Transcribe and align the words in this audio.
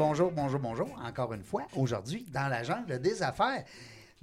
bonjour, 0.00 0.32
bonjour, 0.32 0.58
bonjour. 0.60 0.88
Encore 1.04 1.34
une 1.34 1.42
fois, 1.42 1.66
aujourd'hui, 1.76 2.24
dans 2.32 2.48
la 2.48 2.62
jungle 2.62 2.98
des 3.00 3.22
affaires, 3.22 3.64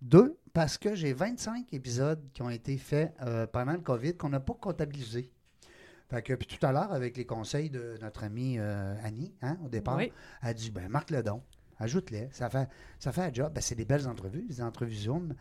Deux, 0.01 0.37
parce 0.51 0.77
que 0.77 0.95
j'ai 0.95 1.13
25 1.13 1.73
épisodes 1.73 2.21
qui 2.33 2.41
ont 2.41 2.49
été 2.49 2.77
faits 2.77 3.13
euh, 3.21 3.47
pendant 3.47 3.71
le 3.71 3.79
COVID 3.79 4.17
qu'on 4.17 4.27
n'a 4.29 4.41
pas 4.41 4.55
comptabilisé. 4.59 5.31
Fait 6.09 6.21
que, 6.21 6.33
puis 6.33 6.47
tout 6.47 6.65
à 6.65 6.73
l'heure, 6.73 6.91
avec 6.91 7.15
les 7.15 7.25
conseils 7.25 7.69
de 7.69 7.95
notre 8.01 8.25
amie 8.25 8.57
euh, 8.59 8.95
Annie, 9.01 9.33
hein, 9.41 9.57
au 9.63 9.69
départ, 9.69 9.95
Oui. 9.95 10.11
elle 10.41 10.49
a 10.49 10.53
dit 10.53 10.71
ben, 10.71 10.89
marque 10.89 11.11
le 11.11 11.23
don, 11.23 11.41
ajoute-les. 11.77 12.27
Ça 12.33 12.49
fait, 12.49 12.67
ça 12.99 13.13
fait 13.13 13.21
un 13.21 13.33
job. 13.33 13.53
Ben, 13.53 13.61
c'est 13.61 13.75
des 13.75 13.85
belles 13.85 14.09
entrevues, 14.09 14.43
des 14.43 14.61
entrevues 14.61 14.95
Zoom. 14.95 15.35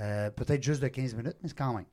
Euh, 0.00 0.30
Peut-être 0.30 0.62
juste 0.62 0.82
de 0.82 0.88
15 0.88 1.14
minutes, 1.14 1.36
mais 1.42 1.48
c'est 1.48 1.58
quand 1.58 1.74
même. 1.74 1.84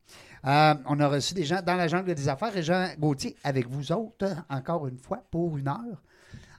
Euh, 0.45 0.73
on 0.85 0.99
a 0.99 1.07
reçu 1.07 1.33
des 1.33 1.43
gens 1.43 1.61
dans 1.61 1.75
la 1.75 1.87
jungle 1.87 2.13
des 2.13 2.29
affaires 2.29 2.55
et 2.55 2.63
Jean 2.63 2.87
Gauthier 2.97 3.35
avec 3.43 3.67
vous 3.67 3.91
autres, 3.91 4.35
encore 4.49 4.87
une 4.87 4.97
fois, 4.97 5.23
pour 5.29 5.57
une 5.57 5.67
heure, 5.67 6.01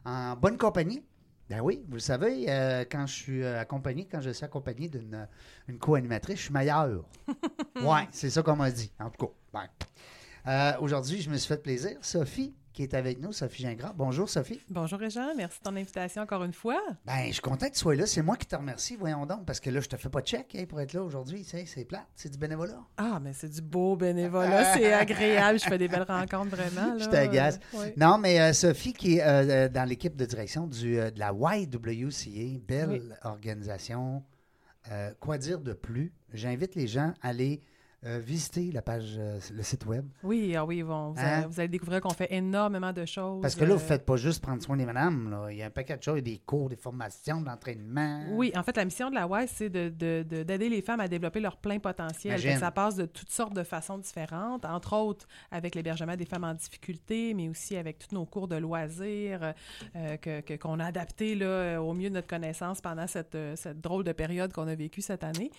en 0.04 0.36
bonne 0.36 0.58
compagnie. 0.58 1.02
Ben 1.48 1.60
oui, 1.60 1.82
vous 1.88 1.94
le 1.94 2.00
savez, 2.00 2.44
euh, 2.48 2.84
quand 2.88 3.06
je 3.06 3.12
suis 3.12 3.44
accompagné, 3.44 4.06
quand 4.06 4.20
je 4.20 4.30
suis 4.30 4.44
accompagné 4.44 4.88
d'une 4.88 5.26
une 5.66 5.78
co-animatrice, 5.78 6.36
je 6.36 6.42
suis 6.44 6.52
meilleur. 6.52 7.04
ouais, 7.82 8.06
c'est 8.12 8.30
ça 8.30 8.42
qu'on 8.42 8.56
m'a 8.56 8.70
dit, 8.70 8.92
en 9.00 9.10
tout 9.10 9.26
cas. 9.26 9.32
Ben. 10.44 10.76
Aujourd'hui, 10.80 11.20
je 11.20 11.30
me 11.30 11.36
suis 11.36 11.48
fait 11.48 11.62
plaisir. 11.62 11.96
Sophie, 12.02 12.54
qui 12.72 12.82
est 12.84 12.94
avec 12.94 13.20
nous, 13.20 13.32
Sophie 13.32 13.62
Gingras. 13.62 13.92
Bonjour, 13.96 14.28
Sophie. 14.28 14.60
Bonjour 14.70 14.98
Réjean, 14.98 15.34
merci 15.36 15.58
de 15.58 15.64
ton 15.64 15.74
invitation 15.76 16.22
encore 16.22 16.44
une 16.44 16.52
fois. 16.52 16.80
Ben, 17.04 17.26
je 17.26 17.32
suis 17.32 17.40
content 17.42 17.66
que 17.68 17.72
tu 17.72 17.78
sois 17.80 17.96
là. 17.96 18.06
C'est 18.06 18.22
moi 18.22 18.36
qui 18.36 18.46
te 18.46 18.54
remercie, 18.54 18.96
voyons 18.96 19.26
donc, 19.26 19.44
parce 19.44 19.58
que 19.60 19.70
là, 19.70 19.80
je 19.80 19.88
te 19.88 19.96
fais 19.96 20.08
pas 20.08 20.20
de 20.20 20.26
check 20.26 20.54
hein, 20.56 20.64
pour 20.68 20.80
être 20.80 20.92
là 20.92 21.02
aujourd'hui. 21.02 21.42
tu 21.42 21.50
sais, 21.50 21.64
C'est 21.66 21.84
plate, 21.84 22.06
c'est 22.14 22.30
du 22.30 22.38
bénévolat. 22.38 22.78
Ah, 22.96 23.18
mais 23.20 23.32
c'est 23.32 23.48
du 23.48 23.60
beau 23.60 23.96
bénévolat, 23.96 24.74
c'est 24.74 24.92
agréable, 24.92 25.58
je 25.58 25.64
fais 25.64 25.78
des 25.78 25.88
belles 25.88 26.02
rencontres 26.08 26.54
vraiment. 26.54 26.96
Je 26.98 27.06
t'agace. 27.06 27.58
Oui. 27.74 27.86
Non, 27.96 28.18
mais 28.18 28.40
euh, 28.40 28.52
Sophie, 28.52 28.92
qui 28.92 29.16
est 29.16 29.22
euh, 29.22 29.66
euh, 29.66 29.68
dans 29.68 29.84
l'équipe 29.88 30.14
de 30.16 30.24
direction 30.24 30.66
du, 30.66 30.98
euh, 30.98 31.10
de 31.10 31.18
la 31.18 31.32
YWCA, 31.32 32.58
belle 32.66 32.88
Oui. 32.90 33.02
organisation. 33.24 34.22
Quoi 35.20 35.38
dire 35.38 35.60
de 35.60 35.72
plus? 35.72 36.12
J'invite 36.32 36.74
les 36.74 36.86
gens 36.88 37.12
à 37.22 37.28
aller 37.28 37.62
euh, 38.06 38.18
visiter 38.18 38.72
la 38.72 38.80
page, 38.80 39.16
euh, 39.18 39.38
le 39.54 39.62
site 39.62 39.84
web. 39.84 40.06
Oui, 40.22 40.56
ah 40.56 40.64
oui, 40.64 40.82
bon, 40.82 41.10
vous, 41.10 41.20
Hein? 41.20 41.22
allez, 41.24 41.46
vous 41.46 41.60
allez 41.60 41.68
découvrir 41.68 42.00
qu'on 42.00 42.08
fait 42.14 42.32
énormément 42.32 42.92
de 42.94 43.04
choses. 43.04 43.42
Parce 43.42 43.54
que 43.54 43.60
là, 43.60 43.66
vous 43.66 43.72
euh, 43.72 43.82
ne 43.82 43.88
faites 43.88 44.06
pas 44.06 44.16
juste 44.16 44.40
prendre 44.42 44.62
soin 44.62 44.76
des 44.76 44.86
madames. 44.86 45.30
Là. 45.30 45.48
Il 45.50 45.58
y 45.58 45.62
a 45.62 45.66
un 45.66 45.70
paquet 45.70 45.96
de 45.98 46.02
choses, 46.02 46.14
il 46.18 46.28
y 46.28 46.32
a 46.32 46.34
des 46.36 46.38
cours, 46.44 46.70
des 46.70 46.76
formations, 46.76 47.40
de 47.42 47.46
l'entraînement. 47.46 48.24
Oui, 48.30 48.52
en 48.56 48.62
fait, 48.62 48.76
la 48.76 48.84
mission 48.86 49.10
de 49.10 49.14
la 49.16 49.26
WISE, 49.26 49.50
c'est 49.54 49.68
de- 49.68 49.90
de- 49.90 50.24
de- 50.26 50.42
d'aider 50.42 50.70
les 50.70 50.80
femmes 50.80 51.00
à 51.00 51.08
développer 51.08 51.40
leur 51.40 51.58
plein 51.58 51.78
potentiel. 51.78 52.40
Ça 52.58 52.70
passe 52.70 52.96
de 52.96 53.04
toutes 53.06 53.30
sortes 53.30 53.54
de 53.54 53.62
façons 53.62 53.98
différentes, 53.98 54.64
entre 54.64 54.94
autres 54.96 55.26
avec 55.50 55.74
l'hébergement 55.74 56.16
des 56.16 56.24
femmes 56.24 56.44
en 56.44 56.54
difficulté, 56.54 57.34
mais 57.34 57.48
aussi 57.48 57.76
avec 57.76 57.98
tous 57.98 58.14
nos 58.14 58.24
cours 58.24 58.48
de 58.48 58.56
loisirs 58.56 59.52
euh, 59.96 60.16
que- 60.16 60.56
qu'on 60.56 60.80
a 60.80 60.86
adaptés 60.86 61.34
là, 61.34 61.78
au 61.82 61.92
mieux 61.92 62.08
de 62.08 62.14
notre 62.14 62.26
connaissance 62.28 62.80
pendant 62.80 63.06
cette, 63.06 63.34
euh, 63.34 63.56
cette 63.56 63.80
drôle 63.80 64.04
de 64.04 64.12
période 64.12 64.52
qu'on 64.52 64.68
a 64.68 64.74
vécue 64.74 65.00
cette 65.02 65.22
année. 65.24 65.50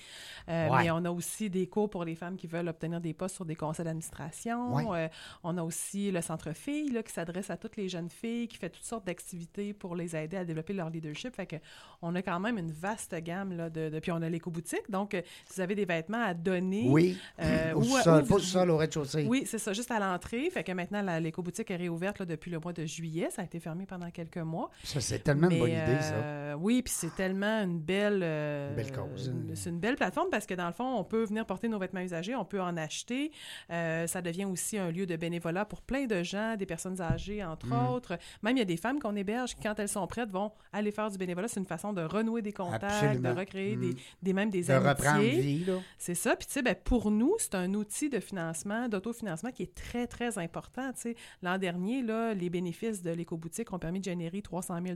Euh, 0.49 0.69
Ouais. 0.71 0.83
Mais 0.83 0.91
on 0.91 1.03
a 1.05 1.11
aussi 1.11 1.49
des 1.49 1.67
cours 1.67 1.89
pour 1.89 2.03
les 2.05 2.15
femmes 2.15 2.30
qui 2.37 2.47
veulent 2.47 2.67
obtenir 2.67 3.01
des 3.01 3.13
postes 3.13 3.35
sur 3.35 3.45
des 3.45 3.55
conseils 3.55 3.85
d'administration. 3.85 4.73
Ouais. 4.73 4.85
Euh, 5.05 5.07
on 5.43 5.57
a 5.57 5.63
aussi 5.63 6.11
le 6.11 6.21
Centre 6.21 6.53
Filles 6.53 6.91
là, 6.91 7.03
qui 7.03 7.11
s'adresse 7.13 7.49
à 7.49 7.57
toutes 7.57 7.77
les 7.77 7.89
jeunes 7.89 8.09
filles, 8.09 8.47
qui 8.47 8.57
fait 8.57 8.69
toutes 8.69 8.83
sortes 8.83 9.05
d'activités 9.05 9.73
pour 9.73 9.95
les 9.95 10.15
aider 10.15 10.37
à 10.37 10.45
développer 10.45 10.73
leur 10.73 10.89
leadership. 10.89 11.35
Fait 11.35 11.45
que 11.45 11.55
on 12.01 12.13
a 12.15 12.21
quand 12.21 12.39
même 12.39 12.57
une 12.57 12.71
vaste 12.71 13.15
gamme 13.15 13.55
là, 13.55 13.69
de, 13.69 13.89
de- 13.89 13.99
Puis 13.99 14.11
on 14.11 14.21
a 14.21 14.29
l'éco-boutique. 14.29 14.89
Donc, 14.89 15.13
euh, 15.13 15.21
si 15.45 15.55
vous 15.55 15.61
avez 15.61 15.75
des 15.75 15.85
vêtements 15.85 16.23
à 16.23 16.33
donner. 16.33 16.85
Oui, 16.87 17.17
euh, 17.39 17.73
au 17.75 17.83
sol, 17.83 18.25
pas 18.25 18.35
au 18.35 18.39
sol, 18.39 18.69
au 18.69 18.77
rez-de-chaussée. 18.77 19.25
Oui, 19.27 19.43
c'est 19.45 19.57
ça, 19.59 19.73
juste 19.73 19.91
à 19.91 19.99
l'entrée. 19.99 20.49
Fait 20.49 20.63
que 20.63 20.71
maintenant, 20.71 21.01
l'éco-boutique 21.19 21.71
est 21.71 21.75
réouverte 21.75 22.19
là, 22.19 22.25
depuis 22.25 22.51
le 22.51 22.59
mois 22.59 22.73
de 22.73 22.85
juillet. 22.85 23.29
Ça 23.31 23.41
a 23.41 23.45
été 23.45 23.59
fermé 23.59 23.85
pendant 23.85 24.09
quelques 24.11 24.37
mois. 24.37 24.69
Ça, 24.83 24.99
c'est 25.01 25.19
tellement 25.19 25.49
une 25.49 25.59
bonne 25.59 25.69
idée, 25.71 26.01
ça. 26.01 26.13
euh, 26.13 26.53
oui, 26.59 26.81
puis 26.81 26.93
c'est 26.95 27.15
tellement 27.15 27.61
une 27.63 27.79
belle... 27.79 28.23
Une 28.23 28.75
belle 28.75 28.91
cause. 28.91 29.33
C'est 29.55 29.69
une 29.69 29.79
belle 29.79 29.95
plateforme 29.95 30.29
parce 30.29 30.45
que 30.45 30.53
dans 30.53 30.67
le 30.67 30.73
fond, 30.73 30.95
on 30.97 31.03
peut 31.03 31.23
venir 31.23 31.45
porter 31.45 31.67
nos 31.67 31.79
vêtements 31.79 32.01
usagés, 32.01 32.20
on 32.35 32.45
peut 32.45 32.61
en 32.61 32.77
acheter. 32.77 33.31
Euh, 33.71 34.07
ça 34.07 34.21
devient 34.21 34.45
aussi 34.45 34.77
un 34.77 34.91
lieu 34.91 35.05
de 35.05 35.15
bénévolat 35.15 35.65
pour 35.65 35.81
plein 35.81 36.05
de 36.05 36.23
gens, 36.23 36.55
des 36.55 36.65
personnes 36.65 37.01
âgées, 37.01 37.43
entre 37.43 37.67
Mm. 37.67 37.87
autres. 37.89 38.17
Même 38.43 38.55
il 38.57 38.59
y 38.59 38.63
a 38.63 38.65
des 38.65 38.77
femmes 38.77 38.99
qu'on 38.99 39.15
héberge 39.15 39.55
qui, 39.55 39.61
quand 39.61 39.79
elles 39.79 39.89
sont 39.89 40.05
prêtes, 40.07 40.29
vont 40.31 40.51
aller 40.73 40.91
faire 40.91 41.09
du 41.09 41.17
bénévolat. 41.17 41.47
C'est 41.47 41.59
une 41.59 41.65
façon 41.65 41.93
de 41.93 42.01
renouer 42.01 42.41
des 42.41 42.53
contacts, 42.53 42.83
Absolument. 42.83 43.33
de 43.33 43.39
recréer 43.39 43.75
Mm. 43.75 43.81
des, 43.81 43.95
des, 44.21 44.33
même 44.33 44.49
des 44.49 44.63
De 44.63 44.71
amitiés. 44.73 45.65
C'est 45.97 46.15
ça. 46.15 46.35
Puis, 46.35 46.47
tu 46.47 46.53
sais, 46.53 46.61
ben, 46.61 46.75
pour 46.75 47.11
nous, 47.11 47.35
c'est 47.39 47.55
un 47.55 47.73
outil 47.73 48.09
de 48.09 48.19
financement, 48.19 48.87
d'autofinancement 48.89 49.51
qui 49.51 49.63
est 49.63 49.73
très, 49.75 50.07
très 50.07 50.37
important. 50.37 50.91
Tu 50.93 51.01
sais, 51.01 51.15
l'an 51.41 51.57
dernier, 51.57 52.01
là, 52.03 52.33
les 52.33 52.49
bénéfices 52.49 53.01
de 53.01 53.11
l'éco-boutique 53.11 53.71
ont 53.73 53.79
permis 53.79 53.99
de 53.99 54.05
générer 54.05 54.41
300 54.41 54.79
000 54.83 54.95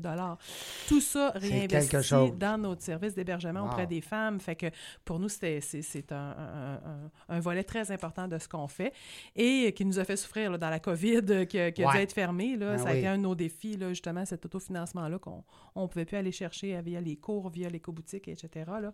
Tout 0.88 1.02
ça 1.02 1.32
réinvesti 1.36 1.96
dans 2.38 2.58
notre 2.58 2.82
service 2.82 3.14
d'hébergement 3.16 3.62
Wow. 3.62 3.68
auprès 3.68 3.88
des 3.88 4.02
femmes. 4.02 4.40
Fait 4.40 4.56
que 4.56 4.68
pour 5.04 5.20
nous, 5.20 5.30
c'est 5.30 5.60
un, 6.12 6.16
un- 6.16 7.12
un- 7.30 7.40
volet 7.40 7.64
très 7.64 7.92
important 7.92 8.28
de 8.28 8.38
ce 8.38 8.48
qu'on 8.48 8.68
fait 8.68 8.94
et 9.36 9.74
qui 9.74 9.86
nous 9.86 10.00
a 10.00 10.04
fait 10.06 10.16
souffrir 10.18 10.52
là, 10.52 10.58
dans 10.58 10.70
la 10.70 10.80
COVID, 10.80 11.22
euh, 11.30 11.46
qui, 11.46 11.60
a- 11.60 11.72
qui 11.72 11.84
a 11.84 11.92
dû 11.92 11.98
être 11.98 12.14
fermé. 12.14 12.56
Là. 12.58 12.74
Ah 12.74 12.78
ça 12.78 12.90
a 12.90 12.92
oui. 12.94 12.98
été 13.00 13.08
un 13.08 13.18
de 13.18 13.24
nos 13.24 13.36
défis, 13.36 13.78
là, 13.78 13.90
justement, 13.90 14.26
cet 14.26 14.46
autofinancement-là 14.46 15.20
qu'on 15.20 15.44
ne 15.76 15.88
pouvait 15.88 16.06
plus 16.06 16.18
aller 16.18 16.32
chercher 16.32 16.80
via 16.82 17.02
les 17.02 17.16
cours, 17.18 17.50
via 17.50 17.70
l'éco-boutique, 17.70 18.28
etc. 18.28 18.50
Là. 18.82 18.94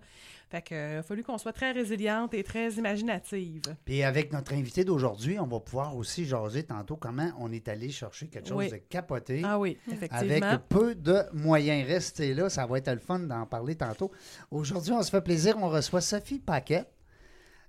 Fait 0.49 0.61
que, 0.61 0.73
euh, 0.75 0.93
il 0.93 0.97
a 0.97 1.03
fallu 1.03 1.23
qu'on 1.23 1.37
soit 1.37 1.53
très 1.53 1.71
résiliente 1.71 2.33
et 2.33 2.43
très 2.43 2.71
imaginative. 2.73 3.61
Puis 3.85 4.03
avec 4.03 4.31
notre 4.33 4.53
invité 4.53 4.83
d'aujourd'hui, 4.83 5.39
on 5.39 5.47
va 5.47 5.59
pouvoir 5.59 5.95
aussi 5.95 6.25
jaser 6.25 6.63
tantôt 6.63 6.95
comment 6.97 7.29
on 7.39 7.51
est 7.51 7.67
allé 7.67 7.89
chercher 7.89 8.27
quelque 8.27 8.49
chose 8.49 8.57
Oui. 8.57 8.69
de 8.71 8.77
capoté. 8.77 9.41
Ah 9.43 9.59
oui, 9.59 9.77
Avec 9.87 10.11
effectivement. 10.11 10.57
peu 10.69 10.95
de 10.95 11.21
moyens. 11.33 11.87
Restez 11.87 12.33
là, 12.33 12.49
ça 12.49 12.65
va 12.65 12.77
être 12.77 12.91
le 12.91 12.99
fun 12.99 13.19
d'en 13.19 13.45
parler 13.45 13.75
tantôt. 13.75 14.11
Aujourd'hui, 14.51 14.91
on 14.93 15.01
se 15.01 15.09
fait 15.09 15.21
plaisir, 15.21 15.57
on 15.59 15.69
reçoit 15.69 16.01
Sophie 16.01 16.39
Paquet. 16.39 16.85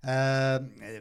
Euh, 0.06 0.58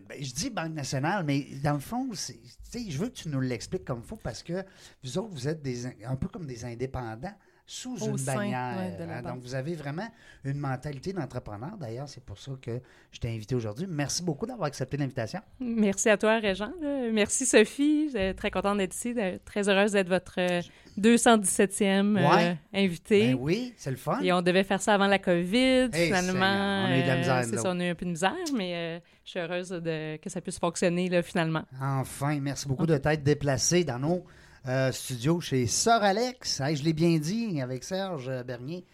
ben, 0.07 0.23
je 0.23 0.33
dis 0.33 0.49
Banque 0.49 0.73
nationale, 0.73 1.23
mais 1.25 1.47
dans 1.63 1.73
le 1.73 1.79
fond, 1.79 2.09
je 2.13 2.97
veux 2.97 3.07
que 3.07 3.13
tu 3.13 3.29
nous 3.29 3.41
l'expliques 3.41 3.85
comme 3.85 4.01
il 4.03 4.07
faut 4.07 4.15
parce 4.15 4.43
que 4.43 4.63
vous 5.03 5.17
autres, 5.17 5.33
vous 5.33 5.47
êtes 5.47 5.61
des, 5.61 5.87
un 6.05 6.15
peu 6.15 6.27
comme 6.27 6.45
des 6.45 6.65
indépendants 6.65 7.33
sous 7.73 7.95
Au 8.03 8.09
une 8.09 8.17
sein, 8.17 8.35
bannière. 8.35 8.75
ouais, 8.99 9.05
hein. 9.09 9.21
donc, 9.21 9.41
vous 9.41 9.55
avez 9.55 9.75
vraiment 9.75 10.07
une 10.43 10.57
mentalité 10.57 11.13
d'entrepreneur. 11.13 11.77
D'ailleurs, 11.79 12.09
c'est 12.09 12.21
pour 12.23 12.37
ça 12.37 12.51
que 12.61 12.81
je 13.13 13.19
t'ai 13.19 13.29
invité 13.29 13.55
aujourd'hui. 13.55 13.87
Merci 13.89 14.23
beaucoup 14.23 14.45
d'avoir 14.45 14.67
accepté 14.67 14.97
l'invitation. 14.97 15.39
Merci 15.61 16.09
à 16.09 16.17
toi, 16.17 16.37
Régent. 16.39 16.73
là. 16.81 17.09
Merci, 17.13 17.45
Sophie. 17.45 18.09
Je 18.13 18.17
suis 18.27 18.35
très 18.35 18.51
contente 18.51 18.77
d'être 18.77 18.93
ici. 18.93 19.15
Très 19.45 19.69
heureuse 19.69 19.93
d'être 19.93 20.09
votre 20.09 20.33
euh, 20.39 20.61
217e 20.99 22.17
euh, 22.17 22.29
Ouais. 22.35 22.57
invité. 22.73 23.27
Ben 23.33 23.37
oui, 23.39 23.73
c'est 23.77 23.91
le 23.91 23.97
fun. 23.97 24.19
Et 24.21 24.33
on 24.33 24.41
devait 24.41 24.63
faire 24.65 24.81
ça 24.81 24.93
avant 24.95 25.07
la 25.07 25.19
COVID, 25.19 25.89
Hey, 25.93 26.07
finalement. 26.07 26.85
On 26.87 26.91
a 26.91 26.97
eu 26.97 27.01
de 27.03 27.07
la 27.07 27.13
euh, 27.13 27.17
misère, 27.19 27.43
c'est 27.45 27.57
ça, 27.57 27.71
on 27.71 27.79
a 27.79 27.85
eu 27.85 27.89
un 27.89 27.95
peu 27.95 28.05
de 28.05 28.11
misère, 28.11 28.35
mais 28.55 28.73
euh, 28.75 28.99
je 29.23 29.29
suis 29.29 29.39
heureuse 29.39 29.69
de, 29.69 30.17
que 30.17 30.29
ça 30.29 30.41
puisse 30.41 30.59
fonctionner, 30.59 31.07
là, 31.09 31.21
finalement. 31.21 31.63
Enfin, 31.81 32.37
merci 32.41 32.67
beaucoup 32.67 32.85
de 32.85 32.97
t'être 32.97 33.23
déplacé 33.23 33.83
dans 33.83 33.99
nos 33.99 34.25
euh, 34.67 34.91
studios 34.91 35.41
chez 35.41 35.67
Sœur 35.67 36.03
Alex. 36.03 36.59
Hey, 36.59 36.75
je 36.75 36.83
l'ai 36.83 36.93
bien 36.93 37.17
dit 37.17 37.61
avec 37.61 37.83
Serge 37.83 38.31
Bernier. 38.43 38.85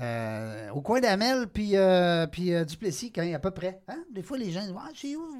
Euh, 0.00 0.70
au 0.70 0.80
coin 0.80 1.00
d'Amel, 1.00 1.48
puis, 1.48 1.76
euh, 1.76 2.26
puis 2.28 2.54
euh, 2.54 2.64
Duplessis, 2.64 3.10
quand, 3.10 3.32
à 3.32 3.38
peu 3.40 3.50
près. 3.50 3.80
Hein? 3.88 4.04
Des 4.12 4.22
fois, 4.22 4.38
les 4.38 4.52
gens 4.52 4.60
disent 4.60 4.74
Ah, 4.76 4.90
chez 4.94 5.16
où? 5.16 5.38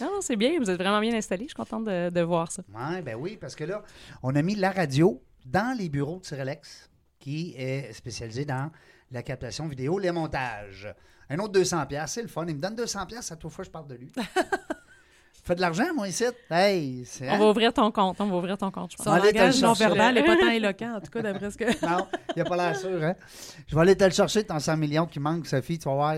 Non, 0.00 0.06
non, 0.12 0.20
c'est 0.20 0.36
bien. 0.36 0.58
Vous 0.58 0.70
êtes 0.70 0.78
vraiment 0.78 1.00
bien 1.00 1.14
installés. 1.14 1.44
Je 1.44 1.48
suis 1.48 1.54
contente 1.54 1.84
de, 1.84 2.10
de 2.10 2.20
voir 2.20 2.52
ça. 2.52 2.62
Ouais, 2.74 3.00
ben 3.00 3.14
oui, 3.14 3.38
parce 3.40 3.54
que 3.54 3.64
là, 3.64 3.82
on 4.22 4.34
a 4.34 4.42
mis 4.42 4.54
la 4.54 4.70
radio 4.70 5.22
dans 5.46 5.76
les 5.76 5.88
bureaux 5.88 6.20
de 6.20 6.36
Alex, 6.36 6.90
qui 7.18 7.54
est 7.56 7.92
spécialisé 7.94 8.44
dans 8.44 8.70
la 9.10 9.22
captation 9.22 9.66
vidéo, 9.66 9.98
les 9.98 10.10
montages. 10.10 10.94
Un 11.30 11.38
autre 11.38 11.58
200$, 11.58 11.86
piastres, 11.86 12.14
c'est 12.14 12.22
le 12.22 12.28
fun. 12.28 12.44
Il 12.46 12.56
me 12.56 12.60
donne 12.60 12.74
200$ 12.74 13.06
piastres 13.06 13.32
à 13.32 13.36
toute 13.36 13.50
fois 13.50 13.64
que 13.64 13.68
je 13.68 13.72
parle 13.72 13.88
de 13.88 13.94
lui. 13.94 14.12
Fais 15.46 15.54
de 15.54 15.60
l'argent, 15.60 15.84
moi, 15.94 16.08
ici. 16.08 16.24
Hey, 16.50 17.04
c'est. 17.04 17.28
On 17.30 17.34
hein? 17.34 17.38
va 17.38 17.50
ouvrir 17.50 17.72
ton 17.72 17.92
compte. 17.92 18.20
On 18.20 18.26
va 18.26 18.36
ouvrir 18.36 18.58
ton 18.58 18.72
compte, 18.72 18.90
je 18.90 18.96
pense. 18.96 19.04
Son 19.06 19.12
langage 19.12 19.32
t'as 19.32 19.46
le 19.46 19.52
chercher. 19.52 19.62
non-verbal 19.64 20.14
n'est 20.16 20.24
pas 20.24 20.36
tant 20.36 20.50
éloquent, 20.50 20.96
en 20.96 21.00
tout 21.00 21.10
cas, 21.12 21.22
d'après 21.22 21.50
ce 21.52 21.56
que... 21.56 21.64
Non, 21.86 22.06
il 22.34 22.42
n'a 22.42 22.44
pas 22.48 22.56
l'air 22.56 22.76
sûr, 22.76 23.00
hein? 23.04 23.14
Je 23.68 23.74
vais 23.76 23.80
aller 23.80 23.96
te 23.96 24.02
le 24.02 24.10
chercher, 24.10 24.42
ton 24.42 24.58
100 24.58 24.76
millions 24.76 25.06
qui 25.06 25.20
manque, 25.20 25.46
Sophie, 25.46 25.78
tu 25.78 25.88
vas 25.88 25.94
voir. 25.94 26.16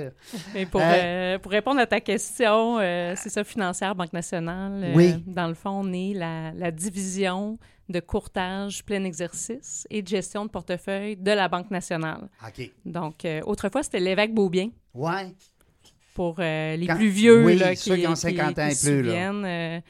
Mais 0.55 0.65
pour, 0.65 0.81
euh, 0.83 1.39
pour 1.39 1.53
répondre 1.53 1.79
à 1.79 1.87
ta 1.87 2.01
question, 2.01 2.79
euh, 2.79 3.13
c'est 3.17 3.29
ça, 3.29 3.45
financière, 3.45 3.95
Banque 3.95 4.15
nationale. 4.15 4.83
euh, 4.83 4.93
Oui. 4.95 5.23
Dans 5.27 5.49
le 5.49 5.55
fond, 5.55 5.83
on 5.85 5.93
est 5.93 6.15
la, 6.15 6.53
la 6.53 6.71
division 6.71 7.59
de 7.91 8.01
courtage 8.01 8.83
plein 8.85 9.05
exercice 9.05 9.87
et 9.91 10.01
de 10.01 10.09
gestion 10.09 10.45
de 10.47 10.51
portefeuille 10.51 11.17
de 11.17 11.33
la 11.33 11.49
Banque 11.49 11.71
nationale. 11.71 12.29
OK. 12.47 12.71
Donc, 12.87 13.25
euh, 13.27 13.41
autrefois, 13.45 13.83
c'était 13.83 14.01
l'évêque 14.01 14.33
Beaubien 14.33 14.71
Ouais. 14.95 15.35
Pour 16.19 16.35
euh, 16.41 16.75
les 16.75 16.89
Quand- 16.89 16.97
plus 16.97 17.11
vieux 17.11 17.45
oui, 17.45 17.57
là, 17.59 17.77
ceux 17.77 17.95
qui 17.95 18.07
ont 18.09 18.17
50 18.17 18.59
ans 18.59 18.67
et 18.67 18.75
plus, 18.75 19.03
là. 19.03 19.03
souviennent, 19.03 19.45
euh, 19.45 19.81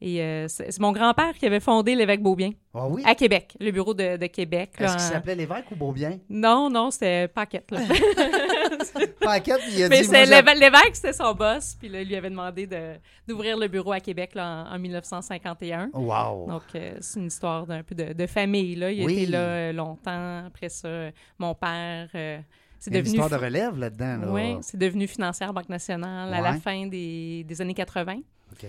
et 0.00 0.22
euh, 0.22 0.46
c'est 0.48 0.80
mon 0.80 0.92
grand-père 0.92 1.34
qui 1.38 1.44
avait 1.44 1.60
fondé 1.60 1.94
l'évêque 1.94 2.22
Beaubien 2.22 2.52
Ah 2.72 2.86
oui? 2.88 3.02
à 3.04 3.14
Québec, 3.14 3.54
le 3.60 3.70
bureau 3.70 3.92
de, 3.92 4.16
de 4.16 4.26
Québec. 4.26 4.70
là, 4.78 4.86
Est-ce 4.86 4.96
qu'il 4.96 5.06
en- 5.06 5.08
s'appelait 5.10 5.34
l'évêque 5.34 5.64
ou 5.70 5.76
Beaubien? 5.76 6.18
Non, 6.30 6.70
non, 6.70 6.90
c'était 6.90 7.28
Paquette. 7.28 7.70
là. 7.70 7.80
Paquette, 9.20 9.60
il 9.72 9.82
a 9.82 9.88
Mais 9.88 10.02
dit, 10.02 10.10
l'éve- 10.10 10.58
l'évêque, 10.58 10.94
c'était 10.94 11.12
son 11.12 11.32
boss, 11.34 11.76
puis 11.78 11.88
là, 11.88 12.00
il 12.02 12.08
lui 12.08 12.16
avait 12.16 12.30
demandé 12.30 12.66
de- 12.66 12.94
d'ouvrir 13.28 13.56
le 13.56 13.68
bureau 13.68 13.92
à 13.92 14.00
Québec 14.00 14.30
là, 14.34 14.66
en, 14.70 14.74
en 14.74 14.78
1951. 14.78 15.90
Wow. 15.92 16.46
Donc, 16.48 16.62
euh, 16.74 16.94
c'est 17.00 17.20
une 17.20 17.26
histoire 17.26 17.66
d'un 17.66 17.82
peu 17.82 17.94
de, 17.94 18.12
de 18.12 18.26
famille. 18.26 18.74
Là. 18.76 18.90
Il 18.90 19.04
Oui. 19.04 19.22
était 19.22 19.30
là 19.32 19.72
longtemps. 19.72 20.44
Après 20.46 20.68
ça, 20.68 21.10
mon 21.38 21.54
père, 21.54 22.08
euh, 22.14 22.38
c'est 22.84 22.94
a 22.94 22.98
une 22.98 23.02
devenu... 23.04 23.18
histoire 23.20 23.30
de 23.40 23.44
relève 23.44 23.78
là-dedans. 23.78 24.16
Là. 24.18 24.32
Oui, 24.32 24.56
c'est 24.62 24.76
devenu 24.78 25.06
financière 25.06 25.52
Banque 25.52 25.68
nationale 25.68 26.32
à 26.32 26.40
la 26.40 26.54
fin 26.54 26.86
des, 26.86 27.44
des 27.44 27.60
années 27.60 27.74
80. 27.74 28.16
OK. 28.52 28.64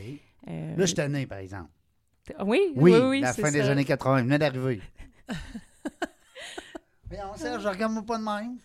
Euh, 0.47 0.75
Là, 0.75 0.85
je 0.85 0.93
suis 0.95 1.09
né, 1.09 1.25
par 1.25 1.39
exemple. 1.39 1.69
oui, 2.45 2.71
Oui, 2.75 2.93
oui, 2.93 2.99
oui, 3.01 3.19
la 3.21 3.33
fin 3.33 3.51
des 3.51 3.61
années 3.61 3.85
80. 3.85 4.19
Il 4.19 4.23
venait 4.25 4.39
d'arriver. 4.39 4.81
Voyons, 7.09 7.35
Serge, 7.35 7.65
regarde-moi 7.65 8.03
pas 8.03 8.17
de 8.17 8.23
même. 8.23 8.57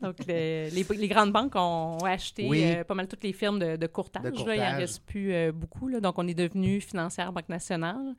Donc, 0.00 0.16
le- 0.26 0.68
les, 0.72 0.86
les 0.96 1.08
grandes 1.08 1.32
banques 1.32 1.54
ont 1.56 1.98
acheté 2.04 2.46
Oui. 2.48 2.62
euh, 2.64 2.84
pas 2.84 2.94
mal 2.94 3.08
toutes 3.08 3.24
les 3.24 3.32
firmes 3.32 3.58
de, 3.58 3.74
de 3.76 3.86
courtage. 3.88 4.22
De 4.22 4.28
là. 4.28 4.34
il 4.34 4.38
courtage. 4.44 4.72
n'en 4.72 4.78
reste 4.78 5.02
plus 5.04 5.32
euh, 5.32 5.50
beaucoup. 5.52 5.88
là. 5.88 6.00
Donc, 6.00 6.14
on 6.18 6.26
est 6.28 6.34
devenu 6.34 6.80
financière 6.80 7.32
Banque 7.32 7.48
nationale. 7.48 8.14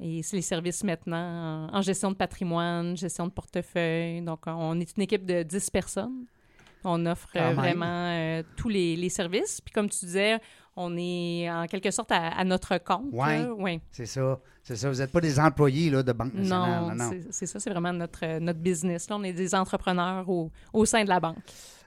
Et 0.00 0.22
c'est 0.22 0.36
les 0.36 0.42
services 0.42 0.84
maintenant 0.84 1.68
en, 1.72 1.78
en 1.78 1.82
gestion 1.82 2.10
de 2.10 2.16
patrimoine, 2.16 2.96
gestion 2.96 3.26
de 3.26 3.32
portefeuille. 3.32 4.20
Donc, 4.22 4.40
on 4.46 4.78
est 4.80 4.96
une 4.96 5.02
équipe 5.04 5.24
de 5.24 5.42
10 5.42 5.70
personnes. 5.70 6.24
On 6.84 7.04
offre 7.06 7.30
euh, 7.36 7.52
vraiment 7.54 8.10
euh, 8.12 8.42
tous 8.56 8.68
les, 8.68 8.94
les 8.96 9.08
services. 9.08 9.60
Puis, 9.60 9.72
comme 9.72 9.88
tu 9.88 10.04
disais, 10.04 10.38
on 10.76 10.94
est 10.98 11.50
en 11.50 11.66
quelque 11.66 11.90
sorte 11.90 12.12
à, 12.12 12.28
à 12.28 12.44
notre 12.44 12.76
compte. 12.78 13.12
Là. 13.12 13.52
Ouais. 13.54 13.80
C'est 13.90 14.06
ça. 14.06 14.38
C'est 14.62 14.76
ça. 14.76 14.90
Vous 14.90 14.98
n'êtes 14.98 15.10
pas 15.10 15.20
des 15.20 15.40
employés 15.40 15.90
là, 15.90 16.02
de 16.02 16.12
Banque 16.12 16.34
nationale. 16.34 16.82
Non, 16.82 16.88
Non, 16.94 16.94
non. 17.12 17.20
c'est- 17.30 17.46
ça, 17.46 17.58
c'est 17.58 17.70
vraiment 17.70 17.92
notre, 17.92 18.24
euh, 18.24 18.38
notre 18.38 18.58
business. 18.60 19.08
Là, 19.08 19.16
on 19.16 19.22
est 19.24 19.32
des 19.32 19.54
entrepreneurs 19.54 20.28
au, 20.28 20.50
au 20.72 20.84
sein 20.84 21.02
de 21.02 21.08
la 21.08 21.18
banque. 21.18 21.38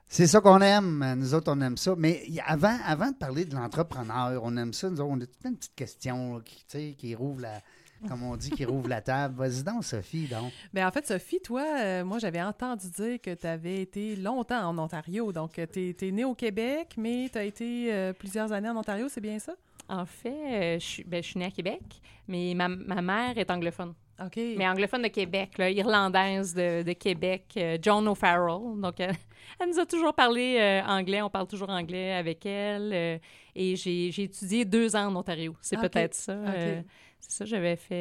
C'est 0.08 0.26
ça 0.28 0.42
qu'on 0.42 0.60
aime. 0.62 1.06
Nous 1.18 1.34
autres, 1.36 1.52
on 1.56 1.62
aime 1.62 1.78
ça. 1.78 1.94
Mais 1.96 2.24
avant, 2.48 2.76
avant 2.84 3.12
de 3.12 3.16
parler 3.16 3.46
de 3.46 3.54
l'entrepreneur, 3.56 4.42
on 4.44 4.58
aime 4.58 4.74
ça. 4.74 4.90
Nous 4.90 5.00
autres, 5.00 5.12
on 5.12 5.22
a 5.22 5.26
toute 5.28 5.46
une 5.46 5.56
petite 5.56 5.76
question 5.76 6.38
là, 6.38 6.42
qui, 6.44 6.96
qui 6.96 7.14
rouvre 7.16 7.42
la, 7.42 7.60
comme 8.08 8.24
on 8.24 8.36
dit, 8.36 8.50
qui 8.52 8.66
rouvre 8.66 8.88
la 8.90 9.02
table. 9.02 9.36
Vas-y 9.38 9.64
donc, 9.64 9.84
Sophie, 9.84 10.28
donc. 10.28 10.52
Ben, 10.74 10.88
en 10.88 10.92
fait, 10.92 11.06
Sophie, 11.08 11.40
toi, 11.42 11.64
euh, 11.80 12.04
moi, 12.06 12.20
j'avais 12.20 12.42
entendu 12.42 12.90
dire 12.90 13.20
que 13.22 13.34
tu 13.34 13.46
avais 13.48 13.82
été 13.82 14.16
longtemps 14.16 14.68
en 14.68 14.78
Ontario. 14.78 15.32
Donc, 15.32 15.60
tu 15.74 15.96
es, 16.02 16.12
née 16.12 16.24
au 16.26 16.36
Québec, 16.36 16.96
mais 16.98 17.30
tu 17.32 17.38
as 17.38 17.44
été 17.44 17.94
euh, 17.94 18.14
plusieurs 18.14 18.52
années 18.52 18.70
en 18.70 18.78
Ontario, 18.78 19.08
c'est 19.10 19.22
bien 19.22 19.40
ça? 19.40 19.54
En 19.88 20.06
fait, 20.06 20.30
euh, 20.30 20.80
je 20.80 20.86
suis 20.86 21.04
ben, 21.04 21.24
je 21.24 21.30
suis 21.30 21.40
née 21.40 21.46
à 21.46 21.52
Québec, 21.52 21.82
mais 22.28 22.54
ma, 22.56 22.68
ma 22.68 23.02
mère 23.02 23.38
est 23.38 23.50
anglophone. 23.50 23.94
OK. 24.24 24.36
Mais 24.58 24.68
anglophone 24.68 25.02
de 25.02 25.08
Québec, 25.08 25.58
là, 25.58 25.70
irlandaise 25.72 26.54
de, 26.54 26.84
de 26.84 26.92
Québec, 26.94 27.46
euh, 27.58 27.78
Joan 27.82 28.06
O'Farrell. 28.08 28.80
Donc, 28.82 29.00
euh, 29.00 29.12
elle 29.60 29.70
nous 29.70 29.80
a 29.80 29.86
toujours 29.86 30.14
parlé 30.14 30.58
euh, 30.60 30.82
anglais. 30.86 31.22
On 31.22 31.30
parle 31.30 31.48
toujours 31.48 31.70
anglais 31.70 32.14
avec 32.14 32.46
elle. 32.46 32.92
euh, 32.94 33.18
et 33.56 33.76
j'ai 33.78 34.12
j'ai 34.12 34.24
étudié 34.24 34.64
deux 34.66 34.96
ans 34.96 35.08
en 35.08 35.16
Ontario. 35.16 35.56
C'est 35.62 35.78
Ok. 35.78 35.84
peut-être 35.90 36.14
ça. 36.14 36.34
euh, 36.34 36.80
OK. 36.82 36.86
C'est 37.20 37.32
ça, 37.32 37.46
j'avais 37.46 37.76
fait 37.76 37.94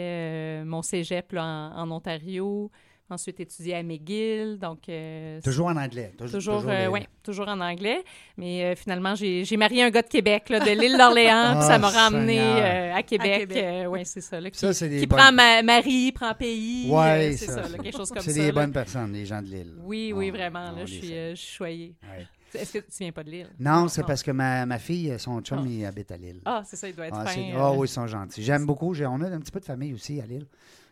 euh, 0.63 0.65
mon 0.65 0.83
cégep 0.83 1.33
là, 1.33 1.45
en, 1.45 1.83
en 1.83 1.91
Ontario. 1.97 2.71
Ensuite, 3.11 3.41
étudié 3.41 3.75
à 3.75 3.83
McGill. 3.83 4.59
Donc, 4.59 4.81
euh, 4.91 5.41
Toujours 5.41 5.69
en 5.69 5.77
anglais. 5.79 6.13
Toujours, 6.19 6.35
Toujours, 6.41 6.55
toujours 6.57 6.71
euh, 6.71 6.81
les- 6.83 6.89
ouais, 6.89 7.07
toujours 7.23 7.49
en 7.49 7.59
anglais. 7.59 8.05
Mais 8.37 8.65
euh, 8.65 8.75
finalement, 8.77 9.15
j'ai 9.15 9.57
marié 9.57 9.83
un 9.83 9.89
gars 9.89 10.03
de 10.03 10.09
Québec, 10.09 10.51
là, 10.51 10.61
de 10.61 10.79
l'île 10.79 10.99
d'Orléans, 10.99 11.55
puis 11.57 11.63
ça 11.67 11.77
Ah, 11.77 11.79
m'a 11.79 11.89
ramené 11.89 12.39
euh, 12.39 12.95
à 12.95 13.03
Québec. 13.03 13.49
Québec. 13.49 13.87
oui, 13.89 14.01
c'est 14.05 14.21
ça. 14.21 14.39
Là, 14.39 14.51
qui 14.51 14.59
Ça, 14.59 14.75
c'est 14.75 14.91
des 14.91 15.01
qui 15.01 15.07
bonnes- 15.07 15.19
prend 15.21 15.33
ma, 15.33 15.63
Marie, 15.63 16.13
prend 16.13 16.35
pays. 16.35 16.91
Ouais, 16.91 17.33
euh, 17.33 17.35
c'est 17.35 17.47
ça, 17.47 17.63
ça, 17.63 17.69
là, 17.71 17.79
quelque 17.79 17.97
chose 17.97 18.11
comme 18.11 18.19
ça. 18.21 18.31
C'est 18.31 18.41
des 18.41 18.47
là. 18.49 18.53
bonnes 18.53 18.73
personnes, 18.75 19.13
les 19.15 19.25
gens 19.25 19.41
de 19.41 19.47
l'île. 19.47 19.73
Oui, 19.85 20.13
oui, 20.15 20.29
On- 20.31 20.37
vraiment. 20.37 20.65
on 20.75 20.77
Là, 20.77 20.83
euh, 20.83 21.31
je 21.31 21.35
suis 21.41 21.55
choyée. 21.57 21.95
Ouais. 22.03 22.27
Est-ce 22.55 22.73
que 22.73 22.79
tu 22.79 22.99
viens 23.01 23.13
pas 23.13 23.25
de 23.25 23.31
l'île? 23.31 23.51
Non, 23.59 23.89
c'est 23.89 24.05
parce 24.05 24.23
que 24.23 24.31
ma, 24.31 24.65
ma 24.67 24.79
fille, 24.79 25.15
son 25.19 25.41
chum, 25.41 25.61
Ah. 25.63 25.67
il 25.69 25.85
habite 25.85 26.11
à 26.13 26.17
Lille. 26.17 26.41
Ah, 26.45 26.63
c'est 26.65 26.77
ça, 26.77 26.89
il 26.89 26.95
doit 26.95 27.07
être 27.07 27.17
Ah, 27.19 27.27
fin. 27.27 27.41
euh, 27.41 27.55
ah 27.57 27.73
oui, 27.73 27.87
ils 27.87 27.91
sont 27.91 28.07
gentils. 28.07 28.43
J'aime 28.43 28.65
beaucoup. 28.67 28.95
On 28.95 29.21
a 29.21 29.29
un 29.29 29.39
petit 29.41 29.53
peu 29.53 29.61
de 29.61 29.65
famille 29.65 29.93
aussi 29.95 30.21
à 30.21 30.27
Lille. 30.27 30.47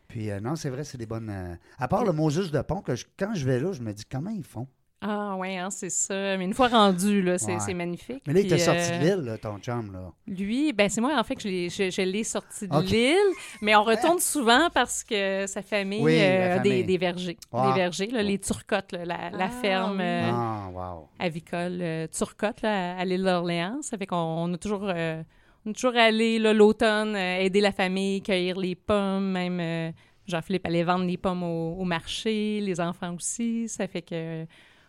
Puis 0.08 0.30
euh, 0.30 0.38
non, 0.40 0.54
c'est 0.56 0.70
vrai, 0.70 0.84
c'est 0.84 0.98
des 0.98 1.06
bonnes. 1.06 1.30
euh, 1.30 1.54
À 1.78 1.88
part 1.88 2.04
le 2.04 2.12
Moses 2.12 2.50
de 2.52 2.60
Pont, 2.62 2.80
que 2.82 2.94
je- 2.94 3.06
quand 3.18 3.34
je 3.34 3.44
vais 3.44 3.58
là, 3.58 3.72
je 3.72 3.82
me 3.82 3.92
dis 3.92 4.04
comment 4.04 4.30
ils 4.30 4.44
font? 4.44 4.68
Ah, 5.08 5.36
oui, 5.38 5.56
hein, 5.56 5.70
c'est 5.70 5.90
ça. 5.90 6.36
Mais 6.36 6.44
une 6.44 6.54
fois 6.54 6.68
rendu, 6.68 7.22
là, 7.22 7.38
c'est 7.38 7.52
Ouais. 7.54 7.60
c'est 7.60 7.74
magnifique. 7.74 8.22
Mais 8.26 8.32
là, 8.32 8.40
il 8.40 8.48
t'a 8.48 8.56
Puis, 8.56 8.64
sorti 8.64 8.92
euh, 8.92 8.98
de 8.98 9.04
Lille, 9.04 9.24
là, 9.26 9.38
ton 9.38 9.58
chum, 9.58 9.92
là. 9.92 10.12
Lui, 10.26 10.72
ben 10.72 10.88
c'est 10.88 11.00
moi 11.00 11.12
en 11.18 11.22
fait 11.24 11.36
que 11.36 11.42
je 11.42 11.48
l'ai, 11.48 11.68
je, 11.70 11.90
je 11.90 12.02
l'ai 12.02 12.24
sorti 12.24 12.66
de 12.66 12.80
l'île, 12.80 13.16
mais 13.62 13.76
on 13.76 13.84
retourne 13.84 14.18
souvent 14.18 14.68
parce 14.74 15.04
que 15.04 15.46
sa 15.46 15.62
famille, 15.62 16.02
Oui, 16.02 16.16
euh, 16.18 16.56
a 16.56 16.58
des, 16.58 16.70
famille. 16.70 16.84
des 16.84 16.98
vergers. 16.98 17.36
Ah. 17.52 17.68
Des 17.72 17.80
vergers, 17.80 18.06
là, 18.08 18.22
les 18.22 18.38
Turcottes, 18.38 18.92
là, 18.92 19.04
la, 19.04 19.30
la 19.30 19.44
Ah, 19.44 19.48
ferme 19.62 19.98
oui. 19.98 20.04
euh, 20.04 20.30
Ah, 20.32 20.68
wow. 20.72 21.08
avicole 21.18 21.78
euh, 21.80 22.06
Turcotte 22.08 22.62
là, 22.62 22.96
à 22.98 23.04
l'île 23.04 23.22
d'Orléans. 23.24 23.78
Ça 23.82 23.96
fait 23.96 24.06
qu'on 24.06 24.16
on 24.16 24.52
a 24.54 24.58
toujours, 24.58 24.84
euh, 24.88 25.22
on 25.64 25.70
est 25.70 25.74
toujours 25.74 25.96
allé 25.96 26.38
l'automne 26.38 27.14
euh, 27.14 27.38
aider 27.40 27.60
la 27.60 27.72
famille, 27.72 28.22
cueillir 28.22 28.58
les 28.58 28.74
pommes, 28.74 29.30
même 29.32 29.58
euh, 29.60 29.90
Jean-Philippe 30.26 30.66
allait 30.66 30.82
vendre 30.82 31.04
les 31.04 31.16
pommes 31.16 31.44
au, 31.44 31.76
au 31.78 31.84
marché, 31.84 32.60
les 32.60 32.80
enfants 32.80 33.14
aussi. 33.14 33.68
Ça 33.68 33.86
fait 33.86 34.02
que 34.02 34.44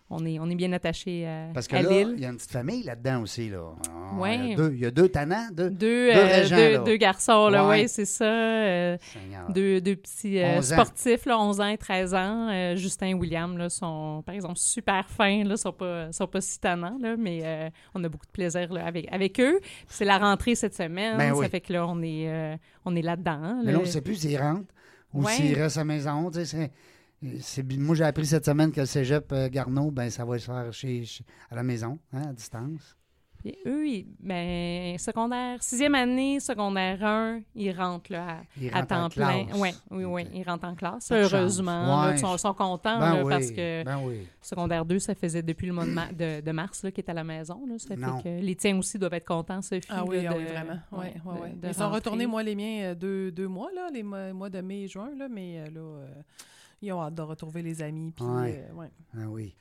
on 0.10 0.26
est, 0.26 0.40
on 0.40 0.50
est 0.50 0.56
bien 0.56 0.72
attachés 0.72 1.28
à, 1.28 1.48
Parce 1.54 1.68
que 1.68 1.76
à 1.76 1.82
là, 1.82 1.90
il 1.92 2.20
y 2.20 2.26
a 2.26 2.30
une 2.30 2.38
petite 2.38 2.52
famille 2.52 2.84
là-dedans 2.84 3.22
aussi, 3.24 3.50
là. 3.50 3.74
Ah, 3.90 4.16
Ouais. 4.18 4.38
Il 4.38 4.50
y 4.50 4.54
a 4.54 4.56
deux, 4.56 4.72
il 4.74 4.80
y 4.80 4.86
a 4.86 4.92
deux 4.92 5.10
tannants, 5.10 5.48
deux. 5.52 5.70
Deux, 5.70 6.14
Deux 6.14 6.18
euh, 6.18 6.26
régents, 6.28 6.56
deux, 6.56 6.72
là. 6.74 6.78
deux 6.80 6.96
garçons, 6.96 7.50
là, 7.50 7.68
Ouais. 7.68 7.88
c'est 7.90 8.06
ça. 8.06 8.24
euh, 8.26 8.98
deux, 9.50 9.82
deux 9.82 9.98
petits 9.98 10.40
euh, 10.40 10.58
11 10.60 10.72
ans. 10.72 10.76
sportifs, 10.76 11.26
là, 11.26 11.38
11 11.40 11.60
ans 11.60 11.68
et 11.68 11.78
13 11.78 12.14
ans. 12.14 12.48
Euh, 12.50 12.76
Justin 12.78 13.08
et 13.08 13.14
William 13.14 13.58
là, 13.58 13.70
sont, 13.70 14.24
par 14.26 14.34
exemple, 14.34 14.56
super 14.58 15.10
fins, 15.10 15.44
là, 15.44 15.58
sont 15.58 15.74
pas, 15.74 16.12
sont 16.14 16.28
pas 16.28 16.40
si 16.42 16.58
tannants, 16.60 16.98
là, 17.02 17.16
mais 17.18 17.42
euh, 17.44 17.70
on 17.94 18.04
a 18.04 18.08
beaucoup 18.10 18.26
de 18.28 18.32
plaisir 18.32 18.72
là, 18.72 18.86
avec, 18.86 19.12
avec 19.12 19.40
eux. 19.42 19.60
C'est 19.88 20.06
la 20.06 20.18
rentrée 20.20 20.56
cette 20.56 20.76
semaine, 20.76 21.18
Ben 21.18 21.36
ça 21.36 21.50
fait 21.50 21.60
que 21.62 21.74
là, 21.74 21.86
on 21.86 22.02
est, 22.02 22.30
euh, 22.30 22.56
on 22.86 22.96
est 22.96 23.02
là-dedans. 23.02 23.62
Mais 23.66 23.74
là. 23.74 23.80
on 23.80 23.82
ne 23.82 23.86
sait 23.88 24.02
plus 24.02 24.16
s'ils 24.16 24.38
rentrent 24.40 24.74
ou 25.14 25.28
s'ils 25.28 25.54
restent 25.56 25.78
à 25.78 25.82
la 25.82 25.86
maison. 25.86 26.32
tu 26.32 26.46
sais, 26.46 26.72
moi, 27.22 27.96
j'ai 27.96 28.04
appris 28.04 28.26
cette 28.26 28.46
semaine 28.46 28.72
que 28.72 28.82
le 28.82 28.86
cégep 28.86 29.32
euh, 29.32 29.50
Garneau, 29.50 29.92
ben, 29.92 30.10
ça 30.10 30.24
va 30.26 30.38
se 30.38 30.46
faire 30.46 30.72
chez, 30.74 31.04
chez- 31.06 31.24
à 31.50 31.56
la 31.56 31.64
maison, 31.64 31.98
hein, 32.14 32.30
à 32.30 32.34
distance. 32.34 32.96
Puis 33.40 33.56
eux, 33.68 33.88
ils- 33.88 34.08
ben, 34.20 34.98
secondaire, 34.98 35.62
sixième 35.62 35.94
année, 35.94 36.40
secondaire 36.40 37.04
1, 37.06 37.42
ils 37.54 37.72
rentrent 37.72 38.12
là, 38.12 38.28
à, 38.30 38.38
Ils 38.60 38.70
à 38.70 38.80
rentrent 38.80 38.94
en 38.94 38.98
temps 39.04 39.10
plein. 39.10 39.46
classe. 39.46 39.60
Ouais, 39.60 39.74
oui, 39.92 40.06
oui, 40.06 40.24
ils 40.34 40.44
rentrent 40.44 40.66
en 40.68 40.74
classe. 40.76 41.08
Pas. 41.08 41.22
Heureusement, 41.22 42.06
là, 42.08 42.14
ils 42.14 42.20
sont, 42.20 42.36
sont 42.38 42.54
contents 42.56 43.00
Ben 43.00 43.14
là, 43.14 43.24
oui, 43.24 43.30
parce 43.30 43.52
que 43.52 43.84
ben 43.84 44.00
oui. 44.04 44.28
Secondaire 44.42 44.86
2, 44.86 44.98
ça 45.00 45.14
faisait 45.14 45.44
depuis 45.44 45.68
le 45.68 45.74
mois 45.74 45.86
de, 45.86 45.92
ma- 45.92 46.12
de, 46.12 46.42
de 46.42 46.52
mars 46.52 46.82
là, 46.84 46.92
qu'il 46.92 47.04
est 47.04 47.10
à 47.12 47.14
la 47.14 47.24
maison. 47.24 47.64
Là. 47.68 47.76
Ça 47.78 47.96
fait 47.96 48.24
que 48.24 48.44
les 48.44 48.56
tiens 48.56 48.76
aussi 48.80 48.98
doivent 48.98 49.14
être 49.14 49.28
contents, 49.28 49.62
Sophie. 49.62 49.86
Ah 49.90 50.04
oui, 50.04 50.24
là, 50.24 50.32
ah 50.32 50.34
de- 50.34 50.40
oui, 50.40 50.46
vraiment. 50.46 50.80
Ouais, 50.92 50.98
ouais, 50.98 51.12
ouais, 51.26 51.36
de- 51.38 51.42
ouais. 51.44 51.56
de 51.62 51.68
Ils 51.68 51.74
sont 51.76 51.92
retournés, 51.92 52.26
moi, 52.26 52.42
les 52.42 52.56
miens, 52.56 52.82
euh, 52.86 52.96
deux, 52.96 53.32
deux 53.32 53.48
mois, 53.48 53.70
là, 53.74 53.88
les 53.94 54.02
mois, 54.04 54.34
mois 54.34 54.50
de 54.50 54.62
mai 54.62 54.84
et 54.84 54.88
juin, 54.88 55.12
là, 55.16 55.28
mais 55.30 55.60
euh, 55.60 55.66
là, 55.70 55.80
euh, 55.80 56.08
ils 56.82 56.92
ont 56.94 57.02
hâte 57.02 57.16
de 57.16 57.22
retrouver 57.22 57.62
les 57.62 57.82
amis. 57.82 58.12
Puis, 58.16 58.26
Ouais. 58.26 58.66
euh, 58.70 58.74
ouais. 58.74 58.88
Ah 59.16 59.26
oui. 59.30 59.56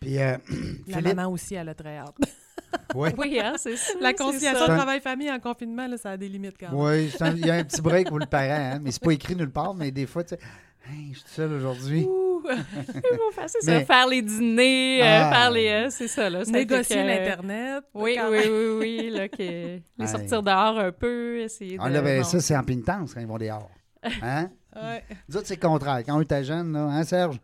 Puis, 0.00 0.18
euh, 0.18 0.36
La 0.88 0.98
Philippe, 0.98 1.16
maman 1.16 1.32
aussi, 1.32 1.54
elle 1.54 1.68
a 1.68 1.74
très 1.74 1.98
hâte. 1.98 2.16
ouais. 2.94 3.14
Oui, 3.18 3.38
hein, 3.42 3.54
c'est 3.56 3.76
ça. 3.76 3.92
La 4.00 4.12
conciliation 4.14 4.66
travail-famille 4.66 5.30
en 5.30 5.40
confinement, 5.40 5.86
là, 5.86 5.96
ça 5.96 6.10
a 6.12 6.16
des 6.16 6.28
limites 6.28 6.56
quand 6.58 6.70
même. 6.70 6.78
Oui, 6.80 7.12
il 7.38 7.46
y 7.46 7.50
a 7.50 7.54
un 7.54 7.64
petit 7.64 7.80
break 7.82 8.08
pour 8.08 8.18
le 8.18 8.26
parent, 8.26 8.74
hein, 8.74 8.78
mais 8.82 8.90
c'est 8.92 9.02
pas 9.02 9.12
écrit 9.12 9.34
nulle 9.36 9.50
part, 9.50 9.74
mais 9.74 9.90
des 9.90 10.06
fois, 10.06 10.22
tu 10.24 10.30
sais, 10.30 10.38
Hey, 10.88 11.10
je 11.12 11.18
suis 11.18 11.24
tout 11.24 11.30
seul 11.34 11.52
aujourd'hui. 11.52 12.04
Ouh. 12.04 12.42
Ils 12.48 13.18
vont 13.18 13.30
faire, 13.32 13.48
c'est 13.48 13.60
ça, 13.60 13.80
faire 13.84 14.06
les 14.08 14.22
dîners, 14.22 15.02
euh, 15.02 15.04
Ah. 15.06 15.30
faire 15.30 15.50
les... 15.50 15.68
euh, 15.68 15.86
c'est 15.90 16.08
ça, 16.08 16.30
là. 16.30 16.42
ça 16.44 16.50
Négocier 16.50 16.96
que- 16.96 17.06
l'Internet. 17.06 17.84
Oui, 17.94 18.16
oui, 18.18 18.30
même. 18.30 18.50
oui, 18.50 18.78
oui, 18.78 19.10
là, 19.10 19.28
que... 19.28 19.78
les 19.98 20.06
sortir 20.06 20.42
dehors 20.42 20.78
un 20.78 20.90
peu, 20.90 21.38
essayer 21.40 21.76
de... 21.76 21.82
Ah, 21.82 21.90
là, 21.90 22.00
ben, 22.00 22.24
ça, 22.24 22.40
c'est 22.40 22.56
en 22.56 22.64
pénitence 22.64 23.12
quand 23.14 23.20
ils 23.20 23.26
vont 23.26 23.36
dehors. 23.38 23.70
Hein? 24.22 24.50
Ouais. 24.74 25.04
Nous 25.28 25.36
autres, 25.36 25.46
c'est 25.46 25.60
le 25.62 25.68
contraire. 25.68 25.98
Quand 26.06 26.16
on 26.16 26.20
était 26.22 26.44
jeunes, 26.44 26.72
là, 26.72 26.84
hein, 26.84 27.04
Serge? 27.04 27.38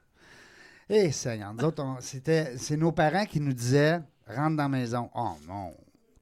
Eh, 0.88 1.10
Seigneur, 1.10 1.52
nous 1.52 1.64
autres, 1.64 1.82
on- 1.82 2.00
c'était, 2.00 2.56
c'est 2.56 2.76
nos 2.76 2.92
parents 2.92 3.26
qui 3.26 3.40
nous 3.40 3.52
disaient 3.52 4.00
rentre 4.28 4.56
dans 4.56 4.62
la 4.64 4.68
maison. 4.68 5.10
Oh 5.14 5.32
non, 5.46 5.75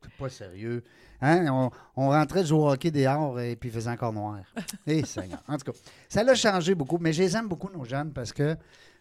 c'est 0.02 0.12
pas 0.14 0.28
sérieux. 0.28 0.82
Hein? 1.20 1.46
On, 1.50 1.70
on 1.96 2.08
rentrait 2.10 2.44
jouer 2.44 2.58
au 2.58 2.70
hockey 2.70 2.90
dehors 2.90 3.38
et 3.40 3.56
puis 3.56 3.68
il 3.68 3.72
faisait 3.72 3.90
encore 3.90 4.12
noir. 4.12 4.40
Eh, 4.86 5.04
Seigneur. 5.04 5.42
En 5.48 5.56
tout 5.58 5.70
cas, 5.72 5.78
ça 6.08 6.22
l'a 6.24 6.34
changé 6.34 6.74
beaucoup, 6.74 6.98
mais 6.98 7.12
je 7.12 7.22
les 7.22 7.36
aime 7.36 7.48
beaucoup, 7.48 7.70
nos 7.70 7.84
jeunes, 7.84 8.12
parce 8.12 8.32
que 8.32 8.56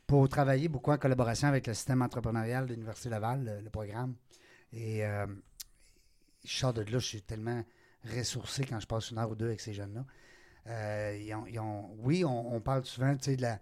pour 0.06 0.28
travailler 0.30 0.68
beaucoup 0.68 0.92
en 0.92 0.98
collaboration 0.98 1.48
avec 1.48 1.66
le 1.68 1.74
système 1.74 2.02
entrepreneurial 2.02 2.66
de 2.66 2.74
l'Université 2.74 3.10
Laval, 3.10 3.44
le, 3.46 3.62
le 3.62 3.70
programme. 3.70 4.16
Et 4.74 5.06
euh, 5.06 5.26
je 6.44 6.58
sors 6.58 6.74
de 6.74 6.82
là, 6.82 7.00
je 7.00 7.06
suis 7.06 7.22
tellement 7.22 7.64
ressourcé 8.18 8.66
quand 8.66 8.80
je 8.82 8.88
passe 8.88 9.12
une 9.12 9.18
heure 9.18 9.30
ou 9.32 9.36
deux 9.36 9.46
avec 9.48 9.62
ces 9.62 9.74
jeunes-là. 9.74 10.04
Euh, 10.68 11.18
ils 11.22 11.34
ont- 11.36 11.46
ils 11.48 11.60
ont- 11.60 11.90
oui, 12.00 12.24
on, 12.26 12.54
on 12.56 12.62
parle 12.62 12.86
souvent 12.86 13.14
de 13.14 13.18
la- 13.42 13.60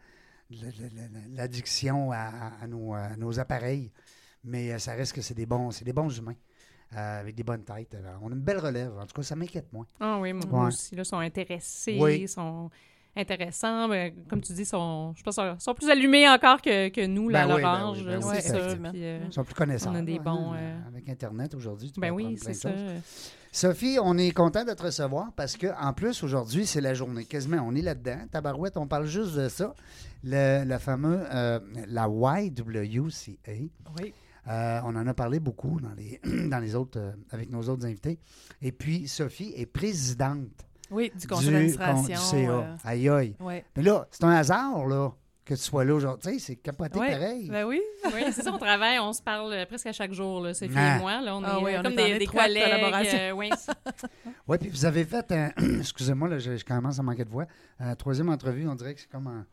de 0.50 0.56
la- 0.66 0.72
de 0.72 0.96
la- 0.96 1.08
de 1.30 1.36
l'addiction 1.38 2.12
à, 2.12 2.18
à- 2.18 2.64
à 2.64 2.68
nos, 2.68 2.94
à 2.94 3.16
nos 3.18 3.40
appareils, 3.40 3.92
mais 4.44 4.72
euh, 4.74 4.78
ça 4.80 4.94
reste 4.94 5.14
que 5.14 5.22
c'est 5.22 5.34
des 5.34 5.46
bons, 5.46 5.72
c'est 5.72 5.86
des 5.86 5.94
bons 5.94 6.16
humains 6.16 6.36
euh, 6.96 7.20
avec 7.22 7.36
des 7.36 7.44
bonnes 7.44 7.64
têtes. 7.64 7.96
On 8.22 8.30
a 8.32 8.36
une 8.36 8.42
belle 8.42 8.60
relève. 8.60 8.92
En 9.00 9.06
tout 9.06 9.14
cas, 9.16 9.24
ça 9.24 9.36
m'inquiète 9.36 9.72
moins. 9.74 9.86
Ah 10.00 10.20
oui, 10.20 10.34
moi 10.34 10.46
Ouais. 10.64 10.68
aussi, 10.68 10.96
là, 10.96 11.04
sont 11.04 11.18
intéressés, 11.20 11.98
Oui. 12.00 12.28
sont... 12.28 12.70
intéressants. 13.16 13.90
Ben, 13.90 14.14
comme 14.30 14.40
tu 14.42 14.54
dis, 14.54 14.64
sont, 14.66 15.14
je 15.18 15.24
pense 15.24 15.38
sont, 15.60 15.74
plus 15.74 15.90
allumés 15.90 16.30
encore 16.30 16.62
que, 16.62 16.88
que 16.90 17.06
nous, 17.06 17.30
Ben 17.30 17.46
oui, 17.46 17.62
ben 17.62 17.62
l'orange. 17.62 17.98
oui, 18.00 18.06
ben 18.06 18.24
oui, 18.24 18.36
c'est 18.40 18.42
ça. 18.50 18.76
Puis, 18.92 19.04
euh, 19.04 19.20
Ils 19.26 19.34
sont 19.34 19.44
plus 19.44 19.54
connaissants. 19.54 19.92
On 19.92 19.96
a 19.96 20.02
des 20.02 20.18
hein, 20.18 20.22
bons, 20.24 20.54
euh, 20.54 20.58
euh, 20.58 20.88
Avec 20.88 21.10
Internet 21.10 21.54
aujourd'hui, 21.56 21.92
tu 21.92 22.00
ben 22.00 22.08
peux 22.10 22.14
oui, 22.16 22.38
c'est 22.42 22.54
ça. 22.54 22.72
choses. 22.72 23.32
Sophie, 23.54 23.98
on 24.02 24.18
est 24.18 24.32
content 24.32 24.64
de 24.64 24.72
te 24.72 24.84
recevoir 24.84 25.34
parce 25.36 25.58
que 25.58 25.68
en 25.80 25.92
plus, 25.92 26.24
aujourd'hui, 26.24 26.66
c'est 26.66 26.80
la 26.80 26.94
journée. 26.94 27.26
Quasiment, 27.26 27.58
on 27.68 27.76
est 27.76 27.82
là-dedans. 27.82 28.20
Tabarouette, 28.32 28.78
on 28.78 28.88
parle 28.88 29.06
juste 29.08 29.36
de 29.36 29.50
ça. 29.50 29.76
Le, 30.24 30.64
la 30.64 30.80
fameuse, 30.80 31.28
euh, 31.34 31.60
la 31.88 32.08
YWCA. 32.08 33.52
Oui. 34.00 34.14
Euh, 34.48 34.80
on 34.86 34.96
en 34.96 35.06
a 35.06 35.14
parlé 35.14 35.40
beaucoup 35.40 35.80
dans 35.82 35.94
les, 35.94 36.20
dans 36.50 36.60
les 36.60 36.76
autres, 36.76 36.98
euh, 37.00 37.12
avec 37.32 37.50
nos 37.52 37.62
autres 37.64 37.86
invités. 37.86 38.20
Et 38.62 38.72
puis, 38.72 39.08
Sophie 39.08 39.54
est 39.56 39.66
présidente 39.66 40.48
Oui, 40.90 41.12
du 41.20 41.28
conseil 41.28 41.48
con- 41.48 41.52
d'administration. 41.52 42.38
du 42.40 42.46
CA. 42.46 42.78
Aïe, 42.86 43.10
aïe. 43.10 43.36
ouais. 43.42 43.66
Mais 43.76 43.84
là, 43.84 44.08
c'est 44.12 44.24
un 44.24 44.32
hasard, 44.32 44.88
là, 44.88 45.12
que 45.46 45.54
tu 45.56 45.60
sois 45.62 45.84
là 45.84 45.94
aujourd'hui. 45.96 46.34
Tu 46.34 46.40
sais, 46.40 46.46
c'est 46.46 46.56
capoté 46.58 47.00
Ouais. 47.00 47.12
pareil. 47.12 47.50
Ben 47.50 47.66
oui. 47.66 47.82
Oui, 48.14 48.22
c'est 48.32 48.42
ça, 48.44 48.52
on 48.54 48.58
travaille, 48.58 49.00
on 49.00 49.14
se 49.14 49.22
parle 49.22 49.54
euh, 49.54 49.66
presque 49.66 49.88
à 49.88 49.92
chaque 49.94 50.14
jour, 50.14 50.42
là, 50.42 50.54
Sophie 50.54 50.74
Ah. 50.76 50.98
et 50.98 51.00
moi. 51.00 51.22
Là, 51.22 51.36
on 51.36 51.44
Ah 51.44 51.58
est 51.60 51.64
oui, 51.64 51.74
euh, 51.76 51.80
on 51.80 51.84
comme 51.84 51.94
est 52.00 52.14
des, 52.14 52.20
des 52.20 52.26
collègues. 52.28 53.14
euh, 53.14 53.32
oui, 53.32 53.50
Oui, 54.48 54.58
puis 54.58 54.70
vous 54.70 54.86
avez 54.86 55.06
fait 55.06 55.32
un. 55.32 55.52
Excusez-moi, 55.80 56.30
là, 56.30 56.40
je, 56.40 56.58
je 56.58 56.66
commence 56.66 57.00
à 57.00 57.04
manquer 57.04 57.26
de 57.26 57.30
voix. 57.30 57.46
Euh, 57.82 57.94
troisième 57.96 58.30
entrevue, 58.30 58.68
on 58.68 58.76
dirait 58.76 58.94
que 58.96 59.02
c'est 59.02 59.10
comme 59.10 59.28
un. 59.28 59.46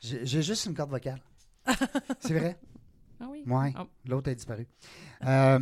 J'ai 0.00 0.24
j'ai 0.26 0.42
juste 0.42 0.66
une 0.66 0.74
corde 0.74 0.90
vocale. 0.90 1.20
c'est 2.20 2.34
vrai? 2.38 2.58
ah 3.20 3.26
oui. 3.30 3.44
Oui. 3.46 3.74
Oh. 3.78 3.84
L'autre 4.08 4.30
a 4.30 4.34
disparu. 4.34 4.66
Euh, 5.24 5.60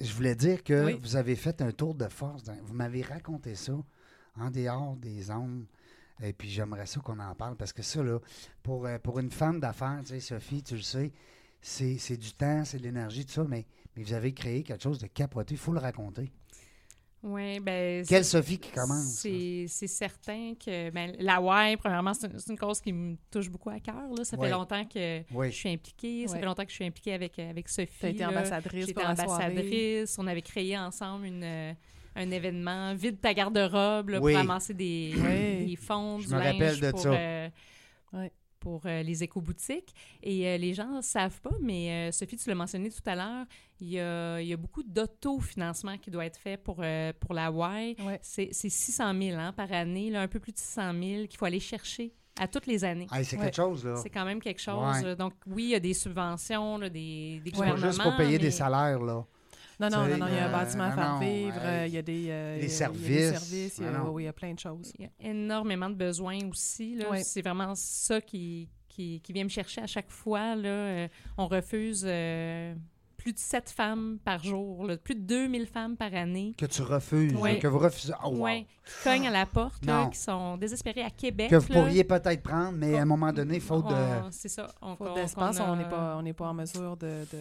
je 0.00 0.12
voulais 0.14 0.34
dire 0.36 0.62
que 0.62 0.84
Oui. 0.86 0.98
vous 1.02 1.16
avez 1.16 1.36
fait 1.36 1.60
un 1.62 1.72
tour 1.72 1.94
de 1.94 2.08
force. 2.08 2.42
dans- 2.44 2.56
Vous 2.62 2.74
m'avez 2.74 3.02
raconté 3.02 3.54
ça 3.56 3.72
en 4.40 4.50
dehors 4.50 4.96
des 4.96 5.30
ondes. 5.30 5.66
Et 6.22 6.32
puis 6.32 6.48
j'aimerais 6.50 6.86
ça 6.86 7.00
qu'on 7.00 7.18
en 7.18 7.34
parle 7.34 7.56
parce 7.56 7.72
que 7.72 7.82
ça, 7.82 8.02
là, 8.02 8.18
pour, 8.62 8.86
euh, 8.86 8.98
pour 8.98 9.18
une 9.18 9.30
femme 9.30 9.58
d'affaires, 9.60 9.98
tu 10.02 10.08
sais, 10.08 10.20
Sophie, 10.20 10.62
tu 10.62 10.74
le 10.76 10.82
sais, 10.82 11.12
c'est 11.62 11.98
c'est 11.98 12.16
du 12.16 12.32
temps, 12.32 12.64
c'est 12.64 12.78
de 12.78 12.82
l'énergie, 12.82 13.24
tout 13.24 13.32
ça, 13.32 13.44
mais, 13.48 13.66
mais 13.96 14.02
vous 14.02 14.12
avez 14.12 14.32
créé 14.32 14.62
quelque 14.62 14.82
chose 14.82 14.98
de 14.98 15.06
capoté. 15.06 15.54
Il 15.54 15.58
faut 15.58 15.72
le 15.72 15.78
raconter. 15.80 16.30
Oui, 17.22 17.60
ben, 17.60 18.02
Quelle 18.08 18.24
c'est- 18.24 18.30
Sophie 18.38 18.58
qui 18.58 18.70
commence? 18.72 19.04
C'est 19.18 19.66
c'est 19.68 19.86
certain 19.86 20.54
que 20.54 20.88
ben, 20.90 21.14
la 21.18 21.38
WAI, 21.42 21.76
premièrement, 21.76 22.14
c'est 22.14 22.26
une, 22.28 22.38
c'est 22.38 22.50
une 22.50 22.58
cause 22.58 22.80
qui 22.80 22.94
me 22.94 23.16
touche 23.30 23.50
beaucoup 23.50 23.68
à 23.68 23.78
cœur. 23.78 24.08
là. 24.16 24.24
Ça 24.24 24.38
Ouais. 24.38 24.46
fait 24.46 24.52
longtemps 24.54 24.84
que 24.86 25.22
Oui. 25.34 25.50
je 25.50 25.56
suis 25.56 25.68
impliquée. 25.68 26.26
Ça 26.26 26.32
Ouais. 26.32 26.40
fait 26.40 26.46
longtemps 26.46 26.64
que 26.64 26.70
je 26.70 26.76
suis 26.76 26.86
impliquée 26.86 27.12
avec, 27.12 27.38
avec 27.38 27.68
Sophie. 27.68 27.92
Tu 28.00 28.06
as 28.06 28.08
été 28.08 28.24
ambassadrice 28.24 28.86
J'étais 28.86 28.94
pour 28.94 29.02
la 29.02 29.16
soirée. 29.16 29.44
ambassadrice. 29.52 30.16
On 30.18 30.26
avait 30.26 30.40
créé 30.40 30.78
ensemble 30.78 31.26
une, 31.26 31.44
euh, 31.44 31.74
un 32.20 32.30
événement 32.30 32.94
Vide 32.94 33.20
ta 33.20 33.34
garde-robe 33.34 34.10
là, 34.10 34.20
Oui. 34.20 34.32
pour 34.32 34.40
ramasser 34.40 34.74
des, 34.74 35.12
Oui. 35.16 35.66
des 35.66 35.76
fonds, 35.76 36.18
Je 36.20 36.28
du 36.28 36.34
me 36.34 36.38
linge 36.38 36.52
rappelle 36.52 36.80
de 36.80 36.90
pour, 36.90 37.00
ça. 37.00 37.12
euh, 37.12 37.48
Ouais. 38.12 38.32
pour 38.58 38.82
euh, 38.86 39.02
les 39.02 39.22
éco-boutiques. 39.22 39.94
Et 40.22 40.46
euh, 40.46 40.56
les 40.58 40.74
gens 40.74 40.88
ne 40.96 41.00
savent 41.00 41.40
pas, 41.40 41.54
mais 41.60 42.08
euh, 42.08 42.12
Sophie, 42.12 42.36
tu 42.36 42.48
l'as 42.48 42.54
mentionné 42.54 42.90
tout 42.90 43.00
à 43.06 43.14
l'heure, 43.14 43.46
il 43.80 43.88
y 43.88 44.00
a, 44.00 44.40
il 44.40 44.48
y 44.48 44.52
a 44.52 44.56
beaucoup 44.56 44.82
d'autofinancement 44.82 45.96
qui 45.98 46.10
doit 46.10 46.26
être 46.26 46.38
fait 46.38 46.56
pour, 46.56 46.76
euh, 46.80 47.12
pour 47.18 47.32
la 47.34 47.50
Y. 47.50 47.96
Ouais. 48.04 48.18
C'est 48.22 48.48
c'est 48.52 48.68
600 48.68 49.12
000 49.18 49.38
hein, 49.38 49.52
par 49.52 49.72
année, 49.72 50.10
là, 50.10 50.22
un 50.22 50.28
peu 50.28 50.40
plus 50.40 50.52
de 50.52 50.58
600 50.58 50.92
000 50.92 51.26
qu'il 51.26 51.38
faut 51.38 51.46
aller 51.46 51.60
chercher 51.60 52.12
à 52.38 52.46
toutes 52.48 52.66
les 52.66 52.84
années. 52.84 53.06
Hey, 53.12 53.24
c'est 53.24 53.36
Ouais. 53.36 53.44
quelque 53.44 53.56
chose, 53.56 53.84
là. 53.84 53.96
C'est 53.96 54.10
quand 54.10 54.24
même 54.24 54.40
quelque 54.40 54.60
chose. 54.60 55.02
Ouais. 55.04 55.16
Donc, 55.16 55.34
oui, 55.46 55.64
il 55.64 55.68
y 55.70 55.74
a 55.74 55.80
des 55.80 55.94
subventions, 55.94 56.78
là, 56.78 56.88
des, 56.88 57.40
des 57.44 57.50
C'est 57.50 57.50
pas 57.52 57.56
gouvernements. 57.70 57.86
juste 57.86 58.02
pour 58.02 58.16
payer 58.16 58.38
des 58.38 58.50
salaires, 58.50 59.00
là. 59.00 59.24
Non, 59.80 59.88
non, 59.88 60.06
non, 60.06 60.18
non, 60.18 60.26
il 60.28 60.34
y 60.34 60.38
a 60.38 60.44
un 60.44 60.48
euh, 60.48 60.52
bâtiment 60.52 60.84
à 60.84 60.88
non, 60.90 60.94
faire 60.94 61.18
vivre, 61.18 61.60
euh, 61.62 61.86
il 61.86 61.94
y 61.94 61.96
a 61.96 62.02
des, 62.02 62.28
euh, 62.28 62.68
services. 62.68 63.78
il 63.78 63.84
y 63.84 63.86
a, 63.86 64.04
oui, 64.04 64.24
il 64.24 64.26
y 64.26 64.28
a 64.28 64.32
plein 64.34 64.52
de 64.52 64.58
choses. 64.58 64.92
Il 64.98 65.06
y 65.06 65.06
a 65.06 65.30
énormément 65.30 65.88
de 65.88 65.94
besoins 65.94 66.38
aussi. 66.50 66.98
Ouais. 67.10 67.22
C'est 67.22 67.40
vraiment 67.40 67.74
ça 67.74 68.20
qui, 68.20 68.68
qui, 68.90 69.20
qui 69.22 69.32
vient 69.32 69.44
me 69.44 69.48
chercher 69.48 69.80
à 69.80 69.86
chaque 69.86 70.10
fois. 70.10 70.54
Là. 70.54 70.68
Euh, 70.68 71.08
on 71.38 71.46
refuse 71.46 72.04
euh, 72.06 72.74
plus 73.22 73.34
de 73.34 73.38
7 73.38 73.68
femmes 73.70 74.18
par 74.24 74.42
jour, 74.42 74.86
là, 74.86 74.96
plus 74.96 75.14
de 75.14 75.20
2000 75.20 75.66
femmes 75.66 75.94
par 75.96 76.14
année. 76.14 76.54
Que 76.56 76.64
tu 76.64 76.80
refuses, 76.80 77.34
Ouais. 77.34 77.58
que 77.58 77.66
vous 77.66 77.78
refusez. 77.78 78.14
Oh, 78.24 78.28
wow. 78.30 78.44
Ouais, 78.44 78.66
qui 78.84 79.04
cognent 79.04 79.28
à 79.28 79.30
la 79.30 79.44
porte, 79.44 79.84
là, 79.84 80.08
qui 80.10 80.18
sont 80.18 80.56
désespérées 80.56 81.02
à 81.02 81.10
Québec. 81.10 81.50
Que 81.50 81.56
vous 81.56 81.68
là. 81.72 81.80
pourriez 81.80 82.04
peut-être 82.04 82.42
prendre, 82.42 82.72
mais 82.78 82.96
à 82.98 83.02
un 83.02 83.04
moment 83.04 83.30
donné, 83.32 83.60
faute 83.60 83.86
de. 83.88 83.92
On- 83.94 84.30
C'est 84.30 84.48
ça. 84.48 84.68
On, 84.80 84.96
Faute 84.96 85.08
qu'on- 85.08 85.14
d'espace, 85.14 85.60
on 85.60 85.76
n'est 85.76 85.84
pas, 85.88 86.16
on 86.18 86.22
n'est 86.22 86.32
pas 86.32 86.46
en 86.48 86.54
mesure 86.54 86.96
de... 86.96 87.26
de 87.32 87.38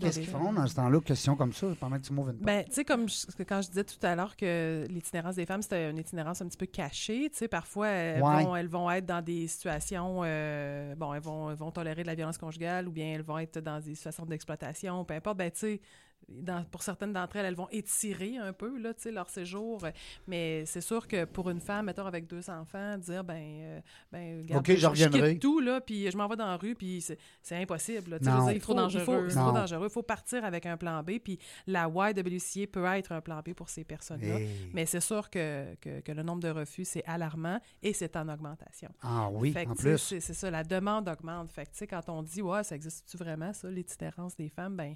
Qu'est-ce 0.00 0.18
qu'ils 0.18 0.28
font 0.28 0.52
dans 0.52 0.66
ce 0.66 0.74
temps-là? 0.74 1.00
Question 1.00 1.36
comme 1.36 1.52
ça, 1.52 1.68
pendant 1.78 1.96
que 1.96 2.02
tu 2.02 2.12
m'ouvres 2.12 2.30
une 2.30 2.38
porte? 2.38 2.46
Ben, 2.46 2.64
tu 2.64 2.72
sais, 2.72 2.84
comme 2.84 3.08
je- 3.08 3.42
quand 3.44 3.62
je 3.62 3.68
disais 3.68 3.84
tout 3.84 4.04
à 4.04 4.16
l'heure 4.16 4.36
que 4.36 4.84
l'itinérance 4.90 5.36
des 5.36 5.46
femmes, 5.46 5.62
c'était 5.62 5.88
une 5.88 5.98
itinérance 5.98 6.42
un 6.42 6.46
petit 6.48 6.56
peu 6.56 6.66
cachée, 6.66 7.30
tu 7.30 7.38
sais, 7.38 7.48
parfois, 7.48 7.88
elles, 7.88 8.20
Ouais. 8.22 8.44
vont, 8.44 8.56
elles 8.56 8.66
vont 8.68 8.90
être 8.90 9.06
dans 9.06 9.22
des 9.22 9.46
situations, 9.46 10.22
euh, 10.24 10.96
bon, 10.96 11.14
elles 11.14 11.22
vont, 11.22 11.48
elles 11.50 11.56
vont 11.56 11.70
tolérer 11.70 12.02
de 12.02 12.08
la 12.08 12.16
violence 12.16 12.38
conjugale 12.38 12.88
ou 12.88 12.90
bien 12.90 13.06
elles 13.14 13.22
vont 13.22 13.38
être 13.38 13.60
dans 13.60 13.78
des 13.80 13.94
situations 13.94 14.26
d'exploitation, 14.26 15.04
peu 15.20 15.30
importe, 15.30 15.38
ben, 15.38 15.50
tu 15.50 15.58
sais, 15.58 15.80
dans- 16.28 16.64
pour 16.64 16.82
certaines 16.82 17.12
d'entre 17.12 17.36
elles, 17.36 17.46
elles 17.46 17.54
vont 17.54 17.68
étirer 17.70 18.36
un 18.38 18.52
peu, 18.52 18.78
là, 18.78 18.92
leur 19.12 19.28
séjour, 19.28 19.86
mais 20.26 20.64
c'est 20.66 20.80
sûr 20.80 21.06
que 21.06 21.24
pour 21.24 21.50
une 21.50 21.60
femme, 21.60 21.86
mettons, 21.86 22.06
avec 22.06 22.26
deux 22.26 22.48
enfants, 22.50 22.96
dire, 22.98 23.22
ben, 23.24 23.34
euh, 23.36 23.80
ben, 24.12 24.40
regarde, 24.42 24.68
OK, 24.70 24.76
je 24.76 25.08
quitte 25.08 25.40
tout, 25.40 25.60
là, 25.60 25.80
puis 25.80 26.10
je 26.10 26.16
m'en 26.16 26.26
vais 26.28 26.36
dans 26.36 26.46
la 26.46 26.56
rue, 26.56 26.74
puis 26.74 27.02
c'est 27.42 27.56
impossible, 27.56 28.12
là, 28.12 28.18
Non. 28.20 28.24
je 28.32 28.36
dire, 28.36 28.44
C'est 28.48 28.54
il 28.56 28.60
trop 28.60 28.74
faut- 29.04 29.26
il 29.26 29.34
trop 29.34 29.52
dangereux, 29.52 29.86
il 29.88 29.92
faut 29.92 30.02
partir 30.02 30.44
avec 30.44 30.66
un 30.66 30.76
plan 30.76 31.02
B, 31.02 31.18
puis 31.22 31.38
la 31.66 31.88
YWCA 31.88 32.66
peut 32.66 32.84
être 32.86 33.12
un 33.12 33.20
plan 33.20 33.40
B 33.44 33.52
pour 33.54 33.68
ces 33.68 33.84
personnes-là. 33.84 34.40
Hey. 34.40 34.48
Mais 34.72 34.86
c'est 34.86 35.00
sûr 35.00 35.28
que, 35.30 35.74
que, 35.80 36.00
que 36.00 36.12
le 36.12 36.22
nombre 36.22 36.42
de 36.42 36.48
refus, 36.48 36.84
c'est 36.84 37.04
alarmant 37.04 37.60
et 37.82 37.92
c'est 37.92 38.16
en 38.16 38.28
augmentation. 38.28 38.90
Ah 39.02 39.28
oui, 39.32 39.52
Fait 39.52 39.66
en 39.66 39.74
plus. 39.74 39.98
C'est 39.98 40.20
ça, 40.20 40.50
la 40.50 40.64
demande 40.64 41.08
augmente. 41.08 41.50
Fait 41.52 41.66
que, 41.66 41.84
quand 41.84 42.08
on 42.08 42.22
dit, 42.22 42.42
ouais, 42.42 42.64
ça 42.64 42.74
existe-tu 42.74 43.16
vraiment, 43.16 43.52
ça, 43.52 43.68
l'itinérance 43.70 44.36
des 44.36 44.48
femmes, 44.48 44.76
ben 44.76 44.94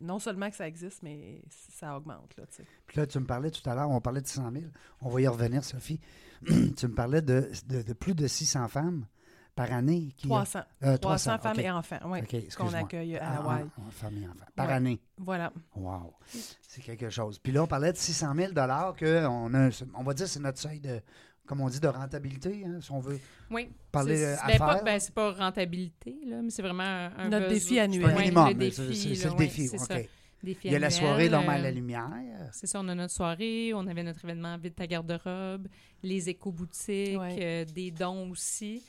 non 0.00 0.18
seulement 0.18 0.48
que 0.50 0.56
ça 0.56 0.66
existe, 0.66 1.02
mais 1.02 1.42
ça 1.50 1.96
augmente, 1.96 2.34
là, 2.36 2.44
tu 2.46 2.56
sais. 2.56 2.64
Puis 2.86 2.96
là, 2.98 3.06
tu 3.06 3.18
me 3.18 3.26
parlais 3.26 3.50
tout 3.50 3.68
à 3.68 3.74
l'heure, 3.74 3.90
on 3.90 4.00
parlait 4.00 4.20
de 4.22 4.26
100 4.26 4.50
000. 4.52 4.64
On 5.00 5.08
va 5.10 5.20
y 5.20 5.26
revenir, 5.28 5.64
Sophie. 5.64 6.00
tu 6.46 6.86
me 6.88 6.94
parlais 6.94 7.22
de, 7.22 7.50
de, 7.66 7.82
de 7.82 7.92
plus 7.92 8.14
de 8.14 8.26
600 8.26 8.68
femmes 8.68 9.06
par 9.54 9.70
année. 9.72 10.12
Qui, 10.16 10.28
300. 10.28 10.60
euh, 10.82 10.96
300 10.96 11.38
femmes 11.38 11.60
et 11.60 11.70
enfants, 11.70 11.98
oui, 12.06 12.20
OK, 12.22 12.54
qu'on 12.56 12.72
accueille 12.72 13.18
à 13.18 13.28
Ah, 13.28 13.34
la 13.34 13.60
Y. 13.60 13.66
ah, 13.68 13.72
ah, 13.78 13.90
femmes 13.90 14.18
et 14.22 14.26
enfants. 14.26 14.46
Par 14.56 14.66
Ouais. 14.68 14.72
année. 14.72 15.00
Voilà. 15.18 15.52
Wow. 15.76 16.14
C'est 16.62 16.80
quelque 16.82 17.10
chose. 17.10 17.38
Puis 17.38 17.52
là, 17.52 17.62
on 17.62 17.66
parlait 17.66 17.92
de 17.92 17.98
600 17.98 18.34
000 18.34 18.52
que 18.96 19.26
on, 19.26 19.52
a, 19.54 19.68
on 19.94 20.02
va 20.02 20.14
dire 20.14 20.26
c'est 20.26 20.40
notre 20.40 20.58
seuil 20.58 20.80
de, 20.80 21.00
comme 21.46 21.60
on 21.60 21.68
dit, 21.68 21.80
de 21.80 21.88
rentabilité, 21.88 22.64
hein, 22.66 22.78
si 22.80 22.90
on 22.92 23.00
veut. 23.00 23.18
Oui. 23.50 23.68
Parler, 23.90 24.16
C'est- 24.16 24.26
euh, 24.26 24.36
ben, 24.46 24.58
pas, 24.58 24.66
affaires. 24.70 24.84
ben, 24.84 25.00
c'est 25.00 25.14
pas 25.14 25.32
rentabilité, 25.32 26.16
là, 26.26 26.40
mais 26.42 26.50
c'est 26.50 26.62
vraiment 26.62 26.82
un, 26.82 27.28
Notre 27.28 27.48
défi 27.48 27.78
annuel. 27.78 28.02
C'est 28.06 28.12
un 28.12 28.16
Ouais, 28.16 28.22
minimum. 28.22 28.48
le 28.48 28.54
mais 28.54 28.64
défi, 28.66 28.76
c'est- 28.76 28.94
c'est 28.94 29.08
là, 29.08 29.14
c'est 29.16 29.24
le 29.26 29.32
ouais, 29.32 29.38
défi. 29.38 29.68
c'est 29.68 29.78
ça. 29.78 29.96
Défi 30.42 30.60
Il 30.68 30.72
y 30.72 30.74
a 30.74 30.78
la 30.80 30.90
soirée 30.90 31.28
normale 31.28 31.60
euh, 31.60 31.64
la 31.64 31.70
lumière. 31.70 32.10
C'est 32.52 32.66
ça, 32.66 32.80
on 32.80 32.88
a 32.88 32.94
notre 32.96 33.12
soirée, 33.14 33.72
on 33.74 33.86
avait 33.86 34.02
notre 34.02 34.24
événement 34.24 34.58
Vide 34.58 34.74
ta 34.74 34.86
garde-robe, 34.88 35.68
les 36.02 36.28
éco-boutiques, 36.30 37.18
Ouais. 37.18 37.36
euh, 37.40 37.64
des 37.64 37.90
dons 37.92 38.30
aussi. 38.30 38.82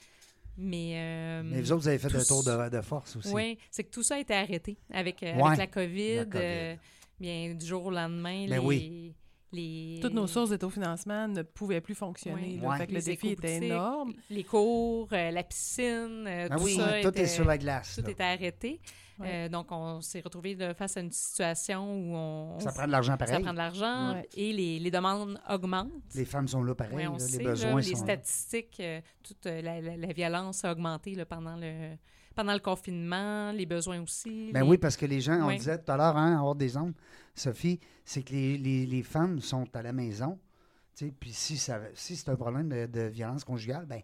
Mais, 0.57 0.93
euh, 0.95 1.43
Mais 1.45 1.61
vous 1.61 1.71
autres, 1.71 1.81
vous 1.81 1.87
avez 1.87 1.97
fait 1.99 2.15
un 2.15 2.23
tour 2.23 2.43
de, 2.43 2.69
de 2.69 2.81
force 2.81 3.15
aussi. 3.17 3.31
Oui, 3.33 3.57
c'est 3.71 3.83
que 3.83 3.89
tout 3.91 4.03
ça 4.03 4.15
a 4.15 4.19
été 4.19 4.33
arrêté 4.33 4.77
avec, 4.91 5.21
euh, 5.23 5.33
Ouais, 5.35 5.43
avec 5.47 5.57
la 5.59 5.67
COVID. 5.67 6.15
la 6.15 6.25
COVID. 6.25 6.37
euh, 6.43 6.75
bien, 7.19 7.53
du 7.55 7.65
jour 7.65 7.85
au 7.85 7.91
lendemain, 7.91 8.45
Ben 8.47 8.53
les, 8.53 8.57
oui. 8.59 9.13
Les, 9.53 9.99
Toutes 10.01 10.13
nos 10.13 10.27
sources 10.27 10.49
d'autofinancement 10.49 11.27
ne 11.27 11.41
pouvaient 11.43 11.81
plus 11.81 11.95
fonctionner. 11.95 12.55
Ouais. 12.55 12.61
là. 12.61 12.67
Ouais. 12.69 12.77
Fait 12.77 12.87
que 12.87 12.91
le 12.91 12.97
Les 12.99 13.03
défi 13.05 13.29
était 13.29 13.55
énorme. 13.65 14.13
les 14.29 14.43
cours, 14.43 15.07
euh, 15.13 15.31
la 15.31 15.43
piscine, 15.43 16.25
euh, 16.27 16.47
Ah 16.51 16.55
tout 16.57 16.63
oui, 16.63 16.75
ça 16.75 17.01
tout 17.01 17.07
était, 17.09 17.21
est 17.21 17.27
sur 17.27 17.45
la 17.45 17.57
glace. 17.57 17.95
tout 17.95 18.01
là. 18.03 18.09
était 18.11 18.23
arrêté. 18.23 18.79
Ouais. 19.19 19.45
Euh, 19.45 19.49
donc, 19.49 19.67
on 19.71 20.01
s'est 20.01 20.21
retrouvé 20.21 20.57
face 20.75 20.97
à 20.97 21.01
une 21.01 21.11
situation 21.11 21.83
où 21.93 22.15
on, 22.15 22.59
Ça 22.59 22.71
prend 22.71 22.87
de 22.87 22.91
l'argent 22.91 23.13
ça 23.13 23.17
pareil. 23.17 23.43
prend 23.43 23.53
de 23.53 23.57
l'argent 23.57 24.13
Ouais. 24.13 24.27
et 24.35 24.51
les, 24.53 24.79
les 24.79 24.91
demandes 24.91 25.39
augmentent. 25.49 25.91
Les 26.15 26.25
femmes 26.25 26.47
sont 26.47 26.63
là 26.63 26.73
pareil. 26.73 26.95
Ouais, 26.95 27.07
on 27.07 27.13
là, 27.13 27.19
sait, 27.19 27.37
les 27.37 27.43
là, 27.43 27.49
besoins 27.51 27.75
les 27.81 27.83
sont 27.83 27.91
là. 27.91 27.97
statistiques, 28.15 28.79
euh, 28.79 29.01
toute 29.21 29.45
euh, 29.45 29.61
la, 29.61 29.81
la- 29.81 29.97
la 29.97 30.13
violence 30.13 30.65
a 30.65 30.71
augmenté 30.71 31.13
là, 31.15 31.25
pendant, 31.25 31.55
le, 31.55 31.95
pendant 32.35 32.53
le 32.53 32.59
confinement, 32.59 33.51
les 33.51 33.65
besoins 33.67 34.01
aussi. 34.01 34.51
Ben 34.51 34.63
les- 34.63 34.67
oui, 34.69 34.77
parce 34.77 34.97
que 34.97 35.05
les 35.05 35.21
gens, 35.21 35.47
on 35.47 35.55
disait 35.55 35.77
tout 35.77 35.91
à 35.91 35.97
l'heure, 35.97 36.17
hein, 36.17 36.41
hors 36.41 36.55
des 36.55 36.75
ondes, 36.75 36.93
Sophie, 37.35 37.79
c'est 38.05 38.23
que 38.23 38.31
les, 38.33 38.57
les- 38.57 38.85
les 38.85 39.03
femmes 39.03 39.39
sont 39.39 39.65
à 39.75 39.81
la 39.83 39.93
maison. 39.93 40.39
tu 40.95 41.05
sais, 41.07 41.13
Puis 41.19 41.33
si, 41.33 41.57
ça, 41.57 41.79
si 41.93 42.15
c'est 42.15 42.29
un 42.29 42.35
problème 42.35 42.69
de, 42.69 42.85
de 42.87 43.01
violence 43.01 43.43
conjugale, 43.43 43.85
ben 43.85 44.01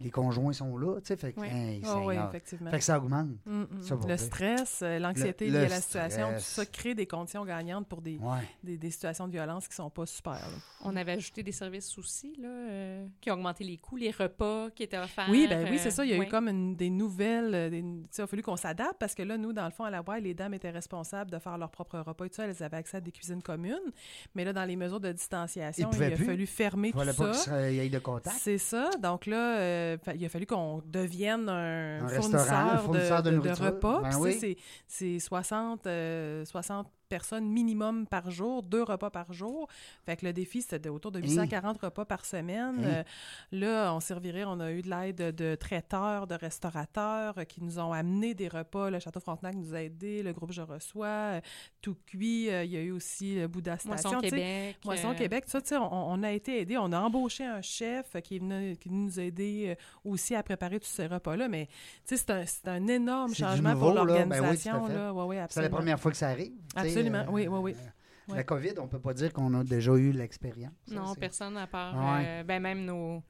les 0.00 0.10
conjoints 0.10 0.52
sont 0.52 0.76
là, 0.76 0.96
tu 1.00 1.06
sais, 1.08 1.16
fait 1.16 1.32
que, 1.32 1.40
Oui. 1.40 1.48
hey, 1.50 1.82
Ah 1.84 1.98
oui, 2.04 2.14
effectivement. 2.28 2.70
Fait 2.70 2.78
que 2.78 2.84
ça 2.84 2.98
augmente. 2.98 3.28
Mm, 3.46 3.62
mm. 3.62 3.66
ça 3.82 3.94
le 3.94 4.00
vrai. 4.00 4.16
stress, 4.16 4.80
euh, 4.82 4.98
l'anxiété 4.98 5.48
liée 5.50 5.56
à 5.58 5.68
la 5.68 5.80
situation, 5.80 6.28
tout 6.34 6.40
ça 6.40 6.66
crée 6.66 6.94
des 6.94 7.06
conditions 7.06 7.44
gagnantes 7.44 7.86
pour 7.88 8.00
des, 8.00 8.16
Ouais. 8.18 8.38
des, 8.62 8.76
des 8.78 8.90
situations 8.90 9.26
de 9.26 9.32
violence 9.32 9.66
qui 9.68 9.74
sont 9.74 9.90
pas 9.90 10.06
super. 10.06 10.32
là. 10.34 10.58
On 10.84 10.94
avait 10.96 11.12
ajouté 11.12 11.42
des 11.42 11.52
services 11.52 11.98
aussi, 11.98 12.34
là, 12.40 12.48
euh, 12.48 13.06
qui 13.20 13.30
ont 13.30 13.34
augmenté 13.34 13.64
les 13.64 13.76
coûts, 13.78 13.96
les 13.96 14.10
repas 14.10 14.70
qui 14.70 14.84
étaient 14.84 14.98
offerts. 14.98 15.28
Oui, 15.30 15.46
ben 15.48 15.64
oui, 15.68 15.76
euh, 15.76 15.80
c'est 15.82 15.90
ça. 15.90 16.04
Il 16.04 16.10
y 16.10 16.14
a 16.14 16.22
eu 16.22 16.28
comme 16.28 16.48
une- 16.48 16.76
des 16.76 16.90
nouvelles. 16.90 17.54
euh, 17.54 17.70
des- 17.70 17.80
tu 17.82 17.88
sais, 18.10 18.22
il 18.22 18.24
a 18.24 18.26
fallu 18.26 18.42
qu'on 18.42 18.56
s'adapte 18.56 18.96
parce 19.00 19.14
que 19.14 19.22
là, 19.22 19.36
nous, 19.36 19.52
dans 19.52 19.64
le 19.64 19.70
fond, 19.72 19.84
à 19.84 19.90
la 19.90 20.02
boîte, 20.02 20.22
les 20.22 20.34
dames 20.34 20.54
étaient 20.54 20.70
responsables 20.70 21.30
de 21.30 21.38
faire 21.38 21.58
leur 21.58 21.70
propre 21.70 21.98
repas 21.98 22.24
et 22.24 22.28
tout 22.28 22.36
ça. 22.36 22.44
Elles 22.46 22.62
avaient 22.62 22.76
accès 22.76 22.98
à 22.98 23.00
des 23.00 23.10
cuisines 23.10 23.42
communes. 23.42 23.74
Mais 24.34 24.44
là, 24.44 24.52
dans 24.52 24.64
les 24.64 24.76
mesures 24.76 25.00
de 25.00 25.10
distanciation, 25.12 25.90
il 25.92 26.02
a 26.04 26.10
plus. 26.12 26.24
fallu 26.24 26.46
fermer 26.46 26.88
Il 26.88 26.94
fallait 26.94 27.12
tout 27.12 27.22
pas 27.22 27.32
ça. 27.34 27.50
qu'il 27.66 27.74
y 27.74 27.78
ait 27.80 27.88
de 27.88 27.98
contact. 27.98 28.36
C'est 28.38 28.58
ça. 28.58 28.90
Donc 29.02 29.26
là, 29.26 29.58
euh, 29.58 29.87
fa- 29.96 30.14
il 30.14 30.24
a 30.24 30.28
fallu 30.28 30.46
qu'on 30.46 30.82
devienne 30.84 31.48
un, 31.48 32.04
Un 32.04 32.08
fournisseur, 32.08 32.40
restaurant, 32.40 32.70
un 32.70 32.76
fournisseur 32.78 33.22
de 33.22 33.30
repas. 33.64 34.00
Ben 34.02 34.16
oui. 34.18 34.56
c'est 34.86 35.18
60, 35.18 35.86
euh, 35.86 36.44
60 36.44 36.86
personnes 37.08 37.46
minimum 37.48 38.06
par 38.06 38.30
jour, 38.30 38.62
deux 38.62 38.82
repas 38.82 39.10
par 39.10 39.32
jour. 39.32 39.68
Fait 40.04 40.16
que 40.16 40.26
le 40.26 40.32
défi, 40.32 40.62
c'était 40.62 40.88
autour 40.88 41.10
de 41.12 41.20
840 41.20 41.78
repas 41.82 42.04
par 42.04 42.24
semaine. 42.24 42.82
Euh, 42.84 43.02
là, 43.52 43.94
on 43.94 44.00
servirait, 44.00 44.44
on 44.44 44.60
a 44.60 44.70
eu 44.72 44.82
de 44.82 44.90
l'aide 44.90 45.34
de 45.34 45.54
traiteurs, 45.54 46.26
de 46.26 46.34
restaurateurs 46.34 47.34
euh, 47.38 47.44
qui 47.44 47.62
nous 47.62 47.78
ont 47.78 47.92
amené 47.92 48.34
des 48.34 48.48
repas. 48.48 48.90
Le 48.90 48.98
Château 48.98 49.20
Frontenac 49.20 49.54
nous 49.54 49.74
a 49.74 49.82
aidés, 49.82 50.22
le 50.22 50.32
groupe 50.32 50.52
Je 50.52 50.62
Reçois, 50.62 51.06
euh, 51.06 51.40
Tout 51.80 51.96
Cuit. 52.06 52.50
euh, 52.50 52.64
il 52.64 52.70
y 52.70 52.76
a 52.76 52.80
eu 52.80 52.90
aussi 52.90 53.36
le 53.36 53.48
Bouddha 53.48 53.78
Station. 53.78 54.10
Moisson. 54.10 54.20
Québec. 54.20 54.76
Moisson 54.84 55.10
euh, 55.10 55.14
Québec, 55.14 55.44
ça, 55.46 55.60
tu 55.60 55.68
sais, 55.68 55.76
on, 55.76 56.10
on 56.10 56.22
a 56.22 56.32
été 56.32 56.60
aidés. 56.60 56.76
On 56.78 56.92
a 56.92 57.00
embauché 57.00 57.44
un 57.44 57.62
chef 57.62 58.16
qui 58.22 58.36
est 58.36 58.38
venu, 58.38 58.76
qui 58.76 58.90
nous 58.90 59.18
a 59.18 59.22
aidés 59.22 59.66
euh, 59.68 59.74
aussi 60.04 60.34
à 60.34 60.42
préparer 60.42 60.78
tous 60.78 60.88
ces 60.88 61.06
repas-là. 61.06 61.48
Mais, 61.48 61.66
tu 62.06 62.16
sais, 62.16 62.16
c'est 62.18 62.30
un, 62.30 62.44
c'est 62.46 62.68
un 62.68 62.86
énorme 62.86 63.34
changement 63.34 63.72
nouveau, 63.72 63.86
pour. 63.92 63.94
Ben 63.94 64.00
oui, 64.02 64.06
l'organisation. 64.06 64.84
Ouais, 64.84 65.36
ouais, 65.38 65.46
C'est 65.48 65.62
la 65.62 65.68
première 65.70 65.98
fois 65.98 66.10
que 66.10 66.16
ça 66.16 66.28
arrive. 66.28 66.52
Absolument. 66.98 67.18
euh, 67.18 67.32
Oui, 67.32 67.48
oui, 67.48 67.58
oui. 67.62 67.74
La 68.28 68.34
Ouais. 68.34 68.44
COVID, 68.44 68.72
on 68.78 68.86
peut 68.88 68.98
pas 69.00 69.14
dire 69.14 69.32
qu'on 69.32 69.54
a 69.54 69.64
déjà 69.64 69.92
eu 69.94 70.12
l'expérience. 70.12 70.72
Non, 70.90 71.14
C'est- 71.14 71.20
personne 71.20 71.56
à 71.56 71.66
part. 71.66 71.94
Ouais. 71.96 72.24
euh, 72.26 72.42
ben, 72.44 72.60
même 72.60 72.84
nos, 72.84 73.22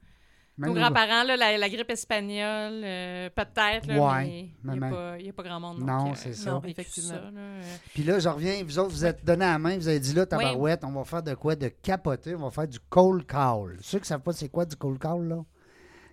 Même 0.57 0.67
nos 0.71 0.73
nous- 0.73 0.73
grands-parents, 0.81 1.23
là, 1.23 1.37
la, 1.37 1.57
la 1.57 1.69
grippe 1.69 1.89
espagnole, 1.89 2.81
euh, 2.83 3.29
peut-être, 3.29 3.87
là, 3.87 3.97
Ouais, 3.97 4.23
mais 4.25 4.73
il 4.73 4.79
n'y 4.79 4.85
a, 4.85 4.89
pas- 4.89 5.17
il 5.17 5.25
y 5.27 5.29
a 5.29 5.33
pas 5.33 5.43
grand 5.43 5.59
monde. 5.61 5.79
Non, 5.79 5.99
donc, 5.99 6.07
euh, 6.09 6.15
c'est 6.17 6.33
ça. 6.33 6.51
Non, 6.51 6.61
effectivement. 6.65 7.09
ça, 7.11 7.15
là, 7.15 7.29
euh. 7.33 7.61
Puis 7.93 8.03
là, 8.03 8.19
je 8.19 8.27
reviens, 8.27 8.61
vous 8.61 8.77
autres, 8.77 8.89
vous 8.91 9.05
êtes 9.05 9.23
donné 9.23 9.45
à 9.45 9.51
la 9.53 9.59
main, 9.59 9.77
vous 9.77 9.87
avez 9.87 10.01
dit 10.01 10.13
là, 10.13 10.25
tabarouette, 10.25 10.83
on 10.83 10.91
va 10.91 11.05
faire 11.05 11.23
de 11.23 11.33
quoi? 11.33 11.55
De 11.55 11.69
capoter, 11.69 12.35
on 12.35 12.39
va 12.39 12.51
faire 12.51 12.67
du 12.67 12.79
cold 12.89 13.25
call. 13.25 13.77
Ceux 13.79 13.99
qui 13.99 14.03
ne 14.03 14.07
savent 14.07 14.21
pas 14.21 14.33
c'est 14.33 14.49
quoi 14.49 14.65
du 14.65 14.75
cold 14.75 14.99
call, 14.99 15.29
là, 15.29 15.45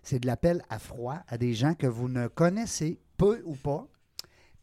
c'est 0.05 0.21
de 0.21 0.27
l'appel 0.29 0.63
à 0.71 0.79
froid 0.79 1.17
à 1.27 1.37
des 1.39 1.55
gens 1.55 1.75
que 1.75 1.89
vous 1.89 2.09
ne 2.09 2.29
connaissez 2.29 3.01
peu 3.17 3.43
ou 3.45 3.57
pas. 3.57 3.85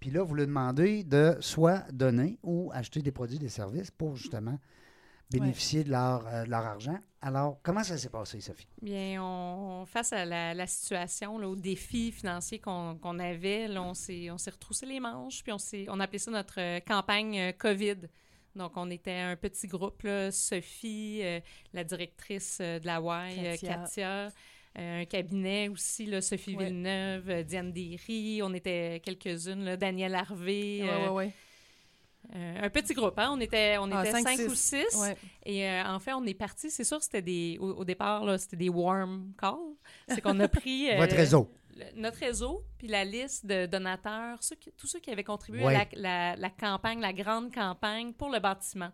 Puis 0.04 0.12
là, 0.12 0.22
vous 0.22 0.36
leur 0.36 0.48
demandez 0.48 1.06
de 1.06 1.38
soit 1.40 1.90
donner 1.94 2.38
ou 2.44 2.70
acheter 2.74 3.02
des 3.02 3.14
produits, 3.14 3.40
des 3.40 3.48
services 3.48 3.90
pour 3.90 4.18
justement 4.18 4.60
bénéficier 5.32 5.86
de, 5.86 5.92
leur, 5.92 6.28
euh, 6.28 6.44
de 6.44 6.50
leur 6.50 6.66
argent. 6.66 6.98
Alors, 7.22 7.58
comment 7.64 7.86
ça 7.86 7.98
s'est 7.98 8.10
passé, 8.10 8.42
Sophie? 8.42 8.68
Bien, 8.82 9.24
on, 9.24 9.86
face 9.86 10.12
à 10.12 10.26
la, 10.26 10.54
la 10.54 10.68
situation, 10.68 11.38
là, 11.38 11.48
aux 11.48 11.56
défis 11.56 12.12
financiers 12.12 12.60
qu'on 12.60 13.20
avait, 13.20 13.70
là, 13.70 13.82
on 13.82 13.94
s'est 13.94 14.30
on 14.30 14.38
s'est 14.38 14.52
retroussé 14.52 14.86
les 14.86 15.00
manches, 15.00 15.42
puis 15.42 15.54
on, 15.54 15.58
s'est- 15.58 15.86
on 15.88 16.02
a 16.02 16.04
appelé 16.04 16.20
ça 16.20 16.32
notre 16.32 16.60
euh, 16.60 16.82
campagne 16.82 17.40
euh, 17.40 17.52
COVID. 17.54 18.00
Donc, 18.58 18.74
on 18.76 18.92
était 18.92 19.16
un 19.20 19.38
petit 19.38 19.68
groupe, 19.68 20.02
là, 20.04 20.32
Sophie, 20.34 21.22
euh, 21.24 21.39
la 21.72 21.86
directrice 21.86 22.58
euh, 22.60 22.78
de 22.80 22.86
la 22.88 23.02
WAI, 23.02 23.38
euh, 23.39 23.52
Katia. 23.54 23.78
Katia, 23.78 24.30
un 24.76 25.06
cabinet 25.06 25.68
aussi, 25.70 26.06
là, 26.06 26.22
Sophie 26.22 26.56
Ouais. 26.56 26.66
Villeneuve, 26.66 27.30
euh, 27.30 27.44
Diane 27.44 27.72
Derry, 27.72 28.42
on 28.44 28.54
était 28.54 29.02
quelques-unes, 29.04 29.76
Daniel 29.76 30.16
Harvey, 30.16 30.82
Ouais, 30.84 30.90
euh, 30.90 31.10
ouais, 31.10 31.26
ouais. 31.28 31.34
euh, 32.36 32.60
un 32.64 32.70
petit 32.70 32.94
groupe, 32.94 33.18
hein? 33.20 33.30
On 33.34 33.40
était, 33.40 33.78
on 33.78 33.92
Ah, 33.92 34.02
était 34.02 34.12
cinq, 34.12 34.24
cinq, 34.24 34.38
six. 34.40 34.48
ou 34.48 34.56
six. 34.56 34.96
Ouais. 35.00 35.16
Et 35.46 35.68
euh, 35.68 35.84
en 35.86 36.00
fait, 36.00 36.14
on 36.14 36.26
est 36.26 36.34
parti. 36.34 36.72
C'est 36.72 36.84
sûr, 36.84 37.02
c'était 37.04 37.22
des. 37.22 37.58
Au, 37.60 37.72
au 37.74 37.86
départ, 37.86 38.24
là, 38.26 38.38
c'était 38.38 38.58
des 38.58 38.70
warm 38.70 39.34
calls. 39.40 39.76
C'est 40.08 40.22
qu'on 40.22 40.40
a 40.40 40.48
pris. 40.48 40.90
euh, 40.92 40.98
Votre 40.98 41.16
réseau. 41.16 41.52
le- 41.76 42.00
notre 42.02 42.20
réseau, 42.20 42.64
puis 42.78 42.88
la 42.88 43.04
liste 43.06 43.46
de 43.46 43.66
donateurs, 43.66 44.42
ceux 44.42 44.56
qui- 44.56 44.72
tous 44.72 44.88
ceux 44.88 45.00
qui 45.00 45.12
avaient 45.12 45.24
contribué 45.24 45.64
Ouais. 45.64 45.76
à 45.76 45.86
la, 45.94 46.32
la- 46.32 46.36
la 46.36 46.50
campagne, 46.50 47.00
la 47.02 47.14
grande 47.14 47.54
campagne 47.54 48.14
pour 48.14 48.30
le 48.30 48.40
bâtiment. 48.40 48.92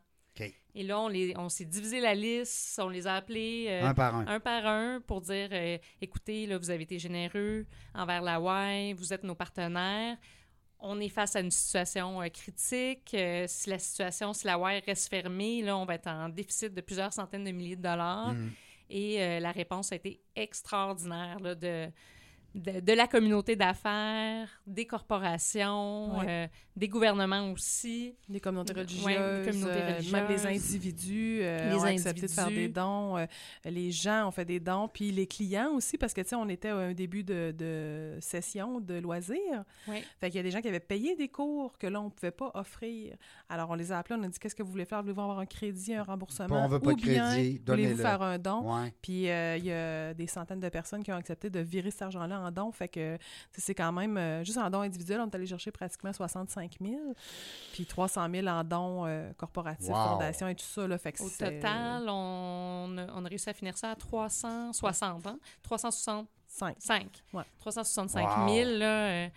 Et 0.76 0.84
là, 0.84 1.00
on, 1.00 1.08
les- 1.08 1.34
on 1.36 1.50
s'est 1.50 1.66
divisé 1.66 2.00
la 2.00 2.14
liste, 2.14 2.80
on 2.84 2.90
les 2.90 3.08
a 3.08 3.16
appelés 3.16 3.66
euh, 3.70 3.86
Un 3.86 3.94
par 3.94 4.16
un. 4.16 4.28
un 4.28 4.40
par 4.40 4.66
un 4.66 5.02
pour 5.02 5.22
dire 5.22 5.50
euh, 5.52 5.78
écoutez, 6.02 6.46
là, 6.46 6.58
vous 6.58 6.70
avez 6.70 6.84
été 6.84 7.00
généreux 7.00 7.66
envers 7.94 8.22
la 8.22 8.40
WAI, 8.40 8.94
vous 8.94 9.12
êtes 9.14 9.24
nos 9.24 9.36
partenaires. 9.36 10.16
On 10.80 11.00
est 11.02 11.10
face 11.10 11.36
à 11.36 11.42
une 11.42 11.52
situation 11.52 12.22
euh, 12.22 12.28
critique. 12.30 13.16
Si 13.48 13.70
la 13.70 13.80
situation, 13.80 14.32
si 14.34 14.46
la 14.48 14.58
WAI 14.58 14.80
reste 14.86 15.10
fermée, 15.10 15.62
là, 15.62 15.76
on 15.76 15.86
va 15.86 15.96
être 15.96 16.08
en 16.08 16.30
déficit 16.30 16.74
de 16.74 16.82
plusieurs 16.82 17.12
centaines 17.12 17.44
de 17.44 17.52
milliers 17.52 17.76
de 17.76 17.82
dollars. 17.82 18.34
Mm. 18.34 18.52
Et 18.92 19.40
la 19.40 19.52
réponse 19.52 19.92
a 19.92 19.98
été 19.98 20.20
extraordinaire 20.36 21.40
là, 21.40 21.54
de, 21.54 21.90
de, 22.56 22.80
de 22.80 22.94
la 22.94 23.08
communauté 23.08 23.56
d'affaires, 23.56 24.48
des 24.66 24.86
corporations, 24.86 26.18
Ouais. 26.20 26.26
euh, 26.28 26.48
des 26.76 26.88
gouvernements 26.88 27.52
aussi. 27.52 28.16
Les 28.30 28.40
communautés 28.40 28.74
Ouais, 28.74 28.82
religieuses, 28.82 29.06
les 29.06 29.46
communautés 29.52 29.82
euh, 29.82 30.12
même 30.12 30.28
les 30.28 30.36
religieuses. 30.36 30.46
individus 30.46 31.40
euh, 31.42 31.70
Les 31.72 31.76
ont 31.78 31.84
accepté 31.84 32.22
de 32.22 32.28
faire 32.32 32.48
des 32.50 32.68
dons. 32.70 33.18
euh, 33.18 33.26
les 33.66 33.92
gens 33.92 34.28
ont 34.28 34.32
fait 34.32 34.46
des 34.46 34.60
dons, 34.60 34.88
puis 34.88 35.12
les 35.12 35.28
clients 35.28 35.72
aussi, 35.74 35.98
parce 35.98 36.14
que, 36.14 36.22
tu 36.22 36.30
sais, 36.30 36.36
on 36.36 36.48
était 36.50 36.70
à 36.70 36.76
un 36.78 36.94
début 36.94 37.24
de, 37.24 37.54
de 37.58 38.18
session 38.22 38.80
de 38.80 38.96
loisirs. 38.96 39.64
Ouais. 39.88 40.04
Fait 40.20 40.28
qu'il 40.30 40.38
y 40.38 40.40
a 40.40 40.44
des 40.44 40.52
gens 40.52 40.62
qui 40.62 40.68
avaient 40.68 40.80
payé 40.80 41.16
des 41.16 41.28
cours 41.28 41.78
que 41.78 41.88
là, 41.88 42.02
on 42.02 42.06
ne 42.06 42.10
pouvait 42.10 42.32
pas 42.32 42.52
offrir. 42.54 43.16
Alors, 43.50 43.70
on 43.70 43.76
les 43.76 43.92
a 43.92 44.00
appelés, 44.00 44.18
on 44.20 44.24
a 44.24 44.28
dit, 44.28 44.40
qu'est-ce 44.40 44.56
que 44.56 44.64
vous 44.64 44.72
voulez 44.72 44.86
faire? 44.86 45.02
Voulez-vous 45.02 45.22
avoir 45.22 45.40
un 45.40 45.46
crédit, 45.46 45.94
un 45.94 46.04
remboursement? 46.04 46.48
Bon, 46.48 46.64
on 46.64 46.68
veut 46.68 46.80
pas 46.80 46.92
Ou 46.92 46.96
de 46.96 47.02
bien, 47.02 47.32
crédit, 47.32 47.50
voulez-vous 47.50 47.64
donnez-le. 47.66 47.96
faire 47.96 48.22
un 48.22 48.38
don? 48.40 48.76
Ouais. 48.82 48.94
Puis 49.02 49.30
euh, 49.30 49.58
il 49.58 49.66
y 49.66 49.72
a 49.72 50.14
des 50.14 50.28
centaines 50.28 50.60
de 50.60 50.70
personnes 50.70 51.04
qui 51.04 51.12
ont 51.12 51.16
accepté 51.16 51.50
de 51.50 51.60
virer 51.60 51.92
cet 51.92 52.04
argent-là 52.04 52.39
en 52.40 52.52
don. 52.52 52.72
Fait 52.72 52.88
que 52.88 53.18
tu 53.18 53.22
sais, 53.54 53.62
c'est 53.62 53.76
quand 53.76 53.92
même, 53.92 54.18
euh, 54.18 54.44
juste 54.44 54.58
en 54.58 54.70
don 54.70 54.82
individuel, 54.82 55.20
on 55.22 55.26
est 55.30 55.36
allé 55.36 55.46
chercher 55.46 55.72
pratiquement 55.72 56.12
65 56.14 56.78
000. 56.82 56.96
Puis 57.74 57.86
300 57.86 58.28
000 58.32 58.48
en 58.48 58.64
dons 58.64 59.06
euh, 59.06 59.32
corporatifs, 59.38 59.90
Wow. 59.90 60.10
fondations 60.14 60.48
et 60.48 60.56
tout 60.56 60.66
ça. 60.66 60.88
Là, 60.88 60.98
fait 60.98 61.12
que 61.12 61.22
Au 61.24 61.30
total, 61.30 62.06
on 62.10 62.96
a, 62.98 63.06
on 63.16 63.26
a 63.26 63.28
réussi 63.30 63.50
à 63.50 63.54
finir 63.54 63.78
ça 63.78 63.92
à 63.92 63.96
360, 63.96 65.28
hein? 65.28 65.40
365. 65.64 66.76
Cinq. 66.80 67.08
Ouais. 67.34 67.44
365 67.60 68.50
000, 68.50 68.72
là. 68.80 68.86
euh, 68.86 69.28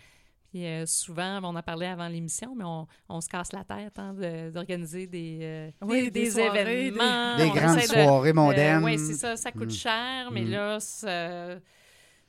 puis 0.51 0.67
euh, 0.67 0.85
souvent, 0.87 1.41
on 1.43 1.47
en 1.49 1.57
a 1.57 1.62
parlé 1.62 1.87
avant 1.87 2.09
l'émission, 2.09 2.55
mais 2.55 2.65
on, 2.65 2.87
on 3.09 3.21
se 3.21 3.29
casse 3.29 3.53
la 3.53 3.65
tête 3.65 3.99
hein, 3.99 4.12
de- 4.12 4.51
d'organiser 4.51 5.07
des, 5.07 5.38
euh, 5.43 5.71
Oui, 5.83 6.11
des 6.11 6.31
soirées, 6.31 6.61
événements. 6.88 7.37
Des 7.38 7.51
grandes 7.51 7.77
de- 7.77 7.83
soirées 7.83 8.33
mondaines. 8.35 8.83
oui, 8.85 8.99
c'est 8.99 9.15
ça, 9.15 9.37
ça 9.37 9.51
coûte 9.53 9.69
Mm. 9.69 9.71
cher, 9.71 10.31
mais 10.31 10.43
Mm. 10.43 10.51
là, 10.51 10.79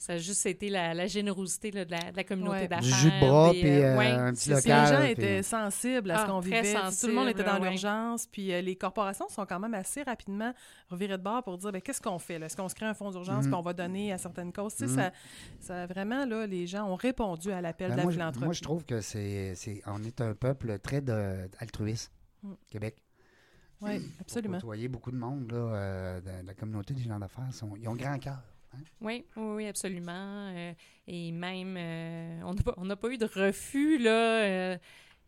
ça, 0.05 0.13
a 0.13 0.17
juste 0.17 0.45
été 0.45 0.69
la, 0.69 0.93
la 0.93 1.07
générosité 1.07 1.71
là, 1.71 1.85
de, 1.85 1.91
la, 1.91 2.11
de 2.11 2.17
la 2.17 2.23
communauté 2.23 2.57
Ouais. 2.61 2.67
d'affaires. 2.67 2.81
Du 2.87 2.93
jus 2.93 3.11
de 3.11 3.19
bras, 3.25 3.51
des, 3.53 3.59
puis 3.61 3.69
euh, 3.69 3.83
euh, 3.93 3.97
ouais, 3.97 4.07
un 4.11 4.33
petit 4.33 4.49
local. 4.49 4.83
les 4.83 4.91
gens 4.95 5.01
puis- 5.01 5.11
étaient 5.11 5.43
sensibles 5.43 6.11
à 6.11 6.17
ce 6.17 6.21
Ah, 6.21 6.25
qu'on 6.27 6.41
très 6.41 6.61
vivait. 6.61 6.73
Tout 6.73 7.07
le 7.07 7.13
monde 7.13 7.27
était 7.29 7.43
dans 7.43 7.59
ouais. 7.59 7.69
l'urgence. 7.69 8.27
Puis 8.27 8.51
euh, 8.53 8.61
les 8.61 8.75
corporations 8.75 9.29
sont 9.29 9.45
quand 9.45 9.59
même 9.59 9.73
assez 9.73 10.03
rapidement 10.03 10.53
revirées 10.89 11.17
de 11.17 11.23
bord 11.23 11.41
pour 11.43 11.57
dire 11.57 11.71
ben, 11.71 11.81
qu'est-ce 11.81 12.01
qu'on 12.01 12.19
fait? 12.19 12.35
Est-ce 12.41 12.57
qu'on 12.57 12.67
se 12.69 12.75
crée 12.75 12.85
un 12.85 12.93
fonds 12.93 13.11
d'urgence 13.11 13.45
Mhm. 13.45 13.51
puis 13.51 13.59
on 13.59 13.61
va 13.61 13.73
donner 13.73 14.11
à 14.11 14.17
certaines 14.17 14.51
causes? 14.51 14.79
Mhm. 14.81 14.87
ça, 14.89 15.11
ça, 15.59 15.85
vraiment, 15.85 16.25
là, 16.25 16.45
les 16.47 16.67
gens 16.67 16.85
ont 16.89 16.95
répondu 16.95 17.51
à 17.51 17.61
l'appel 17.61 17.87
Ben, 17.89 17.93
de 17.93 17.97
la 17.97 18.03
moi, 18.03 18.11
je- 18.11 18.17
philanthropie. 18.17 18.45
moi, 18.45 18.53
je 18.53 18.61
trouve 18.61 18.85
que 18.85 18.99
c'est, 19.01 19.53
on 19.87 20.03
est 20.03 20.19
un 20.21 20.33
peuple 20.33 20.79
très 20.79 21.01
de, 21.01 21.49
altruiste, 21.59 22.11
Mm. 22.43 22.53
Québec. 22.69 22.97
Oui, 23.81 24.01
absolument. 24.19 24.55
côtoyer 24.57 24.87
beaucoup 24.87 25.11
de 25.11 25.17
monde 25.17 25.51
là, 25.51 25.57
euh, 25.57 26.21
de 26.21 26.45
la 26.47 26.53
communauté 26.53 26.93
des 26.93 27.03
gens 27.03 27.19
d'affaires. 27.19 27.53
sont- 27.53 27.75
ils 27.77 27.87
ont 27.87 27.95
grand 27.95 28.17
cœur. 28.17 28.39
Oui, 29.01 29.25
oui, 29.35 29.43
oui, 29.55 29.67
absolument. 29.67 30.51
Euh, 30.55 30.73
et 31.07 31.31
même, 31.31 31.75
euh, 31.77 32.41
on 32.45 32.53
n'a 32.53 32.61
pas, 32.63 32.73
on 32.77 32.85
n'a 32.85 32.95
pas 32.95 33.09
eu 33.09 33.17
de 33.17 33.25
refus, 33.25 33.97
là. 33.97 34.77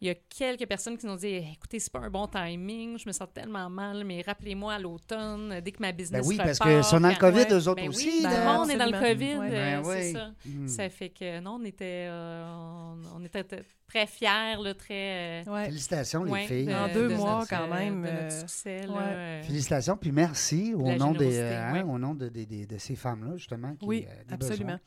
Il 0.05 0.09
y 0.09 0.11
a 0.11 0.15
quelques 0.29 0.67
personnes 0.67 0.97
qui 0.97 1.05
nous 1.05 1.13
ont 1.13 1.17
dit 1.17 1.27
Écoutez, 1.53 1.79
c'est 1.79 1.91
pas 1.91 1.99
un 1.99 2.09
bon 2.09 2.27
timing, 2.27 2.97
je 2.99 3.07
me 3.07 3.11
sens 3.11 3.27
tellement 3.33 3.69
mal, 3.69 4.03
mais 4.03 4.21
rappelez-moi 4.21 4.73
à 4.75 4.79
l'automne, 4.79 5.59
dès 5.63 5.71
que 5.71 5.81
ma 5.81 5.91
Ben 5.91 5.97
business 5.97 6.25
oui, 6.27 6.37
parce 6.37 6.59
que 6.59 6.81
sont 6.83 6.99
dans 6.99 7.07
le 7.09 7.15
quand- 7.15 7.31
COVID, 7.31 7.39
ouais, 7.39 7.53
eux 7.53 7.67
autres 7.67 7.81
Ben 7.81 7.89
aussi. 7.89 8.07
oui, 8.07 8.23
Ben, 8.23 8.45
monde 8.45 8.69
est 8.69 8.77
dans 8.77 8.85
le. 8.85 8.91
COVID, 8.91 9.37
Ouais. 9.37 9.49
euh, 9.51 9.81
Ben 9.81 9.83
c'est 9.83 10.05
oui. 10.07 10.13
ça. 10.13 10.31
Mm. 10.45 10.67
Ça 10.67 10.89
fait 10.89 11.09
que 11.09 11.39
non, 11.39 11.57
on 11.59 11.65
était, 11.65 12.05
euh, 12.07 12.45
on, 12.47 12.97
on 13.19 13.23
était 13.25 13.43
très 13.87 14.05
fiers, 14.07 14.55
là, 14.61 14.73
très. 14.75 15.43
euh, 15.47 15.51
Ouais. 15.51 15.65
Félicitations, 15.65 16.23
les 16.23 16.45
filles. 16.45 16.65
de- 16.67 16.73
En 16.73 16.87
deux 16.93 17.09
de 17.09 17.15
mois, 17.15 17.39
notre, 17.39 17.49
quand 17.49 17.67
même, 17.67 18.01
De 18.03 18.07
notre 18.07 18.17
euh, 18.23 18.39
succès, 18.41 18.85
là. 18.87 18.93
ouais. 18.93 19.41
Félicitations, 19.43 19.97
puis 19.97 20.11
merci 20.11 20.73
au 20.75 20.91
nom, 20.93 21.13
des, 21.13 21.39
hein, 21.41 21.73
ouais. 21.73 21.81
au 21.83 21.97
nom 21.97 22.13
de, 22.13 22.29
des- 22.29 22.45
des- 22.45 22.65
de 22.65 22.77
ces 22.77 22.95
femmes-là, 22.95 23.37
justement. 23.37 23.73
Qui, 23.75 23.85
Oui, 23.85 24.05
euh, 24.07 24.33
absolument. 24.33 24.79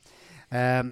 Euh, 0.51 0.83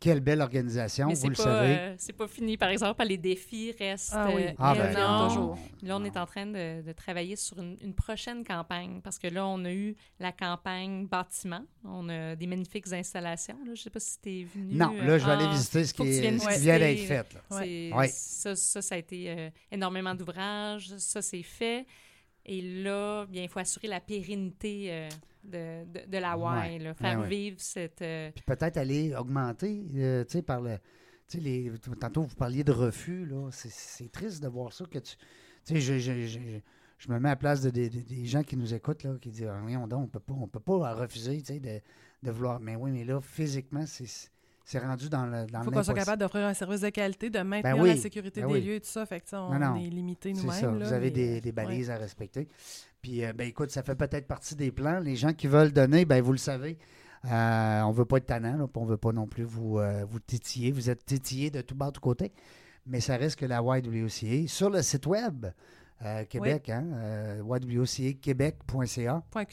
Quelle 0.00 0.20
belle 0.20 0.40
organisation, 0.40 1.06
Mais 1.08 1.14
vous 1.14 1.20
c'est 1.20 1.28
le 1.28 1.34
pas, 1.34 1.42
savez. 1.42 1.74
euh, 1.74 1.94
c'est 1.98 2.12
pas 2.12 2.28
fini. 2.28 2.56
Par 2.56 2.68
exemple, 2.68 3.02
les 3.04 3.16
défis 3.16 3.72
restent 3.78 4.12
Ah 4.14 4.28
oui. 4.34 4.44
euh, 4.44 4.52
Ah, 4.58 4.74
ben, 4.74 5.28
toujours. 5.28 5.58
Là, 5.82 5.96
on 5.96 6.04
est 6.04 6.16
en 6.16 6.26
train 6.26 6.46
de, 6.46 6.82
de 6.82 6.92
travailler 6.92 7.36
sur 7.36 7.58
une, 7.58 7.76
une 7.80 7.94
prochaine 7.94 8.44
campagne 8.44 9.00
parce 9.02 9.18
que 9.18 9.28
là, 9.28 9.46
on 9.46 9.64
a 9.64 9.72
eu 9.72 9.94
la 10.20 10.32
campagne 10.32 11.06
bâtiment. 11.06 11.64
On 11.84 12.08
a 12.08 12.36
des 12.36 12.46
magnifiques 12.46 12.92
installations. 12.92 13.58
Là. 13.66 13.74
Je 13.74 13.82
sais 13.82 13.90
pas 13.90 14.00
si 14.00 14.20
tu 14.20 14.40
es 14.40 14.44
venu. 14.44 14.74
Non, 14.74 14.92
là, 14.92 15.18
je 15.18 15.24
vais 15.24 15.30
Ah, 15.30 15.38
aller 15.38 15.48
visiter 15.48 15.84
ce 15.84 15.94
qui, 15.94 16.02
est- 16.02 16.38
ce 16.38 16.48
qui 16.54 16.60
vient 16.60 16.78
d'être 16.78 17.06
fait. 17.06 17.34
là. 17.34 17.40
C'est- 17.50 17.92
Ouais. 17.94 18.08
Ça, 18.08 18.56
ça, 18.56 18.82
ça 18.82 18.94
a 18.94 18.98
été 18.98 19.30
euh, 19.30 19.50
énormément 19.70 20.14
d'ouvrages. 20.14 20.94
Ça, 20.98 21.22
c'est 21.22 21.42
fait. 21.42 21.86
Et 22.46 22.60
là, 22.82 23.24
bien, 23.26 23.44
il 23.44 23.48
faut 23.48 23.58
assurer 23.60 23.88
la 23.88 24.00
pérennité 24.00 24.88
euh, 24.90 25.08
de, 25.44 25.84
de, 25.84 26.10
de 26.10 26.18
la 26.18 26.36
Ouais. 26.36 26.76
Y, 26.76 26.78
là, 26.80 26.94
faire 26.94 27.18
Ouais, 27.18 27.22
ouais. 27.24 27.28
vivre 27.28 27.56
cette... 27.60 28.02
euh, 28.02 28.30
Puis 28.34 28.44
peut-être 28.46 28.76
aller 28.76 29.14
augmenter, 29.14 29.84
euh, 29.96 30.24
tu 30.24 30.32
sais, 30.32 30.42
par 30.42 30.60
le. 30.60 30.78
Tu 31.28 31.38
sais, 31.38 31.40
les, 31.40 31.72
tantôt, 32.00 32.22
vous 32.22 32.34
parliez 32.36 32.64
de 32.64 32.72
refus, 32.72 33.24
là. 33.26 33.48
C'est- 33.50 33.70
triste 34.12 34.42
de 34.42 34.48
voir 34.48 34.72
ça 34.72 34.84
que 34.86 34.98
tu. 34.98 35.16
Tu 35.64 35.74
sais, 35.74 35.80
je, 35.80 35.98
je, 35.98 36.26
je, 36.26 36.38
je 36.98 37.08
me 37.12 37.18
mets 37.18 37.28
à 37.28 37.32
la 37.32 37.36
place 37.36 37.62
de, 37.62 37.70
des- 37.70 37.88
gens 38.26 38.42
qui 38.42 38.56
nous 38.56 38.74
écoutent, 38.74 39.02
là, 39.04 39.14
qui 39.20 39.30
disent 39.30 39.48
Ah, 39.50 39.86
donc, 39.86 40.04
on 40.04 40.08
peut 40.08 40.20
pas, 40.20 40.34
on 40.34 40.48
peut 40.48 40.60
pas 40.60 40.94
refuser, 40.94 41.38
tu 41.40 41.54
sais, 41.54 41.60
de, 41.60 41.80
de 42.22 42.30
vouloir. 42.30 42.60
Mais 42.60 42.76
oui, 42.76 42.90
mais 42.92 43.04
là, 43.04 43.20
physiquement, 43.20 43.84
c'est 43.86 44.06
c'est 44.64 44.78
rendu 44.78 45.08
dans 45.08 45.26
le. 45.26 45.46
Dans 45.46 45.60
Il 45.60 45.64
faut 45.64 45.70
qu'on 45.70 45.82
soit 45.82 45.94
capable 45.94 46.20
d'offrir 46.20 46.46
un 46.46 46.54
service 46.54 46.80
de 46.80 46.88
qualité, 46.88 47.30
de 47.30 47.38
maintenir 47.40 47.76
Ben 47.76 47.82
oui, 47.82 47.88
la 47.90 47.96
sécurité 47.96 48.40
ben 48.40 48.48
des 48.48 48.54
oui. 48.54 48.60
lieux 48.62 48.74
et 48.74 48.80
tout 48.80 48.88
ça. 48.88 49.04
Fait 49.04 49.20
que, 49.20 49.26
on, 49.36 49.52
Non, 49.52 49.58
non. 49.58 49.76
est 49.76 49.88
limité 49.88 50.32
nous-mêmes. 50.32 50.82
vous 50.82 50.92
avez 50.92 51.06
mais, 51.06 51.10
des, 51.10 51.38
euh, 51.40 51.44
ouais. 51.44 51.52
balises 51.52 51.90
à 51.90 51.96
respecter. 51.96 52.48
Puis, 53.02 53.24
euh, 53.24 53.32
ben, 53.34 53.46
écoute, 53.46 53.70
ça 53.70 53.82
fait 53.82 53.94
peut-être 53.94 54.26
partie 54.26 54.54
des 54.56 54.72
plans. 54.72 54.98
Les 55.00 55.16
gens 55.16 55.32
qui 55.34 55.46
veulent 55.46 55.72
donner, 55.72 56.06
ben, 56.06 56.22
vous 56.22 56.32
le 56.32 56.38
savez, 56.38 56.78
euh, 57.26 57.82
on 57.82 57.90
ne 57.90 57.94
veut 57.94 58.04
pas 58.06 58.16
être 58.18 58.26
tannant, 58.26 58.56
là, 58.56 58.66
on 58.74 58.84
ne 58.84 58.88
veut 58.90 58.96
pas 58.96 59.12
non 59.12 59.26
plus 59.26 59.44
vous, 59.44 59.78
euh, 59.78 60.04
vous 60.08 60.18
titiller. 60.20 60.72
Vous 60.72 60.88
êtes 60.88 61.04
titillé 61.04 61.50
de 61.50 61.60
tout 61.60 61.74
bas, 61.74 61.86
de 61.88 61.92
tout 61.92 62.00
côté. 62.00 62.32
Mais 62.86 63.00
ça 63.00 63.16
reste 63.16 63.38
que 63.38 63.46
la 63.46 63.60
YWCA. 63.62 64.46
Sur 64.46 64.70
le 64.70 64.82
site 64.82 65.06
web, 65.06 65.46
euh, 66.02 66.24
Québec, 66.24 66.68
hein, 66.68 66.84
euh. 66.94 67.42
.qc.ca. 67.42 69.22
.qc. 69.32 69.48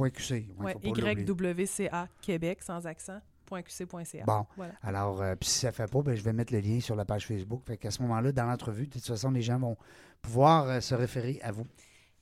Ouais, 0.00 0.12
Ouais. 0.58 0.76
YWCA 0.82 2.08
Québec 2.20 2.62
sans 2.62 2.86
accent. 2.86 3.20
.qc.ca. 3.50 4.24
Bon, 4.24 4.46
Voilà. 4.56 4.74
alors, 4.82 5.20
euh, 5.22 5.34
puis 5.36 5.48
si 5.48 5.58
ça 5.60 5.68
ne 5.68 5.72
fait 5.72 5.90
pas, 5.90 6.02
ben, 6.02 6.14
je 6.14 6.22
vais 6.22 6.32
mettre 6.32 6.52
le 6.52 6.60
lien 6.60 6.80
sur 6.80 6.94
la 6.96 7.04
page 7.04 7.26
Facebook. 7.26 7.62
Fait 7.66 7.76
qu'à 7.76 7.90
ce 7.90 8.00
moment-là, 8.02 8.32
dans 8.32 8.46
l'entrevue, 8.46 8.86
de 8.86 8.92
toute 8.92 9.04
façon, 9.06 9.30
les 9.30 9.42
gens 9.42 9.58
vont 9.58 9.76
pouvoir 10.22 10.68
euh, 10.68 10.80
se 10.80 10.94
référer 10.94 11.40
à 11.42 11.50
vous. 11.52 11.66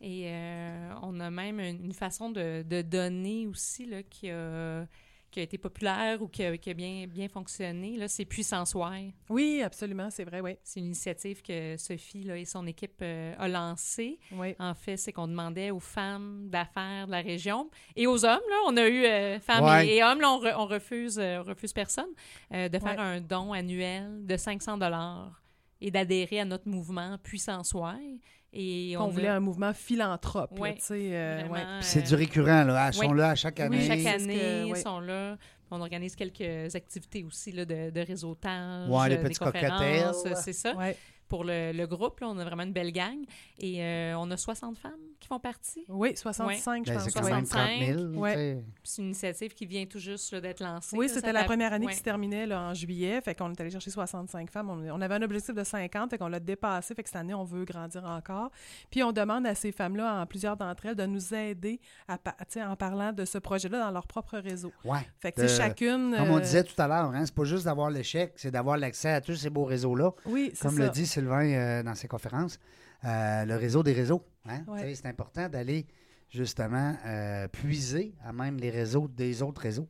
Et 0.00 0.30
euh, 0.32 0.90
on 1.02 1.18
a 1.20 1.30
même 1.30 1.58
une, 1.60 1.84
une 1.86 1.92
façon 1.92 2.30
de, 2.30 2.62
de 2.62 2.82
donner 2.82 3.46
aussi 3.48 3.84
là, 3.86 4.02
qui, 4.04 4.30
a, 4.30 4.86
qui 5.30 5.40
a 5.40 5.42
été 5.42 5.58
populaire 5.58 6.22
ou 6.22 6.28
qui 6.28 6.42
a, 6.44 6.56
qui 6.56 6.70
a 6.70 6.74
bien, 6.74 7.06
bien 7.06 7.28
fonctionné. 7.28 7.96
Là, 7.96 8.08
c'est 8.08 8.24
Puissance 8.24 8.74
Y. 8.74 9.12
Oui, 9.28 9.60
absolument, 9.62 10.08
c'est 10.10 10.24
vrai, 10.24 10.40
oui. 10.40 10.56
C'est 10.64 10.80
une 10.80 10.86
initiative 10.86 11.42
que 11.42 11.76
Sophie 11.76 12.22
là, 12.24 12.36
et 12.38 12.44
son 12.44 12.66
équipe 12.66 12.98
euh, 13.02 13.34
a 13.38 13.46
lancée. 13.48 14.18
oui. 14.32 14.54
En 14.58 14.74
fait, 14.74 14.96
c'est 14.96 15.12
qu'on 15.12 15.28
demandait 15.28 15.70
aux 15.70 15.80
femmes 15.80 16.48
d'affaires 16.48 17.06
de 17.06 17.12
la 17.12 17.20
région 17.20 17.70
et 17.96 18.06
aux 18.06 18.24
hommes, 18.24 18.40
là, 18.48 18.56
on 18.66 18.76
a 18.76 18.88
eu 18.88 19.04
euh, 19.04 19.38
femmes 19.40 19.64
Ouais. 19.64 19.86
et, 19.86 19.96
et 19.96 20.04
hommes, 20.04 20.20
là, 20.20 20.30
on, 20.32 20.40
re- 20.42 20.54
on 20.56 20.66
refuse, 20.66 21.18
euh, 21.18 21.40
on 21.40 21.42
refuse 21.42 21.72
personne, 21.72 22.08
euh, 22.54 22.68
de 22.68 22.78
faire 22.78 22.96
Ouais. 22.96 23.04
un 23.04 23.20
don 23.20 23.52
annuel 23.52 24.24
de 24.26 24.36
500 24.36 24.78
dollars 24.78 25.42
et 25.80 25.90
d'adhérer 25.90 26.40
à 26.40 26.44
notre 26.44 26.68
mouvement 26.68 27.18
Puissance 27.22 27.72
Y. 27.72 28.20
Et 28.52 28.96
On 28.96 29.02
on 29.04 29.08
voulait 29.08 29.28
a 29.28 29.34
un 29.36 29.40
mouvement 29.40 29.72
philanthrope, 29.74 30.58
Ouais, 30.58 30.74
tu 30.76 30.80
sais. 30.82 31.10
euh, 31.12 31.42
ouais. 31.42 31.48
vraiment, 31.48 31.78
Puis 31.80 31.86
c'est 31.88 31.98
euh, 32.00 32.02
du 32.08 32.14
récurrent, 32.14 32.64
là. 32.64 32.88
Elles 32.88 32.98
oui. 32.98 33.06
sont 33.06 33.12
là 33.12 33.30
à 33.30 33.34
chaque 33.34 33.60
année. 33.60 33.78
Oui, 33.78 33.86
chaque 33.86 34.14
année, 34.20 34.38
que- 34.38 34.66
ils 34.68 34.76
sont 34.76 35.00
là. 35.00 35.36
On 35.70 35.80
organise 35.82 36.16
quelques 36.16 36.74
activités 36.74 37.24
aussi 37.24 37.52
là, 37.52 37.66
de, 37.66 37.90
de 37.90 38.00
réseautage, 38.00 38.88
Ouais, 38.88 39.10
les 39.10 39.16
euh, 39.16 39.22
des 39.22 39.28
petits 39.28 39.38
conférences, 39.38 40.22
cocktails. 40.22 40.36
c'est 40.42 40.52
ça. 40.54 40.74
Ouais. 40.74 40.96
Pour 41.28 41.44
le, 41.44 41.72
le 41.72 41.86
groupe, 41.86 42.20
là, 42.20 42.28
on 42.30 42.38
a 42.38 42.44
vraiment 42.44 42.62
une 42.62 42.72
belle 42.72 42.90
gang. 42.92 43.18
Et 43.58 43.84
euh, 43.84 44.14
on 44.16 44.30
a 44.30 44.36
60 44.38 44.78
femmes 44.78 44.92
qui 45.18 45.28
font 45.28 45.38
partie? 45.40 45.84
Oui, 45.88 46.16
65, 46.16 46.86
Ben, 46.86 46.94
je 46.94 46.98
c'est 47.00 47.04
pense. 47.12 47.14
quand 47.14 47.34
même 47.34 47.44
65. 47.46 47.78
30 47.88 47.98
000. 48.12 48.20
Ouais. 48.20 48.64
C'est 48.84 49.02
une 49.02 49.08
initiative 49.08 49.54
qui 49.54 49.66
vient 49.66 49.84
tout 49.86 49.98
juste 49.98 50.34
d'être 50.34 50.60
lancée. 50.60 50.96
Oui, 50.96 51.08
c'était 51.08 51.32
la 51.32 51.44
première 51.44 51.72
année 51.72 51.86
ouais. 51.86 51.92
qui 51.92 51.98
se 51.98 52.02
terminait 52.04 52.46
là, 52.46 52.60
en 52.60 52.74
juillet. 52.74 53.20
Fait 53.20 53.34
qu'on 53.34 53.50
est 53.52 53.60
allé 53.60 53.70
chercher 53.70 53.90
65 53.90 54.50
femmes. 54.50 54.70
On, 54.70 54.78
on 54.90 55.00
avait 55.00 55.14
un 55.16 55.22
objectif 55.22 55.54
de 55.54 55.64
50, 55.64 56.10
fait 56.10 56.18
qu'on 56.18 56.28
l'a 56.28 56.40
dépassé. 56.40 56.94
Fait 56.94 57.02
que 57.02 57.08
cette 57.08 57.16
année, 57.16 57.34
on 57.34 57.44
veut 57.44 57.64
grandir 57.64 58.04
encore. 58.04 58.50
Puis 58.90 59.02
on 59.02 59.12
demande 59.12 59.46
à 59.46 59.54
ces 59.54 59.72
femmes-là, 59.72 60.20
en 60.20 60.26
plusieurs 60.26 60.56
d'entre 60.56 60.86
elles, 60.86 60.94
de 60.96 61.06
nous 61.06 61.34
aider 61.34 61.80
à, 62.06 62.18
pa- 62.18 62.36
tu 62.40 62.44
sais, 62.54 62.62
en 62.62 62.76
parlant 62.76 63.12
de 63.12 63.24
ce 63.24 63.38
projet-là 63.38 63.80
dans 63.80 63.90
leur 63.90 64.06
propre 64.06 64.38
réseau. 64.38 64.72
Ouais. 64.84 64.98
Fait 65.20 65.32
que 65.32 65.42
De- 65.42 65.48
chacune. 65.48 66.14
Comme 66.16 66.30
on 66.30 66.36
euh, 66.38 66.40
disait 66.40 66.64
tout 66.64 66.80
à 66.80 66.86
l'heure, 66.88 67.10
hein, 67.14 67.24
c'est 67.26 67.34
pas 67.34 67.44
juste 67.44 67.64
d'avoir 67.64 67.90
l'échec, 67.90 68.32
c'est 68.36 68.50
d'avoir 68.50 68.76
l'accès 68.76 69.10
à 69.10 69.20
tous 69.20 69.34
ces 69.36 69.50
beaux 69.50 69.64
réseaux-là. 69.64 70.12
Oui, 70.26 70.50
c'est 70.54 70.62
Comme 70.62 70.76
ça. 70.76 70.84
le 70.84 70.90
dit 70.90 71.06
Sylvain 71.06 71.44
euh, 71.52 71.82
dans 71.82 71.94
ses 71.94 72.08
conférences, 72.08 72.58
euh, 73.04 73.44
le 73.44 73.56
réseau 73.56 73.82
des 73.82 73.92
réseaux. 73.92 74.24
hein. 74.48 74.62
Ouais. 74.66 74.94
C'est 74.94 75.06
important 75.06 75.48
d'aller 75.48 75.86
justement 76.30 76.94
euh, 77.06 77.48
puiser 77.48 78.14
à 78.24 78.32
même 78.32 78.56
les 78.58 78.70
réseaux 78.70 79.08
des 79.08 79.42
autres 79.42 79.60
réseaux. 79.62 79.88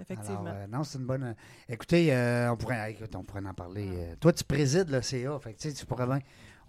Effectivement. 0.00 0.40
Alors, 0.46 0.54
euh, 0.56 0.66
non, 0.66 0.82
c'est 0.82 0.98
une 0.98 1.04
bonne. 1.04 1.22
euh, 1.24 1.34
écoutez, 1.68 2.14
euh, 2.14 2.50
on, 2.52 2.56
pourrait, 2.56 2.92
écoute, 2.92 3.14
on 3.14 3.22
pourrait 3.22 3.44
en 3.46 3.52
parler. 3.52 3.86
euh, 3.92 4.14
toi, 4.18 4.32
tu 4.32 4.44
présides 4.44 4.88
le 4.88 5.02
CA. 5.02 5.38
Fait 5.40 5.52
que, 5.52 5.68
tu 5.68 5.84
pourrais 5.86 6.06
bien. 6.06 6.20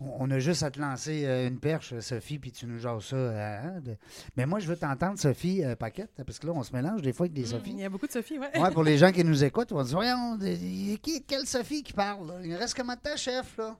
On, 0.01 0.25
on 0.27 0.31
a 0.31 0.39
juste 0.39 0.63
à 0.63 0.71
te 0.71 0.81
lancer 0.81 1.23
euh, 1.25 1.47
une 1.47 1.57
perche, 1.59 1.97
Sophie, 2.01 2.39
puis 2.39 2.51
tu 2.51 2.65
nous 2.65 2.77
jases 2.77 3.05
ça. 3.05 3.15
euh, 3.15 3.61
hein, 3.63 3.79
de- 3.79 3.95
Mais 4.35 4.45
moi, 4.45 4.59
je 4.59 4.67
veux 4.67 4.75
t'entendre, 4.75 5.17
Sophie 5.17 5.63
euh, 5.63 5.77
Paquette, 5.77 6.11
parce 6.25 6.39
que 6.39 6.47
là, 6.47 6.53
on 6.53 6.63
se 6.63 6.73
mélange 6.73 7.01
des 7.03 7.13
fois 7.13 7.23
avec 7.27 7.33
des 7.33 7.43
Mm, 7.43 7.45
Sophies. 7.45 7.71
Il 7.71 7.79
y 7.79 7.85
a 7.85 7.89
beaucoup 7.89 8.07
de 8.07 8.11
Sophie, 8.11 8.37
ouais. 8.37 8.59
Ouais, 8.59 8.71
pour 8.71 8.83
les 8.83 8.97
gens 8.97 9.11
qui 9.13 9.23
nous 9.23 9.43
écoutent, 9.45 9.71
on 9.71 9.77
va 9.77 9.83
dire 9.85 9.95
Voyons, 9.95 10.37
qui, 11.01 11.23
quelle 11.25 11.45
Sophie 11.47 11.83
qui 11.83 11.93
parle 11.93 12.27
là? 12.27 12.33
Il 12.43 12.53
reste 12.55 12.75
comment 12.75 12.95
de 12.95 12.99
temps, 12.99 13.15
chef 13.15 13.55
là? 13.57 13.77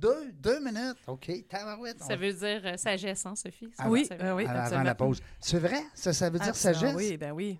Deux, 0.00 0.32
deux 0.32 0.60
minutes. 0.60 0.96
OK, 1.06 1.30
tabarouette. 1.48 1.98
on- 2.00 2.08
Ça 2.08 2.16
veut 2.16 2.32
dire 2.32 2.62
euh, 2.64 2.76
sagesse, 2.78 3.26
hein, 3.26 3.34
Sophie? 3.36 3.68
Ça, 3.76 3.82
Ah 3.84 3.90
oui, 3.90 4.06
ça- 4.06 4.14
euh, 4.14 4.34
oui, 4.34 4.44
avant, 4.44 4.52
avant 4.52 4.60
absolument. 4.62 4.84
la 4.84 4.94
pause. 4.94 5.20
C'est 5.40 5.58
vrai? 5.58 5.80
Ça, 5.94 6.12
ça 6.14 6.30
veut 6.30 6.38
dire 6.38 6.48
Ah, 6.50 6.54
sagesse? 6.54 6.90
ah 6.94 6.96
Oui, 6.96 7.16
ben 7.18 7.32
oui. 7.32 7.58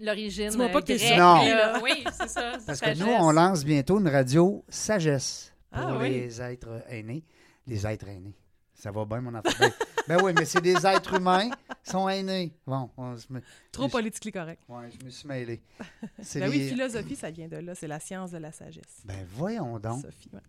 L'origine 0.00 0.50
Dis-moi 0.50 0.68
pas 0.68 0.80
que 0.82 0.86
t'es 0.88 0.96
grecque, 0.96 1.18
Non. 1.18 1.42
là. 1.44 1.80
Oui, 1.82 2.04
c'est 2.12 2.28
ça. 2.28 2.52
Parce 2.66 2.80
que 2.80 2.98
nous, 2.98 3.06
on 3.06 3.30
lance 3.32 3.64
bientôt 3.64 3.98
une 4.00 4.08
radio 4.08 4.62
sagesse 4.68 5.52
pour 5.70 5.80
Ah, 5.82 5.98
oui. 5.98 6.10
les 6.10 6.42
êtres 6.42 6.82
aînés. 6.88 7.24
Les 7.66 7.86
êtres 7.86 8.08
aînés. 8.08 8.36
Ça 8.74 8.90
va 8.90 9.04
bien, 9.04 9.20
mon 9.20 9.34
enfant. 9.34 9.48
Ben, 10.08 10.20
oui, 10.20 10.32
mais 10.36 10.44
c'est 10.44 10.60
des 10.60 10.84
êtres 10.84 11.14
humains, 11.14 11.48
ils 11.86 11.90
sont 11.90 12.08
aînés. 12.08 12.52
Bon, 12.66 12.90
on 12.96 13.16
se 13.16 13.32
met- 13.32 13.40
Trop 13.70 13.84
je- 13.86 13.92
politiquement 13.92 14.42
correct. 14.42 14.60
ouais, 14.68 14.88
je 14.98 15.04
me 15.06 15.10
suis 15.10 15.28
mêlé. 15.28 15.62
Ben 16.34 16.50
oui, 16.50 16.68
philosophie, 16.68 17.14
ça 17.14 17.30
vient 17.30 17.46
de 17.46 17.58
là. 17.58 17.76
C'est 17.76 17.86
la 17.86 18.00
science 18.00 18.32
de 18.32 18.38
la 18.38 18.50
sagesse. 18.50 19.02
Ben 19.04 19.24
voyons 19.36 19.78
donc. 19.78 20.02
Sophie, 20.02 20.28
ouais. 20.32 20.40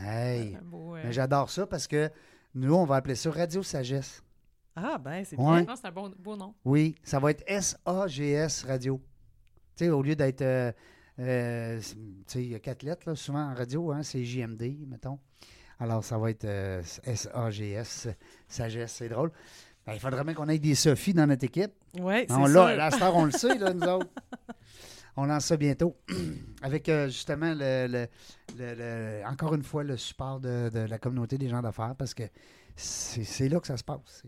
Hey. 0.00 0.56
Beau, 0.62 0.96
euh, 0.96 1.02
Mais 1.04 1.12
j'adore 1.12 1.50
ça 1.50 1.66
parce 1.66 1.86
que 1.86 2.10
nous, 2.54 2.74
on 2.74 2.84
va 2.84 2.96
appeler 2.96 3.14
ça 3.14 3.30
Radio 3.30 3.62
Sagesse. 3.62 4.22
Ah, 4.74 4.96
ben, 4.98 5.22
c'est 5.24 5.36
bien. 5.36 5.66
c'est 5.76 5.86
un 5.86 5.90
bon, 5.92 6.12
beau 6.18 6.36
nom. 6.36 6.54
Oui, 6.64 6.94
ça 7.02 7.18
va 7.18 7.30
être 7.30 7.42
S-A-G-S 7.46 8.64
Radio. 8.64 9.00
Tu 9.76 9.84
sais, 9.84 9.90
au 9.90 10.02
lieu 10.02 10.16
d'être. 10.16 10.42
euh, 10.42 10.72
euh, 11.18 11.78
c'est- 11.82 11.94
tu 11.94 12.00
sais, 12.26 12.42
il 12.44 12.50
y 12.50 12.54
a 12.54 12.58
quatre 12.58 12.82
lettres, 12.82 13.06
là, 13.08 13.14
souvent 13.14 13.50
en 13.50 13.54
radio, 13.54 13.92
hein, 13.92 14.02
c'est 14.02 14.24
JMD, 14.24 14.86
mettons. 14.88 15.18
Alors, 15.78 16.02
ça 16.04 16.16
va 16.16 16.30
être 16.30 16.44
euh, 16.44 16.82
S-A-G-S, 17.04 18.08
Sagesse, 18.48 18.92
c'est 18.92 19.08
drôle. 19.10 19.30
Ben, 19.86 19.94
il 19.94 20.00
faudrait 20.00 20.24
bien 20.24 20.32
qu'on 20.32 20.48
ait 20.48 20.58
des 20.58 20.74
Sophie 20.74 21.12
dans 21.12 21.26
notre 21.26 21.44
équipe. 21.44 21.72
Oui, 21.98 22.24
c'est 22.28 22.32
On 22.34 22.46
ça. 22.46 22.52
l'a, 22.52 22.76
la 22.76 22.90
star, 22.92 23.14
on 23.16 23.24
le 23.26 23.30
sait, 23.32 23.58
là, 23.58 23.74
nous 23.74 23.86
autres. 23.86 24.08
On 25.16 25.26
lance 25.26 25.46
ça 25.46 25.56
bientôt. 25.56 25.96
Avec 26.62 26.88
euh, 26.88 27.06
justement, 27.08 27.52
le, 27.54 27.86
le- 27.86 28.08
le- 28.56 28.74
le- 28.74 29.26
encore 29.26 29.54
une 29.54 29.62
fois, 29.62 29.84
le 29.84 29.96
support 29.96 30.40
de, 30.40 30.70
de 30.72 30.80
la 30.80 30.98
communauté 30.98 31.36
des 31.38 31.48
gens 31.48 31.60
d'affaires, 31.60 31.94
parce 31.96 32.14
que 32.14 32.22
c'est, 32.76 33.48
là 33.48 33.60
que 33.60 33.66
ça 33.66 33.76
se 33.76 33.84
passe. 33.84 34.22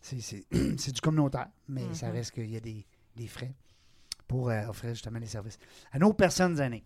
C'est, 0.00 0.44
euh, 0.54 0.74
du 0.92 1.00
communautaire, 1.00 1.48
mais 1.68 1.92
ça 1.94 2.06
Mhm. 2.08 2.12
reste 2.12 2.30
qu'il 2.32 2.50
y 2.50 2.56
a 2.56 2.60
des, 2.60 2.86
des 3.16 3.26
frais 3.26 3.52
pour 4.28 4.48
euh, 4.50 4.66
offrir 4.68 4.90
justement 4.90 5.18
les 5.18 5.26
services 5.26 5.58
à 5.92 5.98
nos 5.98 6.12
personnes 6.14 6.58
aînées. 6.60 6.84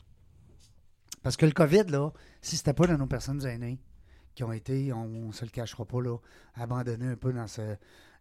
Parce 1.22 1.36
que 1.36 1.46
le 1.46 1.52
COVID, 1.52 1.84
là, 1.88 2.10
si 2.42 2.56
c'était 2.56 2.72
pas 2.74 2.86
de 2.86 2.96
nos 2.96 3.06
personnes 3.06 3.44
aînées 3.46 3.78
qui 4.34 4.42
ont 4.44 4.52
été, 4.52 4.92
on 4.92 5.28
ne 5.28 5.32
se 5.32 5.44
le 5.44 5.50
cachera 5.50 5.84
pas, 5.84 6.00
là, 6.02 6.16
abandonnées 6.54 7.06
un 7.08 7.16
peu 7.16 7.32
dans 7.32 7.46
ce, 7.46 7.76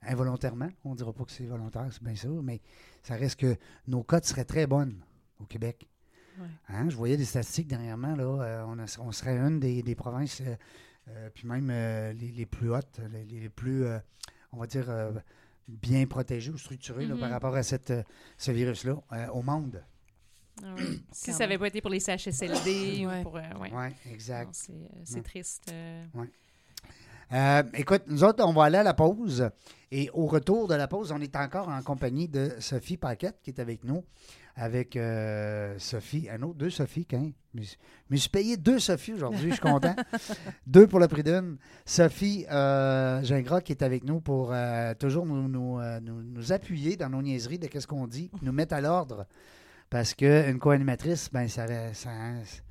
involontairement. 0.07 0.69
On 0.85 0.91
ne 0.91 0.95
dira 0.95 1.13
pas 1.13 1.23
que 1.25 1.31
c'est 1.31 1.45
volontaire, 1.45 1.87
c'est 1.91 2.03
bien 2.03 2.15
sûr, 2.15 2.41
mais 2.43 2.61
ça 3.01 3.15
reste 3.15 3.39
que 3.39 3.55
nos 3.87 4.03
cotes 4.03 4.25
seraient 4.25 4.45
très 4.45 4.67
bonnes 4.67 4.99
au 5.39 5.45
Québec. 5.45 5.87
Ouais. 6.39 6.47
Hein, 6.69 6.89
Je 6.89 6.95
voyais 6.95 7.17
des 7.17 7.25
statistiques 7.25 7.67
dernièrement, 7.67 8.15
là, 8.15 8.23
euh, 8.23 8.63
on, 8.67 8.79
a- 8.79 8.97
on 8.99 9.11
serait 9.11 9.37
une 9.37 9.59
des, 9.59 9.83
des 9.83 9.95
provinces, 9.95 10.41
euh, 10.41 10.55
euh, 11.09 11.29
puis 11.33 11.47
même 11.47 11.67
les, 11.69 12.31
les 12.31 12.45
plus 12.45 12.71
hautes, 12.73 12.99
les, 13.11 13.23
les 13.25 13.49
plus, 13.49 13.85
on 14.51 14.57
va 14.57 14.65
dire, 14.67 14.87
bien 15.67 16.05
protégées 16.07 16.51
ou 16.51 16.57
structurées 16.57 17.05
là, 17.05 17.15
par 17.17 17.29
rapport 17.29 17.55
à 17.55 17.63
cette, 17.63 17.93
ce 18.37 18.51
virus-là 18.51 19.01
au 19.33 19.41
monde. 19.41 19.83
Ah 20.63 20.75
si 21.11 21.31
ça 21.33 21.39
n'avait 21.39 21.57
pas 21.57 21.67
été 21.67 21.81
pour 21.81 21.89
les 21.91 21.99
CHSLD 21.99 23.05
Ouais. 23.07 23.21
pour... 23.23 23.33
ouais. 23.33 23.93
Exact. 24.11 24.55
C'est 25.03 25.23
triste. 25.23 25.71
Euh. 27.33 27.63
Écoute, 27.73 28.03
nous 28.07 28.23
autres, 28.23 28.43
on 28.45 28.53
va 28.53 28.65
aller 28.65 28.77
à 28.77 28.83
la 28.83 28.93
pause. 28.93 29.49
Et 29.91 30.09
au 30.13 30.25
retour 30.25 30.67
de 30.67 30.73
la 30.75 30.87
pause, 30.87 31.11
on 31.11 31.21
est 31.21 31.35
encore 31.35 31.69
en 31.69 31.81
compagnie 31.83 32.27
de 32.27 32.51
Sophie 32.59 32.97
Paquette 32.97 33.39
qui 33.43 33.51
est 33.51 33.59
avec 33.59 33.83
nous. 33.83 34.03
avec 34.55 34.95
euh, 34.95 35.73
Sophie. 35.79 36.27
Un 36.31 36.41
autre, 36.43 36.55
deux 36.55 36.69
Sophie, 36.69 37.05
quand 37.09 37.31
suis- 37.63 37.77
je 38.11 38.15
suis 38.17 38.29
payé 38.29 38.55
deux 38.57 38.77
Sophie 38.77 39.13
aujourd'hui, 39.13 39.49
je 39.49 39.53
suis 39.53 39.61
content. 39.61 39.95
deux 40.67 40.85
pour 40.87 40.99
le 40.99 41.07
prix 41.07 41.23
d'une. 41.23 41.57
Sophie 41.85 42.45
euh, 42.51 43.23
Gingras 43.23 43.61
qui 43.61 43.71
est 43.71 43.81
avec 43.83 44.03
nous 44.03 44.19
pour 44.21 44.49
euh, 44.51 44.93
toujours 44.95 45.25
nous, 45.25 45.47
nous, 45.47 45.79
nous- 46.01 46.21
nous 46.23 46.51
appuyer 46.51 46.95
dans 46.97 47.09
nos 47.09 47.21
niaiseries 47.23 47.57
de 47.59 47.65
qu'est-ce 47.67 47.87
qu'on 47.87 48.05
dit, 48.07 48.29
nous 48.43 48.51
mettre 48.51 48.75
à 48.75 48.81
l'ordre. 48.81 49.25
Parce 49.89 50.13
qu'une 50.15 50.57
co-animatrice, 50.59 51.29
ben, 51.31 51.47
ça, 51.47 51.67
ça, 51.67 51.83
ça 51.93 52.61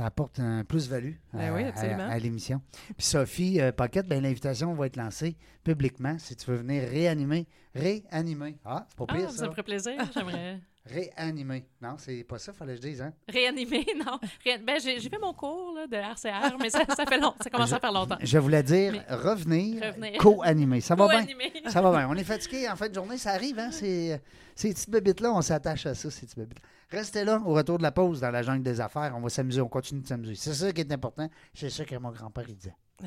apporte 0.00 0.40
un 0.40 0.64
plus-value 0.64 1.14
à, 1.32 1.36
Ben 1.38 1.54
oui, 1.54 1.64
à- 1.64 1.68
absolument. 1.68 2.08
à 2.08 2.18
l'émission. 2.18 2.60
Puis 2.96 3.06
Sophie 3.06 3.60
euh, 3.60 3.72
Paquette, 3.72 4.06
ben, 4.06 4.22
l'invitation 4.22 4.72
va 4.74 4.86
être 4.86 4.96
lancée 4.96 5.36
publiquement 5.64 6.16
si 6.18 6.34
tu 6.36 6.50
veux 6.50 6.56
venir 6.56 6.88
réanimer. 6.88 7.46
Réanimer. 7.74 8.56
Ah, 8.64 8.86
c'est 8.88 8.96
pas 8.98 9.04
Ah, 9.08 9.14
pire 9.14 9.30
ça 9.30 9.36
ça. 9.38 9.46
me 9.46 9.50
ferait 9.50 9.62
plaisir. 9.62 9.92
J'aimerais 10.14 10.60
Réanimer. 10.84 11.64
Non, 11.80 11.94
c'est 11.96 12.24
pas 12.24 12.38
ça, 12.38 12.52
fallait 12.52 12.74
que 12.74 12.82
je 12.82 12.88
dise, 12.88 13.02
hein? 13.02 13.12
réanimer, 13.28 13.86
non. 14.04 14.18
Ré- 14.44 14.58
Ben, 14.58 14.80
j'ai 14.80 14.98
fait 15.00 15.18
mon 15.20 15.32
cours 15.32 15.74
là, 15.74 15.86
de 15.86 15.94
RCR, 15.96 16.56
mais 16.60 16.70
ça, 16.70 16.80
ça 16.96 17.06
fait 17.06 17.18
long. 17.20 17.34
Ça 17.40 17.50
commence 17.50 17.72
à 17.72 17.78
faire 17.78 17.92
longtemps. 17.92 18.18
Je 18.20 18.38
voulais 18.38 18.62
dire 18.64 18.92
Mais- 18.92 19.14
revenir, 19.14 19.80
Revenir. 19.82 20.18
co-animer. 20.18 20.80
Ça 20.80 20.94
va 20.96 21.06
bien? 21.08 21.24
Ça 21.68 21.80
va 21.80 21.90
bien. 21.92 22.08
On 22.10 22.14
est 22.14 22.24
fatigué 22.24 22.68
en 22.68 22.74
fin 22.74 22.88
de 22.88 22.94
journée, 22.94 23.16
ça 23.16 23.30
arrive, 23.30 23.58
hein? 23.60 23.70
Ces, 23.70 24.18
ces 24.56 24.70
petites 24.74 24.90
bébites-là, 24.90 25.32
on 25.32 25.40
s'attache 25.42 25.86
à 25.86 25.94
ça, 25.94 26.10
ces 26.10 26.26
petites 26.26 26.38
bébites. 26.38 26.58
Restez 26.90 27.24
là, 27.24 27.40
au 27.46 27.54
retour 27.54 27.78
de 27.78 27.82
la 27.84 27.92
pause, 27.92 28.20
dans 28.20 28.30
la 28.30 28.42
jungle 28.42 28.62
des 28.64 28.80
affaires. 28.80 29.14
On 29.16 29.20
va 29.20 29.28
s'amuser, 29.28 29.60
on 29.60 29.68
continue 29.68 30.00
de 30.02 30.06
s'amuser. 30.08 30.34
C'est 30.34 30.52
ça 30.52 30.72
qui 30.72 30.80
est 30.80 30.92
important. 30.92 31.28
C'est 31.54 31.70
ça 31.70 31.84
que 31.84 31.94
mon 31.96 32.10
grand-père, 32.10 32.44
disait. 32.46 32.74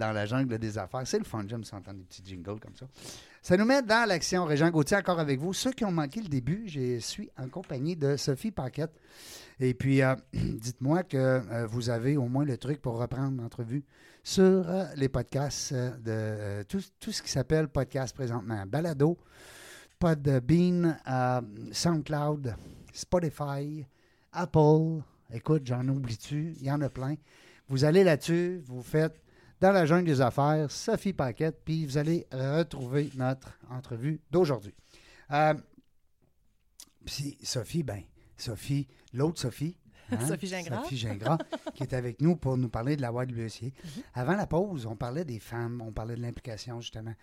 Dans 0.00 0.12
la 0.12 0.26
jungle 0.26 0.58
des 0.58 0.78
affaires. 0.78 1.06
C'est 1.06 1.18
le 1.18 1.24
fun, 1.24 1.44
j'aime 1.46 1.62
ça 1.62 1.76
entendre 1.76 1.98
des 1.98 2.04
petits 2.04 2.22
jingles 2.24 2.58
comme 2.58 2.74
ça. 2.74 2.86
Ça 3.42 3.56
nous 3.56 3.64
met 3.64 3.82
dans 3.82 4.08
l'action. 4.08 4.44
Régent 4.46 4.70
Gauthier, 4.70 4.96
encore 4.96 5.20
avec 5.20 5.38
vous. 5.38 5.52
Ceux 5.52 5.72
qui 5.72 5.84
ont 5.84 5.92
manqué 5.92 6.20
le 6.20 6.28
début, 6.28 6.64
je 6.66 6.98
suis 6.98 7.30
en 7.38 7.48
compagnie 7.48 7.96
de 7.96 8.16
Sophie 8.16 8.50
Paquette. 8.50 8.92
Et 9.60 9.74
puis, 9.74 10.02
euh, 10.02 10.14
dites-moi 10.32 11.02
que 11.02 11.16
euh, 11.16 11.66
vous 11.66 11.90
avez 11.90 12.16
au 12.16 12.28
moins 12.28 12.44
le 12.44 12.56
truc 12.56 12.80
pour 12.80 12.98
reprendre 12.98 13.40
l'entrevue 13.40 13.84
sur 14.22 14.42
euh, 14.42 14.86
les 14.96 15.08
podcasts 15.08 15.74
de 15.74 16.62
tout, 16.64 16.80
tout 16.98 17.12
ce 17.12 17.22
qui 17.22 17.30
s'appelle 17.30 17.68
podcast 17.68 18.14
présentement. 18.14 18.64
Balado, 18.66 19.18
Podbean, 19.98 20.96
SoundCloud, 21.72 22.56
Spotify, 22.92 23.84
Apple. 24.32 25.02
Écoute, 25.32 25.62
j'en 25.66 25.86
oublie-tu? 25.86 26.54
Il 26.58 26.64
y 26.64 26.70
en 26.70 26.80
a 26.80 26.88
plein. 26.88 27.16
Vous 27.68 27.84
allez 27.84 28.02
là-dessus, 28.02 28.62
vous 28.66 28.82
faites 28.82 29.20
dans 29.60 29.72
la 29.72 29.86
jungle 29.86 30.06
des 30.06 30.20
affaires, 30.20 30.70
Sophie 30.70 31.12
Paquette, 31.12 31.60
puis 31.64 31.84
vous 31.86 31.98
allez 31.98 32.26
retrouver 32.32 33.10
notre 33.16 33.58
entrevue 33.70 34.20
d'aujourd'hui. 34.30 34.74
Euh, 35.32 35.54
puis 37.04 37.36
Sophie, 37.42 37.82
ben, 37.82 38.02
Sophie, 38.36 38.86
l'autre 39.12 39.40
Sophie. 39.40 39.76
hein, 40.10 40.18
Sophie 40.26 40.46
Gingras. 40.48 40.82
Sophie 40.82 40.96
Gingras, 40.96 41.38
qui 41.74 41.82
est 41.82 41.92
avec 41.94 42.20
nous 42.20 42.36
pour 42.36 42.56
nous 42.56 42.68
parler 42.68 42.96
de 42.96 43.02
la 43.02 43.08
YWCA. 43.10 43.66
Mm-hmm. 43.66 44.02
Avant 44.14 44.34
la 44.36 44.46
pause, 44.46 44.86
on 44.86 44.96
parlait 44.96 45.24
des 45.24 45.38
femmes, 45.38 45.80
on 45.86 45.92
parlait 45.92 46.16
de 46.16 46.22
l'implication, 46.22 46.80
justement. 46.80 47.14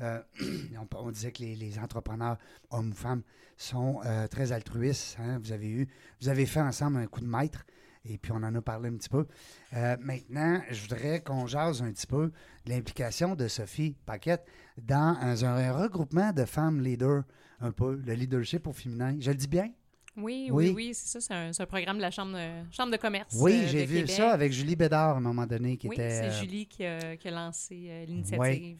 Euh, 0.00 0.20
on, 0.78 0.96
on 0.98 1.10
disait 1.10 1.32
que 1.32 1.42
les, 1.42 1.54
les 1.56 1.78
entrepreneurs, 1.78 2.38
hommes 2.70 2.90
ou 2.90 2.94
femmes, 2.94 3.22
sont 3.56 4.00
euh, 4.04 4.26
très 4.26 4.52
altruistes. 4.52 5.16
hein? 5.20 5.38
Vous 5.42 5.52
avez 5.52 5.68
eu, 5.68 5.88
vous 6.20 6.28
avez 6.28 6.44
fait 6.46 6.60
ensemble 6.60 6.98
un 6.98 7.06
coup 7.06 7.20
de 7.20 7.26
maître. 7.26 7.64
Et 8.06 8.18
puis, 8.18 8.32
on 8.32 8.36
en 8.36 8.54
a 8.54 8.60
parlé 8.60 8.90
un 8.90 8.96
petit 8.96 9.08
peu. 9.08 9.26
Euh, 9.72 9.96
maintenant, 10.00 10.60
je 10.70 10.82
voudrais 10.82 11.20
qu'on 11.22 11.46
jase 11.46 11.82
un 11.82 11.90
petit 11.92 12.06
peu 12.06 12.32
de 12.66 12.70
l'implication 12.70 13.34
de 13.34 13.48
Sophie 13.48 13.96
Paquette 14.04 14.44
dans 14.76 15.16
un, 15.22 15.44
un 15.44 15.72
regroupement 15.72 16.32
de 16.32 16.44
femmes 16.44 16.80
leaders, 16.82 17.22
un 17.60 17.72
peu, 17.72 18.00
le 18.04 18.12
leadership 18.12 18.66
au 18.66 18.72
féminin. 18.72 19.16
Je 19.18 19.30
le 19.30 19.36
dis 19.36 19.48
bien? 19.48 19.70
Oui, 20.16 20.48
Oui. 20.52 20.68
oui, 20.68 20.72
oui, 20.74 20.90
c'est 20.94 21.20
ça. 21.20 21.50
C'est 21.52 21.62
un, 21.62 21.66
programme 21.66 21.96
de 21.96 22.02
la 22.02 22.10
Chambre 22.10 22.34
de, 22.36 22.72
chambre 22.72 22.92
de 22.92 22.96
commerce. 22.98 23.34
Oui, 23.40 23.62
euh, 23.64 23.68
j'ai 23.68 23.84
vu 23.84 23.96
Québec. 23.96 24.10
ça 24.10 24.32
avec 24.32 24.52
Julie 24.52 24.76
Bédard 24.76 25.14
à 25.14 25.18
un 25.18 25.20
moment 25.20 25.46
donné, 25.46 25.76
qui 25.76 25.88
Oui, 25.88 25.96
c'est 25.96 26.26
euh, 26.26 26.40
Julie 26.40 26.66
qui 26.66 26.84
a, 26.84 27.16
qui 27.16 27.26
a 27.26 27.30
lancé 27.30 28.04
l'initiative. 28.06 28.78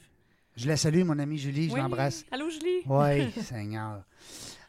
Je 0.56 0.68
la 0.68 0.76
salue, 0.76 1.02
mon 1.02 1.18
amie 1.18 1.38
Julie, 1.38 1.68
je 1.68 1.74
Oui. 1.74 1.80
l'embrasse. 1.80 2.24
Allô, 2.30 2.48
Julie? 2.48 2.82
Oui, 2.86 3.32
Seigneur. 3.42 4.04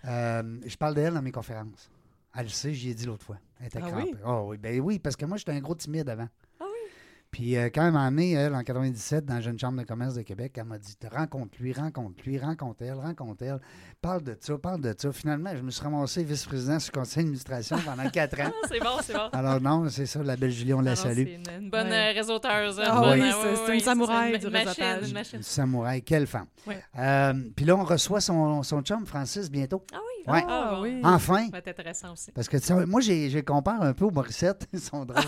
Euh, 0.05 0.59
je 0.65 0.75
parle 0.77 0.95
d'elle 0.95 1.13
dans 1.13 1.21
mes 1.21 1.31
conférences. 1.31 1.91
Elle 2.35 2.43
le 2.43 2.49
sait, 2.49 2.73
j'y 2.73 2.89
ai 2.89 2.93
dit 2.95 3.05
l'autre 3.05 3.23
fois. 3.23 3.37
Elle 3.59 3.67
était 3.67 3.79
Ah 3.83 3.87
crampée. 3.89 4.03
oui? 4.13 4.15
Ah 4.25 4.43
oui, 4.43 4.57
ben 4.57 4.79
oui, 4.81 4.99
parce 4.99 5.15
que 5.15 5.25
moi, 5.25 5.37
j'étais 5.37 5.51
un 5.53 5.59
gros 5.61 5.75
timide 5.75 6.09
avant. 6.09 6.27
Ah 6.59 6.65
oui? 6.65 6.89
Puis 7.31 7.57
euh, 7.57 7.65
quand 7.73 7.85
elle 7.85 7.91
m'a 7.91 8.05
amené, 8.05 8.31
elle, 8.33 8.55
en 8.55 8.63
97, 8.63 9.25
dans 9.25 9.33
la 9.33 9.41
Jeune 9.41 9.59
Chambre 9.59 9.81
de 9.81 9.85
commerce 9.85 10.13
de 10.13 10.21
Québec, 10.21 10.53
elle 10.57 10.63
m'a 10.65 10.77
dit 10.77 10.95
rencontre-lui, 11.11 11.73
rencontre-lui, 11.73 12.39
rencontre-elle, 12.39 12.93
rencontre-elle. 12.93 13.59
Parle 14.01 14.23
de 14.23 14.37
ça, 14.39 14.57
parle 14.57 14.79
de 14.79 14.95
ça. 14.97 15.11
Finalement, 15.11 15.49
je 15.53 15.61
me 15.61 15.69
suis 15.69 15.83
ramassé 15.83 16.23
vice-président 16.23 16.79
sur 16.79 16.93
le 16.95 16.99
conseil 16.99 17.23
d'administration 17.23 17.77
pendant 17.85 18.09
quatre 18.09 18.39
ans. 18.39 18.51
Ah, 18.63 18.67
c'est 18.69 18.79
bon, 18.79 18.97
c'est 19.01 19.13
bon. 19.13 19.27
Alors 19.33 19.59
non, 19.59 19.89
c'est 19.89 20.05
ça, 20.05 20.23
la 20.23 20.37
belle 20.37 20.51
Julie, 20.51 20.73
on 20.73 20.79
la 20.81 20.91
Ah 20.91 20.95
non, 20.95 21.01
salue. 21.01 21.25
C'est 21.45 21.53
une, 21.57 21.63
une 21.63 21.69
bonne 21.69 21.87
Ouais. 21.89 22.11
euh, 22.11 22.13
réseauteuse. 22.13 22.81
Ah 22.85 23.01
bonne, 23.01 23.19
oui, 23.19 23.29
c'est- 23.29 23.49
ouais, 23.49 23.55
c'est 23.55 23.65
une 23.65 23.71
ouais, 23.71 23.79
samouraï 23.79 24.33
une 24.33 24.37
du 24.39 24.47
réseautage. 24.47 25.07
une 25.09 25.13
machine. 25.13 25.37
Une 25.37 25.43
samouraï, 25.43 26.01
quelle 26.03 26.27
femme. 26.27 26.47
Ouais. 26.65 26.81
Euh, 26.97 27.33
Puis 27.55 27.65
là, 27.65 27.75
on 27.75 27.83
reçoit 27.83 28.21
son, 28.21 28.63
son 28.63 28.81
chum, 28.81 29.05
Francis, 29.05 29.51
bientôt. 29.51 29.83
Ah 29.93 29.97
oui? 29.99 30.14
Ouais. 30.27 30.43
Ah, 30.47 30.67
Ah 30.71 30.75
bon. 30.75 30.81
oui. 30.83 31.01
Enfin. 31.03 31.45
Ça 31.45 31.51
va 31.51 31.57
être 31.59 31.67
intéressant 31.67 32.13
aussi. 32.13 32.31
Parce 32.31 32.47
que 32.49 32.57
tu 32.57 32.63
sais, 32.65 32.85
moi, 32.85 33.01
j'ai, 33.01 33.29
je 33.29 33.39
compare 33.39 33.81
un 33.81 33.93
peu 33.93 34.05
aux 34.05 34.11
Morissette. 34.11 34.67
Ils 34.73 34.79
sont 34.79 35.05
drôles. 35.05 35.23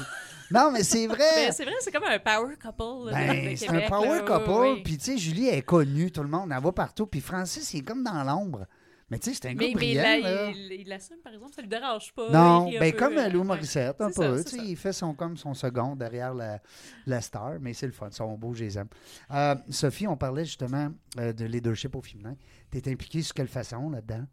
non, 0.51 0.71
mais 0.71 0.83
c'est 0.83 1.07
vrai. 1.07 1.17
Ben, 1.35 1.51
c'est 1.51 1.63
vrai, 1.65 1.73
c'est 1.81 1.91
comme 1.91 2.03
un 2.05 2.19
power 2.19 2.55
couple. 2.55 3.11
Ben, 3.11 3.55
c'est 3.57 3.69
un 3.69 3.87
power 3.89 4.19
là, 4.19 4.21
couple. 4.21 4.49
oui. 4.49 4.81
Puis, 4.83 4.97
tu 4.97 5.05
sais, 5.05 5.17
Julie 5.17 5.47
est 5.47 5.61
connue, 5.61 6.11
tout 6.11 6.23
le 6.23 6.29
monde, 6.29 6.51
elle 6.55 6.61
va 6.63 6.71
partout. 6.71 7.07
Puis, 7.07 7.21
Francis, 7.21 7.73
il 7.73 7.79
est 7.79 7.83
comme 7.83 8.03
dans 8.03 8.23
l'ombre. 8.23 8.65
Mais, 9.09 9.19
tu 9.19 9.29
sais, 9.33 9.39
c'est 9.41 9.49
un 9.49 9.53
Mais, 9.53 9.71
gars 9.71 9.79
mais 9.79 9.93
là, 9.93 10.19
là. 10.19 10.49
il, 10.49 10.81
il 10.81 10.91
assume, 10.91 11.15
par 11.23 11.31
exemple, 11.33 11.53
ça 11.55 11.61
lui 11.61 11.69
dérange 11.69 12.11
pas. 12.13 12.29
Non, 12.29 12.69
ben 12.69 12.91
peu, 12.91 12.97
comme 12.97 13.17
euh, 13.17 13.29
Lou. 13.29 13.45
Morissette, 13.45 14.01
un 14.01 14.09
C'est 14.11 14.15
peu. 14.27 14.37
ça, 14.37 14.43
tu 14.43 14.49
c'est 14.49 14.55
sais, 14.57 14.57
ça. 14.57 14.63
il 14.67 14.75
fait 14.75 14.91
son, 14.91 15.13
comme 15.13 15.37
son 15.37 15.53
second 15.53 15.95
derrière 15.95 16.33
la, 16.33 16.59
la 17.05 17.21
star, 17.21 17.53
mais 17.61 17.71
c'est 17.73 17.85
le 17.85 17.93
fun. 17.93 18.09
Ils 18.11 18.15
sont 18.15 18.33
beaux, 18.37 18.53
je 18.53 18.65
les 18.65 18.77
aime. 18.77 18.89
Euh, 19.31 19.55
Sophie, 19.69 20.07
on 20.07 20.17
parlait 20.17 20.43
justement 20.43 20.89
euh, 21.19 21.31
de 21.31 21.45
leadership 21.45 21.95
au 21.95 22.01
féminin. 22.01 22.35
Tu 22.69 22.79
es 22.79 22.91
impliquée 22.91 23.21
sur 23.21 23.33
quelle 23.33 23.47
façon 23.47 23.89
là-dedans? 23.91 24.25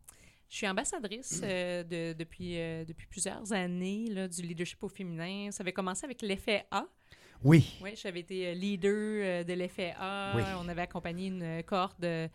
Je 0.55 0.59
suis 0.59 0.69
ambassadrice 0.69 1.41
euh, 1.43 1.83
de- 1.83 2.13
depuis, 2.17 2.61
euh, 2.61 2.85
depuis 2.85 3.09
plusieurs 3.09 3.53
années 3.53 4.07
là, 4.09 4.29
du 4.29 4.41
leadership 4.41 4.81
au 4.85 4.89
féminin. 4.89 5.51
Ça 5.51 5.63
avait 5.65 5.73
commencé 5.73 6.05
avec 6.05 6.23
l'effet 6.23 6.65
A. 6.71 6.87
Oui. 7.43 7.75
Oui, 7.83 7.91
j'avais 7.97 8.21
été 8.21 8.47
euh, 8.47 8.55
leader 8.55 9.45
de 9.45 9.53
l'effet 9.53 9.95
A. 9.99 10.33
Oui. 10.37 10.43
On 10.65 10.69
avait 10.69 10.83
accompagné 10.83 11.27
une 11.27 11.61
cohorte 11.65 12.01
de 12.01 12.29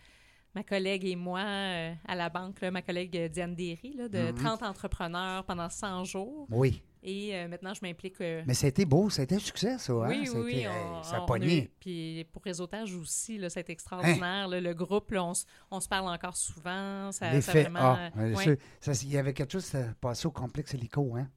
ma 0.54 0.64
collègue 0.64 1.06
et 1.06 1.16
moi 1.16 1.40
à 1.40 2.14
la 2.16 2.28
banque, 2.28 2.60
là, 2.60 2.72
ma 2.72 2.82
collègue 2.82 3.16
Diane 3.32 3.56
Derry, 3.56 3.94
là, 3.96 4.10
de 4.10 4.32
Mhm. 4.34 4.36
30 4.36 4.64
entrepreneurs 4.64 5.46
pendant 5.46 5.70
100 5.70 6.04
jours. 6.04 6.46
Oui. 6.52 6.82
Et 7.02 7.34
euh, 7.36 7.48
maintenant, 7.48 7.74
je 7.74 7.80
m'implique. 7.82 8.20
euh, 8.22 8.44
Mais 8.46 8.54
ça 8.54 8.66
a 8.66 8.70
été 8.70 8.84
beau, 8.86 9.10
ça 9.10 9.22
a 9.22 9.24
été 9.24 9.36
un 9.36 9.40
succès, 9.40 9.78
ça. 9.78 9.94
hein? 9.94 10.08
oui, 10.10 10.28
Ça 10.28 10.38
a 10.38 10.42
oui, 10.42 10.52
été, 10.52 10.62
hey, 10.64 10.68
on- 10.68 11.04
ça 11.04 11.16
a 11.16 11.20
on 11.22 11.24
a 11.24 11.26
pogné. 11.26 11.64
eu- 11.64 11.72
Puis 11.80 12.28
pour 12.34 12.42
réseautage 12.44 12.94
aussi, 12.94 13.38
là, 13.38 13.50
c'est 13.50 13.70
extraordinaire. 13.70 14.48
là, 14.50 14.60
le 14.60 14.74
groupe, 14.74 15.12
là, 15.12 15.32
on, 15.72 15.80
se 15.80 15.88
parle 15.88 16.08
encore 16.10 16.36
souvent. 16.36 17.12
Ça, 17.14 17.28
ça 17.28 17.34
L'effet 17.34 17.62
vraiment, 17.64 17.80
A. 17.80 17.98
euh, 18.00 18.10
Euh, 18.18 18.36
ouais. 18.36 18.58
ça- 18.82 18.94
ça- 18.94 19.04
Il 19.06 19.12
y 19.14 19.18
avait 19.18 19.34
quelque 19.34 19.52
chose 19.54 19.64
qui 19.66 19.72
s'est 19.72 19.92
passé 20.02 20.28
au 20.28 20.32
complexe 20.32 20.74
hélico, 20.74 21.16
hein? 21.16 21.30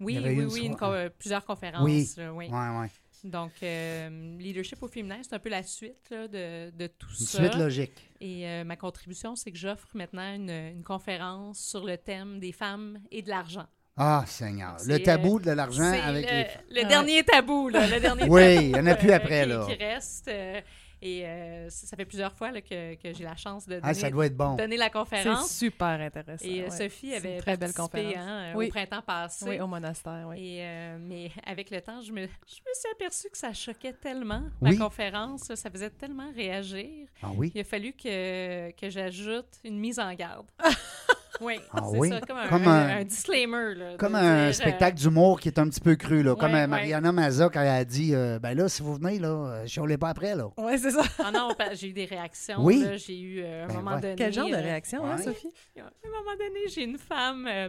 Oui, 0.00 0.18
oui, 0.22 0.32
une 0.32 0.44
oui, 0.44 0.50
soir- 0.50 0.64
une 0.64 0.76
co- 0.76 0.84
euh, 0.86 1.10
plusieurs 1.18 1.44
conférences. 1.44 1.82
Oui. 1.84 2.08
là, 2.16 2.32
oui. 2.34 2.46
Ouais, 2.48 2.78
ouais. 2.80 2.90
Donc, 3.24 3.52
euh, 3.62 4.38
leadership 4.38 4.82
au 4.82 4.88
féminin, 4.88 5.18
c'est 5.22 5.34
un 5.34 5.38
peu 5.38 5.50
la 5.50 5.62
suite 5.62 6.08
là, 6.10 6.26
de, 6.26 6.70
de 6.70 6.86
tout 6.86 7.08
Une 7.20 7.26
ça. 7.26 7.38
suite 7.42 7.54
logique. 7.60 8.10
Et 8.20 8.46
euh, 8.48 8.64
ma 8.64 8.76
contribution, 8.76 9.36
c'est 9.36 9.52
que 9.52 9.58
j'offre 9.58 9.88
maintenant 9.94 10.34
une, 10.34 10.48
une 10.50 10.82
conférence 10.82 11.58
sur 11.58 11.84
le 11.84 11.98
thème 11.98 12.38
des 12.40 12.52
femmes 12.52 12.98
et 13.10 13.20
de 13.20 13.28
l'argent. 13.28 13.66
Ah, 14.02 14.24
Seigneur. 14.26 14.76
Le 14.86 14.94
C'est, 14.96 15.02
tabou 15.02 15.38
de 15.40 15.50
l'argent 15.50 15.92
C'est 15.92 16.00
avec 16.00 16.24
le, 16.30 16.36
les... 16.36 16.46
le 16.70 16.80
Ouais. 16.82 16.88
dernier 16.88 17.22
tabou, 17.22 17.68
là, 17.68 17.86
le 17.86 18.00
dernier 18.00 18.24
Oui, 18.28 18.54
tabou, 18.54 18.60
il 18.66 18.70
y 18.70 18.76
en 18.80 18.86
a 18.86 18.94
plus 18.94 19.10
euh, 19.10 19.14
après, 19.16 19.42
qui, 19.42 19.48
là. 19.50 19.66
qui 19.68 19.74
reste. 19.74 20.28
euh, 20.28 20.60
et 21.02 21.26
euh, 21.26 21.70
ça 21.70 21.86
ça 21.86 21.96
fait 21.96 22.04
plusieurs 22.04 22.34
fois 22.34 22.50
là, 22.50 22.60
que, 22.60 22.94
que 22.96 23.14
j'ai 23.14 23.24
la 23.24 23.34
chance 23.36 23.64
de 23.66 23.76
donner, 23.76 23.82
Ah, 23.86 23.94
ça 23.94 24.10
doit 24.10 24.26
être 24.26 24.36
bon. 24.36 24.54
donner 24.56 24.76
la 24.76 24.86
C'est 24.86 24.90
conférence. 24.90 25.50
super 25.50 25.86
intéressant. 26.00 26.44
Et 26.44 26.62
ouais. 26.64 26.70
Sophie 26.70 27.10
C'est 27.10 27.16
avait 27.16 27.34
une 27.36 27.40
très 27.40 27.56
belle 27.56 27.72
participé 27.72 28.04
conférence. 28.04 28.28
hein, 28.28 28.52
Oui. 28.54 28.66
au 28.66 28.68
printemps 28.68 29.00
passé. 29.02 29.44
Oui, 29.48 29.60
au 29.60 29.66
monastère, 29.66 30.26
oui. 30.28 30.36
Et, 30.38 30.58
euh, 30.62 30.98
mais 31.00 31.30
avec 31.46 31.70
le 31.70 31.80
temps, 31.80 32.02
je 32.02 32.12
me, 32.12 32.20
je 32.20 32.24
me 32.26 32.74
suis 32.74 32.90
aperçue 32.92 33.28
que 33.30 33.38
ça 33.38 33.52
choquait 33.54 33.94
tellement, 33.94 34.42
Oui. 34.60 34.72
ma 34.72 34.84
conférence. 34.84 35.54
Ça 35.54 35.70
faisait 35.70 35.88
tellement 35.90 36.30
réagir. 36.36 37.06
Ah 37.22 37.28
oui? 37.34 37.50
Il 37.54 37.60
a 37.62 37.64
fallu 37.64 37.92
que, 37.94 38.70
que 38.72 38.90
j'ajoute 38.90 39.58
une 39.64 39.78
mise 39.78 39.98
en 39.98 40.12
garde. 40.14 40.46
oui, 41.40 41.58
Ah 41.72 41.80
c'est 41.90 41.98
oui? 41.98 42.08
ça, 42.10 42.20
comme, 42.20 42.36
un, 42.38 42.48
Comme 42.48 42.68
un- 42.68 42.88
un- 42.88 42.96
un 43.00 43.04
disclaimer. 43.04 43.74
là, 43.74 43.96
Comme 43.98 44.12
dire, 44.12 44.18
un 44.22 44.48
euh, 44.48 44.52
spectacle 44.52 44.96
d'humour 44.98 45.40
qui 45.40 45.48
est 45.48 45.58
un 45.58 45.68
petit 45.68 45.80
peu 45.80 45.96
cru, 45.96 46.22
là. 46.22 46.34
Comme 46.36 46.52
Ouais, 46.52 46.58
euh, 46.58 46.62
ouais. 46.62 46.66
Mariana 46.66 47.12
Maza 47.12 47.48
quand 47.48 47.60
elle 47.60 47.68
a 47.68 47.84
dit 47.84 48.14
euh, 48.14 48.38
Ben 48.38 48.54
là, 48.56 48.68
si 48.68 48.82
vous 48.82 48.94
venez, 48.94 49.18
là, 49.18 49.28
euh, 49.28 49.66
chiolez 49.66 49.98
pas 49.98 50.10
après, 50.10 50.34
là. 50.34 50.48
Oui, 50.56 50.78
c'est 50.78 50.90
ça. 50.90 51.02
Ah 51.18 51.30
non, 51.32 51.50
j'ai 51.72 51.88
eu 51.88 51.92
des 51.92 52.04
réactions. 52.06 52.56
Oui. 52.60 52.82
là, 52.82 52.96
J'ai 52.96 53.18
eu 53.18 53.42
euh, 53.42 53.64
un 53.64 53.68
Ben 53.68 53.74
moment 53.74 53.94
ouais. 53.96 54.00
donné. 54.00 54.14
Quel 54.16 54.32
genre 54.32 54.48
de 54.48 54.54
réaction, 54.54 55.04
hein. 55.04 55.18
Sophie? 55.18 55.52
À 55.78 55.80
un 55.82 55.84
moment 56.10 56.36
donné, 56.38 56.60
j'ai 56.68 56.84
une 56.84 56.98
femme. 56.98 57.46
euh, 57.48 57.68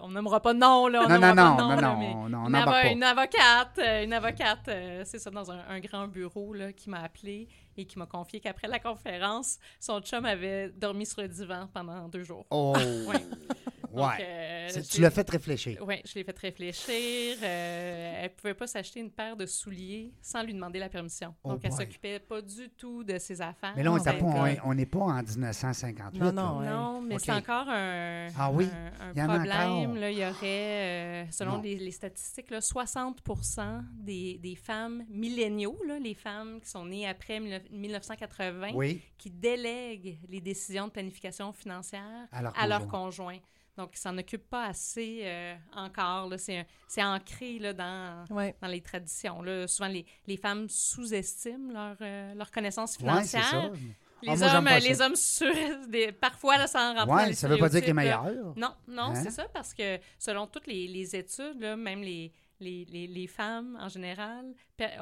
on 0.00 0.10
n'aimera 0.10 0.40
pas 0.40 0.54
de 0.54 0.58
nom, 0.58 0.88
là. 0.88 1.00
On 1.04 1.08
Non, 1.08 1.18
nommera 1.18 1.34
non, 1.34 1.34
pas 1.34 1.52
de 1.52 1.60
non, 1.60 1.68
nom, 1.68 1.74
non, 1.76 1.80
là, 1.80 1.88
non, 1.92 1.98
mais 1.98 2.12
on- 2.14 2.44
on 2.44 2.46
une, 2.48 2.54
avo- 2.56 2.64
pas. 2.64 2.86
une 2.86 3.02
avocate, 3.02 3.80
une 4.04 4.12
avocate, 4.14 4.68
euh, 4.68 5.02
c'est 5.04 5.18
ça, 5.18 5.30
dans 5.30 5.50
un, 5.52 5.58
un 5.68 5.80
grand 5.80 6.08
bureau, 6.08 6.54
là, 6.54 6.72
qui 6.72 6.88
m'a 6.88 7.00
appelé 7.02 7.46
et 7.76 7.84
qui 7.86 7.98
m'a 7.98 8.06
confié 8.06 8.40
qu'après 8.40 8.68
la 8.68 8.78
conférence, 8.78 9.58
son 9.78 10.00
chum 10.00 10.24
avait 10.24 10.70
dormi 10.70 11.06
sur 11.06 11.22
le 11.22 11.28
divan 11.28 11.68
pendant 11.72 12.08
deux 12.08 12.22
jours. 12.22 12.46
Oh, 12.50 12.74
Ouais. 13.06 13.24
Donc, 13.92 14.08
ouais. 14.08 14.16
euh, 14.20 14.82
Tu 14.88 15.00
l'as 15.00 15.10
fait 15.10 15.28
réfléchir. 15.28 15.82
Oui, 15.86 15.96
je 16.04 16.14
l'ai 16.14 16.24
fait 16.24 16.38
réfléchir. 16.38 17.36
Euh, 17.42 18.20
elle 18.22 18.30
pouvait 18.34 18.54
pas 18.54 18.66
s'acheter 18.66 19.00
une 19.00 19.10
paire 19.10 19.36
de 19.36 19.46
souliers 19.46 20.12
sans 20.20 20.42
lui 20.42 20.54
demander 20.54 20.78
la 20.78 20.88
permission. 20.88 21.34
Oh 21.42 21.50
Donc, 21.50 21.60
elle 21.64 21.70
boy. 21.70 21.78
s'occupait 21.78 22.18
pas 22.20 22.40
du 22.42 22.68
tout 22.70 23.02
de 23.04 23.18
ses 23.18 23.40
affaires. 23.40 23.72
Mais 23.76 23.82
là, 23.82 23.92
on 23.92 23.96
n'est 23.96 24.02
my 24.82 24.86
pas, 24.86 24.98
en 24.98 25.22
1958. 25.22 26.20
Non, 26.20 26.32
non. 26.32 26.60
Non, 26.60 27.00
mais 27.02 27.18
c'est 27.18 27.32
encore 27.32 27.68
un, 27.68 28.28
Ah 28.38 28.50
oui? 28.52 28.68
un, 29.00 29.08
un 29.08 29.12
Il 29.14 29.18
y 29.18 29.22
en 29.22 29.28
a 29.28 29.34
problème. 29.38 29.80
encore? 29.90 29.94
Là, 29.96 30.10
il 30.10 30.18
y 30.18 30.24
aurait, 30.24 30.36
euh, 30.42 31.24
selon 31.30 31.60
les, 31.60 31.76
les 31.76 31.90
statistiques, 31.90 32.50
là, 32.50 32.60
60 32.60 33.20
des, 33.94 34.38
des 34.38 34.56
femmes 34.56 35.04
milléniaux, 35.08 35.78
là, 35.86 35.98
les 35.98 36.14
femmes 36.14 36.60
qui 36.60 36.68
sont 36.68 36.84
nées 36.84 37.08
après 37.08 37.40
19- 37.40 37.60
1980, 37.70 38.68
Oui, 38.74 39.02
qui 39.18 39.30
délèguent 39.30 40.18
les 40.28 40.40
décisions 40.40 40.86
de 40.86 40.92
planification 40.92 41.52
financière 41.52 42.28
alors 42.32 42.52
à 42.56 42.66
leur 42.66 42.86
conjoint. 42.86 43.38
Donc, 43.76 43.90
ils 43.94 43.98
s'en 43.98 44.16
occupent 44.18 44.48
pas 44.50 44.66
assez 44.66 45.20
euh, 45.24 45.54
encore. 45.74 46.28
là. 46.28 46.36
C'est 46.38 47.02
ancré 47.02 47.58
là, 47.58 47.72
dans, 47.72 48.24
dans 48.28 48.68
les 48.68 48.80
traditions. 48.82 49.42
Là. 49.42 49.66
Souvent, 49.66 49.88
les, 49.88 50.04
les 50.26 50.36
femmes 50.36 50.68
sous-estiment 50.68 51.72
leur, 51.72 51.96
euh, 52.00 52.34
leur 52.34 52.50
connaissance 52.50 52.96
financière. 52.96 53.70
Les, 54.22 54.28
Ah, 54.32 54.36
moi, 54.36 54.48
j'aime 54.48 54.56
hommes, 54.66 54.82
les 54.82 55.00
hommes 55.00 55.16
sur, 55.16 55.50
des, 55.88 56.12
parfois, 56.12 56.58
là, 56.58 56.66
sans 56.66 56.92
Oui, 57.08 57.26
les 57.28 57.32
ça 57.34 57.48
ne 57.48 57.54
veut 57.54 57.58
pas 57.58 57.70
dire 57.70 57.80
qu'il 57.80 57.90
est 57.90 57.94
meilleur. 57.94 58.24
Non, 58.56 58.74
non, 58.86 59.02
Hein? 59.04 59.14
c'est 59.14 59.30
ça, 59.30 59.48
parce 59.48 59.72
que 59.72 59.98
selon 60.18 60.46
toutes 60.46 60.66
les, 60.66 60.86
les 60.88 61.16
études, 61.16 61.58
là, 61.58 61.74
même 61.74 62.02
les, 62.02 62.30
les, 62.60 62.84
les, 62.84 63.06
les 63.06 63.26
femmes, 63.26 63.78
en 63.80 63.88
général, 63.88 64.52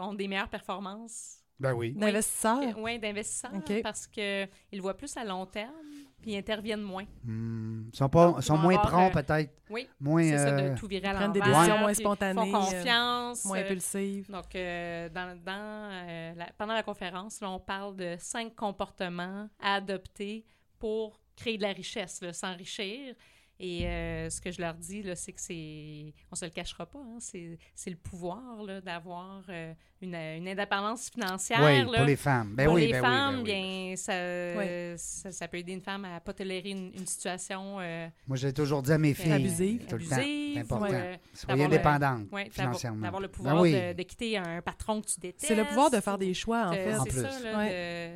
ont 0.00 0.14
des 0.14 0.28
meilleures 0.28 0.48
performances 0.48 1.38
Ben 1.59 1.72
oui. 1.72 1.94
D'investisseurs? 1.94 2.78
oui, 2.78 3.00
d'investisseurs 3.00 3.50
parce 3.83 4.07
qu'ils 4.07 4.48
voient 4.81 4.96
plus 4.96 5.16
à 5.16 5.24
long 5.24 5.46
terme 5.46 5.74
puis 6.20 6.33
ils 6.33 6.37
interviennent 6.38 6.83
moins. 6.83 7.04
Hmm, 7.24 7.88
Ils 7.92 7.96
sont, 7.96 8.09
pas, 8.09 8.26
Donc, 8.26 8.37
ils 8.38 8.42
sont 8.42 8.57
moins 8.59 8.76
prompts, 8.78 9.16
euh, 9.16 9.22
peut-être. 9.22 9.52
Oui, 9.70 9.88
Moins. 10.00 10.22
c'est 10.22 10.38
ça, 10.38 10.48
euh, 10.48 10.70
de 10.70 10.78
tout 10.78 10.87
virer 10.87 11.09
à 11.09 11.14
prennent 11.14 11.33
des 11.33 11.40
décisions 11.40 11.78
moins 11.78 11.87
puis 11.92 11.94
spontanées, 11.96 12.50
Font 12.50 12.57
euh, 12.57 12.61
confiance. 12.64 13.44
Moins 13.44 13.59
euh, 13.59 13.64
impulsives. 13.64 14.31
Donc, 14.31 14.54
euh, 14.54 15.09
dans, 15.11 15.38
dans, 15.44 15.90
euh, 15.92 16.35
la- 16.37 16.52
pendant 16.59 16.74
la 16.74 16.83
conférence, 16.83 17.40
là, 17.40 17.50
on 17.50 17.61
parle 17.61 17.96
de 17.96 18.16
cinq 18.18 18.54
comportements 18.54 19.48
à 19.61 19.74
adopter 19.74 20.44
pour 20.78 21.20
créer 21.37 21.57
de 21.59 21.62
la 21.62 21.72
richesse, 21.72 22.20
là, 22.20 22.33
s'enrichir. 22.33 23.14
Et 23.61 23.87
euh, 23.88 24.31
ce 24.31 24.40
que 24.40 24.53
je 24.53 24.61
leur 24.61 24.75
dis, 24.75 25.03
là, 25.03 25.16
c'est 25.16 25.33
que 25.33 25.40
c'est, 25.40 26.14
on 26.31 26.37
se 26.37 26.44
le 26.44 26.51
cachera 26.53 26.87
pas, 26.87 27.01
hein, 27.01 27.16
c'est, 27.18 27.59
c'est 27.75 27.90
le 27.90 27.97
pouvoir 27.97 28.62
là, 28.64 28.81
d'avoir 28.81 29.42
euh, 29.49 29.75
une, 30.01 30.14
une 30.14 30.47
indépendance 30.47 31.11
financière. 31.11 31.59
oui, 31.62 31.79
là. 31.90 31.99
pour 31.99 32.05
les 32.07 32.14
femmes. 32.14 32.55
Ben 32.55 32.66
Pour 32.66 32.75
oui, 32.75 32.87
les 32.87 32.92
ben 32.92 32.99
oui, 32.99 33.03
ben 33.03 33.09
femmes, 33.09 33.37
oui. 33.38 33.42
bien, 33.42 33.97
ça, 33.97 34.12
Oui. 34.59 34.64
ça, 34.97 35.33
ça 35.33 35.49
peut 35.49 35.57
aider 35.57 35.73
une 35.73 35.81
femme 35.81 36.05
à 36.05 36.21
pas 36.21 36.33
tolérer 36.33 36.71
une, 36.71 36.92
une 36.94 37.07
situation 37.07 37.79
euh, 37.81 38.07
Moi, 38.29 38.37
j'ai 38.37 38.53
toujours 38.53 38.81
dit 38.83 38.92
à 38.92 38.99
mes 38.99 39.12
filles. 39.14 39.33
Abusive. 39.33 39.87
Tout 39.87 39.97
le 39.97 40.05
temps. 40.07 40.16
C'est 40.16 40.59
important. 40.61 40.85
euh, 40.92 41.16
Soyez 41.35 41.49
d'avoir 41.49 41.57
le- 41.59 41.64
indépendante 41.64 42.33
ouais, 42.33 42.44
d'avoir, 42.44 42.53
financièrement. 42.53 43.03
d'avoir 43.03 43.23
le 43.23 43.29
Ben 43.29 43.33
pouvoir 43.35 43.61
oui. 43.61 43.73
de, 43.73 43.92
de 43.92 44.03
quitter 44.05 44.37
un 44.38 44.62
patron 44.62 45.01
que 45.01 45.07
tu 45.09 45.18
détestes. 45.18 45.47
C'est 45.49 45.57
le 45.57 45.64
pouvoir 45.64 45.90
de 45.90 45.99
faire 46.01 46.16
des 46.18 46.33
choix, 46.33 46.68
en 46.68 46.73
Euh, 46.73 46.75
fait. 46.75 46.94
En 46.97 47.03
plus. 47.05 47.23
ça, 47.23 47.40
là, 47.40 47.59
Ouais. 47.59 47.68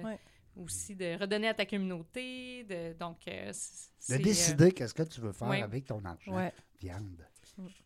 de- 0.02 0.07
Ouais. 0.07 0.18
Aussi 0.56 0.94
de 0.94 1.18
redonner 1.18 1.48
à 1.48 1.54
ta 1.54 1.66
communauté. 1.66 2.64
De, 2.64 2.92
donc, 2.98 3.18
euh, 3.28 3.52
c- 3.52 3.88
De 4.08 4.14
c'est, 4.14 4.18
décider 4.18 4.72
qu'est-ce 4.72 4.94
que 4.94 5.02
tu 5.02 5.20
veux 5.20 5.32
faire 5.32 5.48
oui. 5.48 5.62
avec 5.62 5.86
ton 5.86 6.04
argent. 6.04 6.34
Ouais. 6.36 6.52
Viande. 6.80 7.26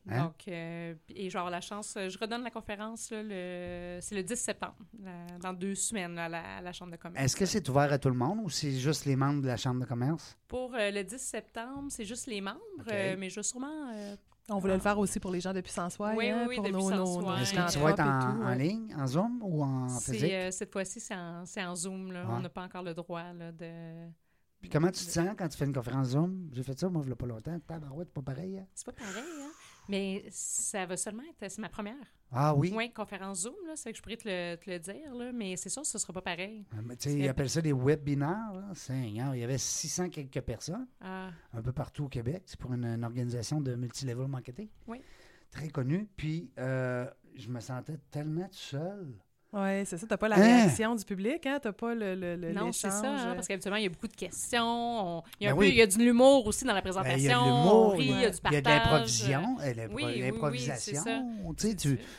Hein? 0.08 0.24
Donc, 0.24 0.44
euh, 0.48 0.94
et 1.08 1.28
je 1.28 1.32
vais 1.32 1.38
avoir 1.38 1.50
la 1.50 1.60
chance, 1.60 1.96
je 1.96 2.18
redonne 2.18 2.42
la 2.42 2.50
conférence, 2.50 3.10
là, 3.10 3.22
le, 3.22 3.98
c'est 4.00 4.14
le 4.14 4.22
10 4.22 4.36
septembre, 4.36 4.76
dans 5.40 5.52
deux 5.52 5.74
semaines, 5.74 6.14
là, 6.14 6.24
à 6.26 6.28
la, 6.28 6.56
à 6.58 6.60
la 6.60 6.72
Chambre 6.72 6.92
de 6.92 6.96
commerce. 6.96 7.24
Est-ce 7.24 7.36
que 7.36 7.44
c'est 7.46 7.68
ouvert 7.68 7.92
à 7.92 7.98
tout 7.98 8.08
le 8.08 8.14
monde 8.14 8.38
ou 8.44 8.48
c'est 8.50 8.72
juste 8.72 9.04
les 9.04 9.16
membres 9.16 9.42
de 9.42 9.48
la 9.48 9.56
Chambre 9.56 9.80
de 9.80 9.86
commerce? 9.86 10.36
Pour 10.48 10.74
euh, 10.74 10.90
le 10.90 11.02
10 11.02 11.18
septembre, 11.18 11.86
c'est 11.90 12.04
juste 12.04 12.26
les 12.26 12.40
membres, 12.40 12.58
euh, 12.90 13.16
mais 13.18 13.28
je 13.28 13.36
vais 13.36 13.42
sûrement 13.42 13.90
euh, 13.94 14.16
On 14.48 14.58
voulait 14.60 14.74
le 14.74 14.80
faire 14.80 14.98
aussi 14.98 15.18
pour 15.18 15.32
les 15.32 15.40
gens 15.40 15.52
depuis 15.52 15.72
Sansoy, 15.72 16.14
Oui, 16.16 16.28
hein, 16.28 16.42
oui, 16.42 16.46
oui, 16.50 16.56
pour 16.56 16.64
depuis 16.64 16.96
nos, 16.96 17.20
nos. 17.22 17.36
Est-ce 17.36 17.52
que 17.52 17.72
tu 17.72 17.78
vas 17.80 17.90
être 17.90 18.00
en, 18.00 18.20
tout, 18.20 18.42
en 18.42 18.46
ouais. 18.46 18.58
ligne, 18.58 18.94
en 18.96 19.06
Zoom 19.08 19.40
ou 19.42 19.64
en 19.64 19.88
physique? 19.88 20.20
C'est, 20.20 20.34
euh, 20.34 20.50
cette 20.52 20.72
fois-ci, 20.72 21.00
c'est 21.00 21.14
en, 21.16 21.44
c'est 21.44 21.64
en 21.64 21.74
Zoom. 21.74 22.12
Là. 22.12 22.24
Ouais. 22.24 22.32
On 22.36 22.40
n'a 22.40 22.48
pas 22.48 22.62
encore 22.62 22.84
le 22.84 22.94
droit 22.94 23.32
là, 23.32 23.50
de. 23.50 24.08
Puis 24.60 24.70
comment 24.70 24.90
tu 24.90 25.04
te 25.04 25.10
sens 25.10 25.28
quand 25.36 25.46
tu 25.48 25.56
fais 25.58 25.64
une 25.66 25.72
conférence 25.74 26.08
Zoom? 26.08 26.48
J'ai 26.52 26.62
fait 26.62 26.76
ça, 26.78 26.88
moi, 26.88 27.02
il 27.04 27.06
n'y 27.08 27.12
a 27.12 27.16
pas 27.16 27.26
longtemps. 27.26 27.56
Tabarouette, 27.66 28.12
pas 28.12 28.22
pareil. 28.22 28.58
hein? 28.58 28.66
C'est 28.74 28.86
pas 28.86 28.92
pareil, 28.92 29.22
hein? 29.22 29.50
Mais 29.88 30.24
ça 30.30 30.86
va 30.86 30.96
seulement 30.96 31.22
être. 31.22 31.50
C'est 31.50 31.60
ma 31.60 31.68
première. 31.68 31.94
Ah 32.32 32.54
oui? 32.54 32.72
Oui, 32.74 32.92
conférence 32.92 33.42
Zoom, 33.42 33.54
là, 33.66 33.74
c'est 33.76 33.92
que 33.92 33.96
je 33.98 34.02
pourrais 34.02 34.16
te 34.16 34.28
le, 34.28 34.56
te 34.56 34.68
le 34.68 34.78
dire, 34.80 35.14
là, 35.14 35.32
mais 35.32 35.56
c'est 35.56 35.68
sûr 35.68 35.82
que 35.82 35.88
ce 35.88 35.98
sera 35.98 36.12
pas 36.12 36.22
pareil. 36.22 36.66
Ah, 36.72 36.82
mais 36.82 36.96
Tu 36.96 37.10
sais, 37.10 37.16
ils 37.18 37.28
appellent 37.28 37.48
ça 37.48 37.62
des 37.62 37.72
webinaires. 37.72 38.52
Là. 38.52 38.74
Seigneur, 38.74 39.34
il 39.34 39.40
y 39.40 39.44
avait 39.44 39.58
600 39.58 40.08
quelques 40.10 40.40
personnes 40.40 40.88
Ah, 41.00 41.30
un 41.52 41.62
peu 41.62 41.72
partout 41.72 42.04
au 42.06 42.08
Québec. 42.08 42.42
C'est 42.46 42.58
pour 42.58 42.72
une, 42.72 42.84
une 42.84 43.04
organisation 43.04 43.60
de 43.60 43.74
multilevel 43.76 44.26
marketing. 44.26 44.68
Oui. 44.88 45.00
Très 45.52 45.68
connue. 45.68 46.08
Puis, 46.16 46.50
euh, 46.58 47.08
je 47.36 47.48
me 47.48 47.60
sentais 47.60 47.98
tellement 48.10 48.48
seul. 48.50 49.14
Oui, 49.58 49.86
c'est 49.86 49.96
ça. 49.96 50.06
T'as 50.06 50.18
pas 50.18 50.28
la 50.28 50.36
Hein? 50.36 50.40
réaction 50.42 50.94
du 50.94 51.02
public, 51.04 51.46
hein? 51.46 51.58
T'as 51.62 51.72
pas 51.72 51.94
le, 51.94 52.14
le, 52.14 52.36
le- 52.36 52.52
non, 52.52 52.72
c'est 52.72 52.90
ça, 52.90 52.98
hein, 53.08 53.16
l'échange. 53.16 53.34
parce 53.36 53.48
qu'habituellement, 53.48 53.78
il 53.78 53.84
y 53.84 53.86
a 53.86 53.88
beaucoup 53.88 54.06
de 54.06 54.14
questions. 54.14 54.62
on- 54.66 55.22
il, 55.40 55.44
y 55.44 55.46
a 55.46 55.50
un 55.50 55.54
Ben 55.54 55.58
peu, 55.58 55.64
oui. 55.64 55.70
il 55.70 55.76
y 55.76 55.82
a 55.82 55.86
de 55.86 55.94
l'humour 55.96 56.46
aussi 56.46 56.64
dans 56.66 56.74
la 56.74 56.80
Ben, 56.82 56.90
présentation. 56.90 57.16
il 57.18 57.24
y 57.24 57.30
a 57.30 57.38
de 57.38 57.44
l'humour, 57.44 57.96
il 57.96 58.06
y 58.06 58.12
a 58.12 58.30
du 58.30 58.36
il 58.36 58.52
y 58.52 58.56
a 58.56 58.62
partage. 58.62 58.62
de 58.62 58.68
l'improvisation. 58.68 59.56
euh, 59.60 59.72
oui, 59.76 59.86
oui, 59.94 60.04
oui, 60.04 60.20
L'improvisation. 60.20 61.00
c'est 61.02 61.10
ça. 61.10 61.22
tu 61.56 61.68
sais, 61.70 61.74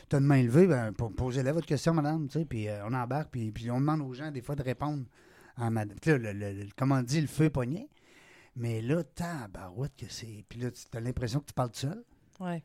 tu 0.10 0.16
as 0.16 0.18
une 0.20 0.26
main 0.26 0.42
levée, 0.42 0.66
ben, 0.68 0.92
po- 0.94 1.10
posez-la 1.10 1.54
votre 1.54 1.68
question, 1.68 1.94
madame. 1.94 2.28
tu 2.28 2.44
Puis 2.46 2.68
euh, 2.70 2.84
on 2.88 2.94
embarque, 2.94 3.30
puis, 3.30 3.52
puis 3.52 3.70
on 3.70 3.80
demande 3.80 4.02
aux 4.02 4.14
gens 4.14 4.32
des 4.32 4.42
fois 4.42 4.56
de 4.56 4.64
répondre 4.64 5.04
à 5.58 5.70
madame. 5.70 5.98
Puis 6.02 6.10
là, 6.12 6.18
le, 6.18 6.34
le- 6.34 6.54
le- 6.54 6.66
comme 6.76 6.92
on 6.92 7.04
dit, 7.04 7.22
le 7.22 7.28
feu 7.28 7.50
pogné. 7.52 7.88
Mais 8.56 8.82
là, 8.82 9.04
tabarouette 9.04 9.96
que 9.96 10.08
c'est. 10.10 10.44
Puis 10.50 10.60
là, 10.60 10.72
tu 10.72 10.82
as 10.98 11.00
l'impression 11.00 11.40
que 11.40 11.46
tu 11.46 11.54
parles 11.54 11.70
tout 11.70 11.82
seul. 11.82 12.04
Ouais. 12.40 12.64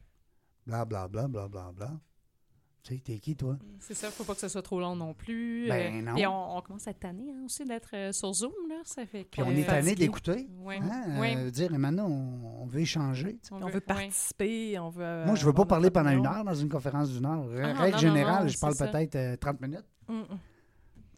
Bla, 0.67 0.87
bla, 0.87 1.09
bla, 1.09 1.29
bla, 1.29 1.47
bla, 1.49 1.71
bla. 1.77 1.91
Tu 2.85 2.95
sais, 2.97 3.01
t'es 3.01 3.19
qui, 3.21 3.37
toi? 3.37 3.57
C'est 3.79 3.95
ça, 3.95 4.11
faut 4.11 4.25
pas 4.25 4.35
que 4.35 4.41
ce 4.41 4.49
soit 4.49 4.61
trop 4.63 4.81
long 4.81 4.97
non 4.97 5.15
plus. 5.15 5.69
Ben, 5.69 5.95
Euh, 5.95 6.03
non. 6.03 6.15
Puis 6.15 6.27
on, 6.27 6.57
on 6.57 6.61
commence 6.63 6.89
à 6.89 6.91
être 6.91 6.99
tanné 6.99 7.31
hein, 7.33 7.43
aussi 7.45 7.65
d'être 7.65 7.91
euh, 7.95 8.11
sur 8.11 8.33
Zoom, 8.35 8.51
là. 8.69 8.75
Ça 8.85 9.07
fait 9.07 9.23
Puis 9.23 9.41
on 9.41 9.51
est 9.51 9.65
tanné 9.65 9.95
d'écouter. 9.95 10.49
Ouais. 10.59 10.81
Hein? 10.83 11.21
Ouais. 11.21 11.37
Euh, 11.37 11.51
dire, 11.53 11.71
maintenant, 11.79 12.09
on, 12.09 12.63
on 12.63 12.67
veut 12.67 12.81
échanger. 12.81 13.39
On 13.53 13.69
veut 13.69 13.81
participer, 13.81 14.79
on 14.81 14.91
veut... 14.91 15.05
euh, 15.05 15.27
Moi, 15.27 15.37
je 15.37 15.45
veux 15.47 15.53
pas 15.53 15.65
parler 15.65 15.91
pendant 15.93 16.11
une 16.11 16.27
heure 16.27 16.45
dans 16.45 16.55
une 16.55 16.69
conférence 16.69 17.11
d'une 17.11 17.25
heure. 17.25 17.45
Ah, 17.63 17.73
Règle 17.83 17.93
non, 17.95 17.99
générale, 17.99 18.43
non, 18.43 18.49
je 18.49 18.59
parle 18.59 18.75
peut-être 18.77 19.15
euh, 19.15 19.37
30 19.37 19.61
minutes. 19.61 19.87
Mm, 20.09 20.15
mm. 20.15 20.25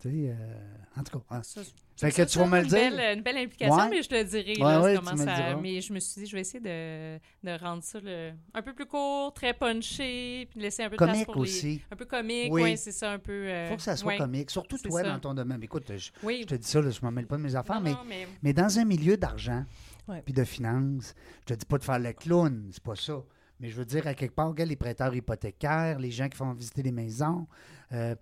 Tu 0.00 0.10
sais, 0.10 0.36
euh, 0.38 1.00
en 1.00 1.02
tout 1.02 1.18
cas. 1.18 1.24
hein. 1.30 1.40
Ça, 1.42 1.62
Fait 1.96 2.10
que 2.10 2.22
tu 2.22 2.38
vas 2.38 2.46
me 2.46 2.56
le 2.58 2.62
une 2.64 2.68
dire. 2.68 2.78
Belle, 2.90 3.16
une 3.18 3.22
belle 3.22 3.36
implication, 3.38 3.74
Ouais. 3.76 3.88
mais 3.88 4.02
je 4.02 4.08
te 4.08 4.14
le 4.16 4.24
dirai. 4.24 4.52
Ouais, 4.52 4.58
là, 4.58 4.80
ouais, 4.82 4.94
comment 4.96 5.10
tu 5.12 5.16
me 5.16 5.20
le 5.24 5.30
ça- 5.30 5.36
diras. 5.36 5.60
mais 5.60 5.80
je 5.80 5.92
me 5.92 6.00
suis 6.00 6.20
dit, 6.22 6.26
je 6.26 6.34
vais 6.34 6.40
essayer 6.40 6.60
de, 6.60 7.18
de 7.48 7.58
rendre 7.64 7.82
ça 7.84 8.00
le- 8.00 8.32
un 8.52 8.62
peu 8.62 8.72
plus 8.72 8.86
court, 8.86 9.32
très 9.32 9.54
punché, 9.54 10.46
puis 10.50 10.58
de 10.58 10.62
laisser 10.64 10.82
un 10.82 10.90
peu 10.90 10.96
de 10.96 10.98
Comique 10.98 11.24
pour 11.26 11.36
les- 11.36 11.40
aussi. 11.42 11.80
Un 11.90 11.96
peu 11.96 12.04
comique, 12.04 12.52
Oui. 12.52 12.76
c'est 12.76 12.92
ça, 12.92 13.12
un 13.12 13.18
peu... 13.18 13.32
euh, 13.32 13.68
faut 13.70 13.76
que 13.76 13.82
ça 13.82 13.96
soit 13.96 14.08
ouais. 14.12 14.18
comique. 14.18 14.50
Surtout 14.50 14.78
toi 14.78 15.02
ça. 15.02 15.08
dans 15.10 15.20
ton 15.20 15.34
domaine. 15.34 15.62
Écoute, 15.62 15.92
je, 15.96 16.10
Oui, 16.22 16.40
je 16.42 16.46
te 16.48 16.54
dis 16.56 16.66
ça, 16.68 16.80
là, 16.80 16.90
je 16.90 16.98
ne 17.00 17.04
m'en 17.04 17.12
mêle 17.12 17.26
pas 17.26 17.36
de 17.36 17.42
mes 17.42 17.54
affaires, 17.54 17.76
Non, 17.76 17.82
mais, 17.82 17.90
non, 17.92 17.98
mais... 18.08 18.26
mais 18.42 18.52
dans 18.52 18.78
un 18.78 18.84
milieu 18.84 19.16
d'argent 19.16 19.64
Ouais. 20.08 20.20
puis 20.22 20.34
de 20.34 20.44
finances, 20.44 21.14
je 21.48 21.54
te 21.54 21.58
dis 21.58 21.64
pas 21.64 21.78
de 21.78 21.84
faire 21.84 21.98
le 21.98 22.12
clown, 22.12 22.68
c'est 22.72 22.82
pas 22.82 22.96
ça. 22.96 23.22
Mais 23.60 23.70
je 23.70 23.76
veux 23.76 23.84
dire, 23.84 24.06
à 24.08 24.14
quelque 24.14 24.34
part, 24.34 24.48
regarde, 24.48 24.68
les 24.68 24.76
prêteurs 24.76 25.14
hypothécaires, 25.14 25.98
les 26.00 26.10
gens 26.10 26.28
qui 26.28 26.36
font 26.36 26.52
visiter 26.52 26.82
les 26.82 26.90
maisons, 26.92 27.46
euh, 27.94 28.14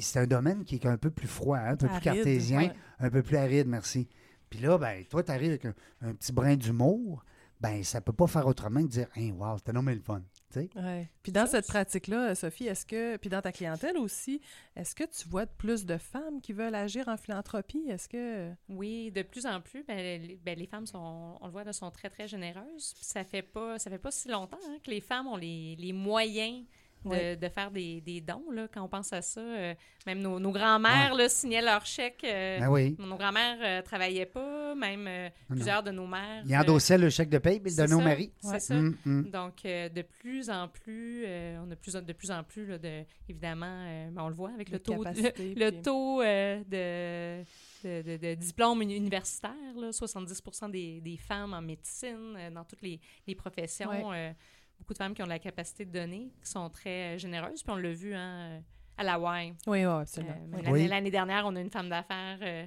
c'est 0.00 0.20
un 0.20 0.26
domaine 0.26 0.64
qui 0.64 0.76
est 0.76 0.86
un 0.86 0.96
peu 0.98 1.10
plus 1.10 1.28
froid, 1.28 1.58
hein, 1.58 1.72
un 1.72 1.76
peu 1.76 1.88
plus 1.88 2.00
cartésien, 2.00 2.58
ouais. 2.58 2.72
un 3.00 3.10
peu 3.10 3.22
plus 3.22 3.36
aride, 3.36 3.66
merci. 3.66 4.08
Puis 4.50 4.60
là, 4.60 4.78
ben, 4.78 5.04
toi, 5.06 5.22
tu 5.22 5.32
arrives 5.32 5.50
avec 5.50 5.64
un, 5.64 5.74
un 6.02 6.14
petit 6.14 6.32
brin 6.32 6.54
d'humour, 6.56 7.24
ben, 7.60 7.82
ça 7.82 8.00
peut 8.00 8.12
pas 8.12 8.26
faire 8.26 8.46
autrement 8.46 8.80
que 8.80 8.86
de 8.86 8.90
dire, 8.90 9.08
hey, 9.16 9.32
wow, 9.32 9.56
c'était 9.56 9.72
nommé 9.72 9.94
le 9.94 10.00
fun. 10.00 10.22
tu 10.52 10.60
sais. 10.60 10.70
Ouais. 10.76 11.08
Puis 11.22 11.32
dans 11.32 11.46
cette 11.46 11.64
c'est- 11.64 11.72
pratique-là, 11.72 12.34
Sophie, 12.34 12.66
est-ce 12.66 12.84
que, 12.84 13.16
puis 13.16 13.30
dans 13.30 13.40
ta 13.40 13.52
clientèle 13.52 13.96
aussi, 13.96 14.40
est-ce 14.76 14.94
que 14.94 15.04
tu 15.04 15.26
vois 15.28 15.46
de 15.46 15.50
plus 15.56 15.86
de 15.86 15.96
femmes 15.96 16.40
qui 16.42 16.52
veulent 16.52 16.74
agir 16.74 17.08
en 17.08 17.16
philanthropie? 17.16 17.86
Est-ce 17.88 18.08
que... 18.08 18.52
Oui, 18.68 19.10
de 19.12 19.22
plus 19.22 19.46
en 19.46 19.60
plus, 19.62 19.82
ben, 19.84 19.96
les, 19.96 20.38
ben, 20.44 20.58
les 20.58 20.66
femmes 20.66 20.86
sont, 20.86 21.38
on 21.40 21.46
le 21.46 21.52
voit, 21.52 21.72
sont 21.72 21.90
très, 21.90 22.10
très 22.10 22.28
généreuses. 22.28 22.92
Puis 22.94 23.04
ça 23.04 23.24
fait 23.24 23.42
pas, 23.42 23.78
ça 23.78 23.90
fait 23.90 23.98
pas 23.98 24.10
si 24.10 24.28
longtemps 24.28 24.58
hein, 24.68 24.76
que 24.84 24.90
les 24.90 25.00
femmes 25.00 25.28
ont 25.28 25.36
les, 25.36 25.76
les 25.76 25.92
moyens 25.94 26.66
de, 27.10 27.34
de 27.34 27.48
faire 27.48 27.70
des, 27.70 28.00
des 28.00 28.20
dons, 28.20 28.44
là, 28.52 28.66
quand 28.72 28.82
on 28.82 28.88
pense 28.88 29.12
à 29.12 29.22
ça. 29.22 29.40
euh, 29.40 29.74
même 30.06 30.20
nos, 30.20 30.38
nos 30.38 30.52
grands-mères 30.52 31.14
signaient 31.30 31.62
leurs 31.62 31.86
chèques. 31.86 32.24
euh, 32.24 32.58
Ben 32.60 32.68
oui. 32.68 32.94
Nos 32.98 33.16
grands-mères 33.16 33.58
euh, 33.62 33.82
travaillaient 33.82 34.26
pas, 34.26 34.74
même 34.74 35.04
Non. 35.04 35.30
plusieurs 35.56 35.82
de 35.82 35.90
nos 35.90 36.06
mères. 36.06 36.42
Il 36.46 36.54
euh, 36.54 36.58
endossaient 36.60 36.98
le 36.98 37.08
chèque 37.10 37.30
de 37.30 37.38
paye, 37.38 37.60
puis 37.60 37.72
il 37.72 37.76
le 37.76 37.82
c'est 37.82 37.82
donnait 37.88 37.94
au 37.94 37.98
ça, 38.00 38.04
mari. 38.04 38.32
C'est 38.40 38.48
Ouais. 38.48 38.60
ça. 38.60 38.74
Hum, 38.74 38.96
hum. 39.06 39.30
Donc, 39.30 39.62
de 39.64 40.02
plus 40.02 40.50
en 40.50 40.68
plus, 40.68 41.24
on 41.26 41.70
a 41.70 41.76
plus, 41.76 41.92
de 41.94 42.12
plus 42.12 42.30
en 42.30 42.42
plus, 42.44 42.66
là, 42.66 42.78
de, 42.78 43.02
évidemment, 43.28 43.84
ben, 44.12 44.22
on 44.22 44.28
le 44.28 44.34
voit 44.34 44.50
avec 44.50 44.70
le 44.70 44.78
De 44.78 44.82
taux, 44.82 44.94
le, 44.94 45.04
capacité, 45.04 45.54
le 45.56 45.70
puis- 45.70 45.82
taux 45.82 46.22
de, 46.22 47.42
de, 47.84 48.02
de- 48.02 48.16
de 48.16 48.34
diplôme 48.34 48.82
uni- 48.82 48.96
universitaire, 48.96 49.52
là, 49.76 49.92
70 49.92 50.42
des, 50.70 51.00
des 51.00 51.16
femmes 51.16 51.54
en 51.54 51.62
médecine, 51.62 52.34
euh, 52.36 52.50
dans 52.50 52.64
toutes 52.64 52.82
les, 52.82 53.00
les 53.26 53.34
professions. 53.34 54.08
Ouais. 54.10 54.30
euh, 54.30 54.32
beaucoup 54.78 54.92
de 54.92 54.98
femmes 54.98 55.14
qui 55.14 55.22
ont 55.22 55.26
la 55.26 55.38
capacité 55.38 55.84
de 55.84 55.90
donner, 55.92 56.30
qui 56.42 56.50
sont 56.50 56.68
très 56.70 57.14
euh, 57.14 57.18
généreuses. 57.18 57.62
Puis 57.62 57.72
on 57.72 57.76
l'a 57.76 57.92
vu 57.92 58.14
hein, 58.14 58.60
à 58.96 59.02
la 59.04 59.18
Y. 59.18 59.54
Oui, 59.66 59.78
oui, 59.78 59.82
absolument. 59.84 60.34
Euh, 60.54 60.70
Oui. 60.70 60.86
l'année, 60.86 61.10
dernière, 61.10 61.44
on 61.46 61.54
a 61.56 61.60
une 61.60 61.70
femme 61.70 61.88
d'affaires, 61.88 62.38
euh, 62.42 62.66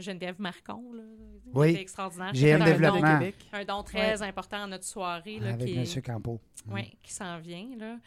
Geneviève 0.00 0.40
Marcon, 0.40 0.92
là, 0.94 1.02
Oui. 1.52 1.66
qui 1.68 1.72
était 1.74 1.82
extraordinaire. 1.82 2.32
qui 2.32 2.40
GM 2.40 2.62
a 2.62 2.64
fait 2.64 2.70
un 2.70 2.72
Développement. 2.74 3.00
don- 3.00 3.18
Québec. 3.18 3.34
Un 3.52 3.64
don 3.64 3.82
très 3.82 4.22
important 4.22 4.62
à 4.62 4.66
notre 4.66 4.84
soirée. 4.84 5.38
Là, 5.40 5.50
Avec 5.50 5.66
qui, 5.66 5.76
M. 5.78 6.02
Campo. 6.02 6.40
oui, 6.68 6.96
qui 7.02 7.12
s'en 7.12 7.38
vient, 7.38 7.68
là. 7.78 7.98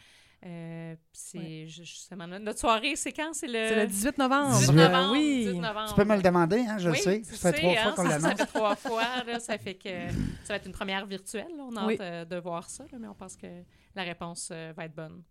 Euh, 0.46 0.94
c'est 1.12 1.38
Ouais. 1.38 1.64
ju- 1.66 1.84
justement 1.84 2.26
notre 2.28 2.44
notre 2.44 2.58
soirée, 2.60 2.94
c'est 2.94 3.12
quand? 3.12 3.30
C'est 3.32 3.48
le, 3.48 3.80
le 3.82 3.86
18 3.88 4.18
novembre. 4.18 4.56
18 4.56 4.70
18 4.72 4.78
Euh, 4.80 4.88
novembre. 4.88 5.12
oui. 5.12 5.44
18 5.46 5.58
novembre. 5.60 5.88
Tu 5.88 5.94
peux 5.96 6.04
me 6.04 6.16
le 6.16 6.22
demander, 6.22 6.58
hein, 6.60 6.78
je 6.78 6.90
oui, 6.90 6.96
le 6.96 7.02
sais. 7.02 7.22
Ça 7.24 7.52
fait 7.52 7.58
trois 7.60 7.74
sais, 7.74 7.82
fois 7.82 7.90
hein, 7.90 7.94
qu'on 7.96 8.02
ça, 8.04 8.08
l'annonce. 8.08 8.22
Ça 8.30 8.36
fait 8.36 8.46
trois 8.46 8.76
fois, 8.76 9.02
là, 9.26 9.40
ça 9.40 9.58
fait 9.58 9.74
que 9.74 9.88
ça 10.44 10.50
va 10.50 10.54
être 10.56 10.66
une 10.66 10.72
première 10.72 11.06
virtuelle. 11.06 11.48
là. 11.56 11.64
On 11.68 11.76
a 11.76 11.86
Oui. 11.86 11.94
hâte 11.94 12.00
euh, 12.00 12.24
de 12.24 12.36
voir 12.36 12.70
ça, 12.70 12.84
là, 12.92 12.98
mais 13.00 13.08
on 13.08 13.14
pense 13.14 13.36
que 13.36 13.46
la 13.96 14.02
réponse 14.04 14.50
euh, 14.52 14.72
va 14.76 14.84
être 14.84 14.94
bonne. 14.94 15.22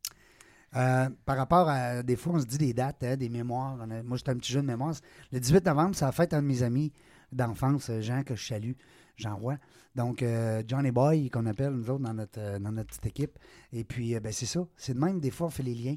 Euh, 0.75 1.07
par 1.25 1.37
rapport 1.37 1.69
à 1.69 2.03
des 2.03 2.17
fois, 2.17 2.33
on 2.35 2.39
se 2.41 2.45
dit 2.45 2.57
des 2.57 2.73
dates, 2.73 3.01
hein, 3.03 3.15
des 3.15 3.29
mémoires. 3.29 3.77
On 3.79 3.89
a- 3.89 4.03
moi, 4.03 4.17
j'étais 4.17 4.31
un 4.31 4.35
petit 4.37 4.51
jeu 4.51 4.61
de 4.61 4.67
mémoire. 4.67 4.93
Le 5.31 5.39
18 5.39 5.65
novembre, 5.65 5.95
c'est 5.95 6.03
la 6.05 6.11
fête 6.11 6.33
un 6.33 6.41
de 6.41 6.47
mes 6.47 6.61
amis 6.63 6.91
d'enfance, 7.31 7.89
Jean, 8.01 8.23
que 8.23 8.35
je 8.35 8.45
salue, 8.45 8.73
Jean 9.17 9.35
Roy. 9.35 9.57
Donc, 9.95 10.21
euh, 10.21 10.63
Johnny 10.65 10.91
Boy, 10.91 11.29
qu'on 11.29 11.45
appelle 11.47 11.71
nous 11.71 11.89
autres 11.89 12.03
dans 12.03 12.13
notre, 12.13 12.39
euh, 12.39 12.59
dans 12.59 12.71
notre 12.71 12.89
petite 12.89 13.07
équipe. 13.07 13.39
Et 13.73 13.83
puis, 13.83 14.15
euh, 14.15 14.19
ben, 14.19 14.31
c'est 14.31 14.45
ça. 14.45 14.65
C'est 14.77 14.93
de 14.93 14.99
même, 14.99 15.19
des 15.19 15.31
fois, 15.31 15.47
on 15.47 15.49
fait 15.49 15.63
les 15.63 15.73
liens. 15.73 15.95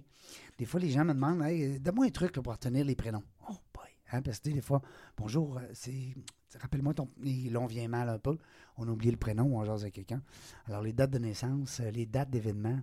Des 0.58 0.64
fois, 0.64 0.80
les 0.80 0.90
gens 0.90 1.04
me 1.04 1.12
demandent 1.12 1.42
hey, 1.42 1.76
euh, 1.76 1.78
donne-moi 1.78 2.06
un 2.06 2.10
truc 2.10 2.32
pour 2.32 2.52
retenir 2.52 2.84
les 2.84 2.96
prénoms. 2.96 3.22
Oh, 3.48 3.56
boy. 3.74 3.84
Hein, 4.12 4.22
parce 4.22 4.40
que 4.40 4.50
des 4.50 4.62
fois, 4.62 4.80
bonjour, 5.16 5.60
c'est. 5.74 6.14
Rappelle-moi 6.58 6.94
ton. 6.94 7.08
Là, 7.22 7.60
on 7.60 7.66
vient 7.66 7.86
mal 7.86 8.08
un 8.08 8.18
peu. 8.18 8.36
On 8.76 8.88
a 8.88 8.90
oublié 8.90 9.12
le 9.12 9.18
prénom 9.18 9.56
on 9.56 9.64
jase 9.64 9.82
avec 9.82 9.94
quelqu'un. 9.94 10.20
Alors, 10.66 10.82
les 10.82 10.92
dates 10.92 11.10
de 11.10 11.18
naissance, 11.18 11.80
les 11.92 12.06
dates 12.06 12.30
d'événements 12.30 12.80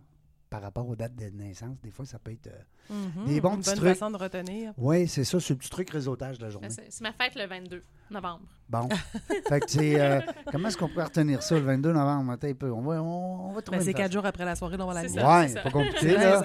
par 0.49 0.61
rapport 0.61 0.87
aux 0.87 0.95
dates 0.95 1.15
de 1.15 1.25
naissance, 1.29 1.77
des 1.83 1.91
fois, 1.91 2.05
ça 2.05 2.19
peut 2.19 2.31
être. 2.31 2.47
euh, 2.47 2.61
Mhm. 2.89 3.25
Des 3.25 3.41
bons 3.41 3.55
Une 3.55 3.59
petits 3.59 3.69
bonne 3.71 3.79
trucs. 3.79 3.89
façon 3.97 4.11
de 4.11 4.15
retenir. 4.17 4.71
Oui, 4.77 5.09
c'est 5.09 5.25
ça, 5.25 5.41
c'est 5.41 5.53
le 5.53 5.57
petit 5.59 5.69
truc 5.69 5.89
réseautage 5.89 6.37
de 6.37 6.45
la 6.45 6.49
journée. 6.49 6.69
C'est 6.69 7.01
ma 7.01 7.11
fête 7.11 7.35
le 7.35 7.45
22 7.45 7.81
novembre. 8.11 8.45
Bon. 8.69 8.87
fait 9.49 9.59
que 9.59 9.69
c'est. 9.69 9.99
euh, 9.99 10.21
comment 10.49 10.69
est-ce 10.69 10.77
qu'on 10.77 10.87
peut 10.87 11.03
retenir 11.03 11.43
ça 11.43 11.55
le 11.55 11.61
22 11.65 11.91
novembre? 11.91 12.31
Attends 12.31 12.47
un 12.47 12.53
peu. 12.53 12.71
On 12.71 12.81
va, 12.81 13.03
on, 13.03 13.49
on 13.49 13.51
va 13.51 13.61
trouver 13.61 13.79
Ben, 13.79 13.83
c'est 13.83 13.93
quatre 13.93 14.13
jours 14.13 14.25
après 14.25 14.45
la 14.45 14.55
soirée 14.55 14.77
on 14.79 14.85
va 14.87 14.93
la. 14.93 15.01
Ouais, 15.01 15.47
c'est 15.49 15.61
pas 15.63 15.69
compliqué, 15.69 16.13
là. 16.15 16.41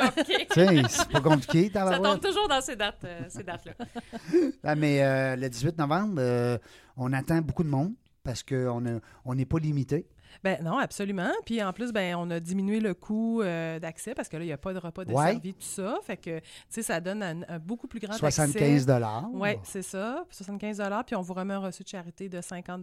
c'est 0.88 1.09
pas 1.11 1.20
compliqué, 1.20 1.70
Ça 1.72 1.98
tombe 2.00 2.20
toujours 2.20 2.48
dans 2.48 2.61
ces 2.61 2.74
dates, 2.74 3.05
euh, 3.05 3.20
ces 3.28 3.44
dates-là. 3.44 3.72
Ah, 4.64 4.74
mais 4.74 5.00
euh, 5.03 5.36
le 5.36 5.48
18 5.48 5.78
novembre, 5.78 6.14
euh, 6.18 6.59
on 6.96 7.12
attend 7.12 7.40
beaucoup 7.40 7.62
de 7.62 7.68
monde 7.68 7.92
parce 8.24 8.42
qu'on 8.42 8.80
n'est 8.80 8.98
on 9.24 9.34
n'est 9.36 9.44
pas 9.46 9.59
limité. 9.59 10.07
Ben 10.45 10.62
non, 10.62 10.78
absolument. 10.78 11.30
Puis 11.45 11.62
en 11.62 11.72
plus, 11.72 11.93
ben 11.93 12.14
on 12.16 12.30
a 12.30 12.41
diminué 12.41 12.80
le 12.80 12.95
coût 12.95 13.43
euh, 13.43 13.78
d'accès 13.78 14.14
parce 14.14 14.28
que 14.28 14.37
là, 14.37 14.43
il 14.45 14.47
n'y 14.47 14.53
a 14.53 14.59
pas 14.59 14.72
de 14.72 14.78
repas 14.78 15.05
de 15.05 15.12
Ouais. 15.12 15.33
servi, 15.33 15.55
tout 15.55 15.62
ça. 15.62 15.99
Fait 16.03 16.16
que, 16.16 16.39
tu 16.39 16.45
sais, 16.68 16.83
ça 16.83 17.01
donne 17.01 17.22
un, 17.22 17.43
un 17.49 17.59
beaucoup 17.59 17.87
plus 17.87 18.01
grand 18.01 18.12
75 18.14 18.87
dollars. 18.87 19.28
Oui, 19.33 19.51
c'est 19.62 19.83
ça. 19.83 20.24
Puis 20.28 20.37
75 20.37 20.83
Puis 21.07 21.16
on 21.16 21.22
vous 21.22 21.35
remet 21.35 21.55
un 21.55 21.59
reçu 21.59 21.83
de 21.83 21.89
charité 21.89 22.28
de 22.28 22.41
50 22.41 22.83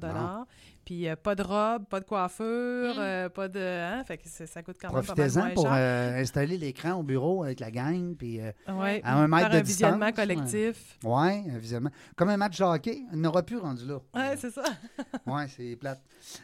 Puis 0.86 1.08
euh, 1.08 1.16
pas 1.16 1.36
de 1.36 1.44
robe, 1.44 1.86
pas 1.86 2.00
de 2.00 2.06
coiffure, 2.06 2.96
Mm. 2.96 3.00
euh, 3.00 3.30
pas 3.30 3.48
de... 3.48 3.60
Hein? 3.60 4.04
Fait 4.06 4.18
que 4.18 4.28
ça 4.28 4.64
coûte 4.64 4.78
quand 4.82 4.92
même 4.92 5.04
pas 5.06 5.14
mal 5.14 5.16
Profitez-en 5.16 5.42
moins 5.46 5.54
pour 5.54 5.64
cher. 5.66 5.74
euh, 5.76 6.22
installer 6.22 6.58
l'écran 6.58 6.94
au 6.94 7.04
bureau 7.04 7.44
avec 7.44 7.60
la 7.60 7.70
gang. 7.70 8.16
Puis, 8.16 8.40
euh, 8.42 8.52
Ouais, 8.70 9.02
à 9.04 9.18
un 9.20 9.28
mètre 9.28 9.50
de 9.50 9.58
un 9.58 9.62
visionnement 9.62 10.08
distance, 10.08 10.26
collectif. 10.26 10.98
ouais, 11.04 11.44
évidemment. 11.56 11.92
Comme 12.16 12.30
un 12.30 12.38
match 12.38 12.58
de 12.58 12.64
hockey, 12.64 13.04
il 13.14 13.20
n'aura 13.22 13.44
plus 13.44 13.58
rendu 13.58 13.86
là. 13.86 14.00
Ouais, 14.16 14.36
c'est 14.38 14.50
ça. 14.52 14.64
ouais, 15.28 15.48
c'est 15.56 15.76
plate. 15.76 16.02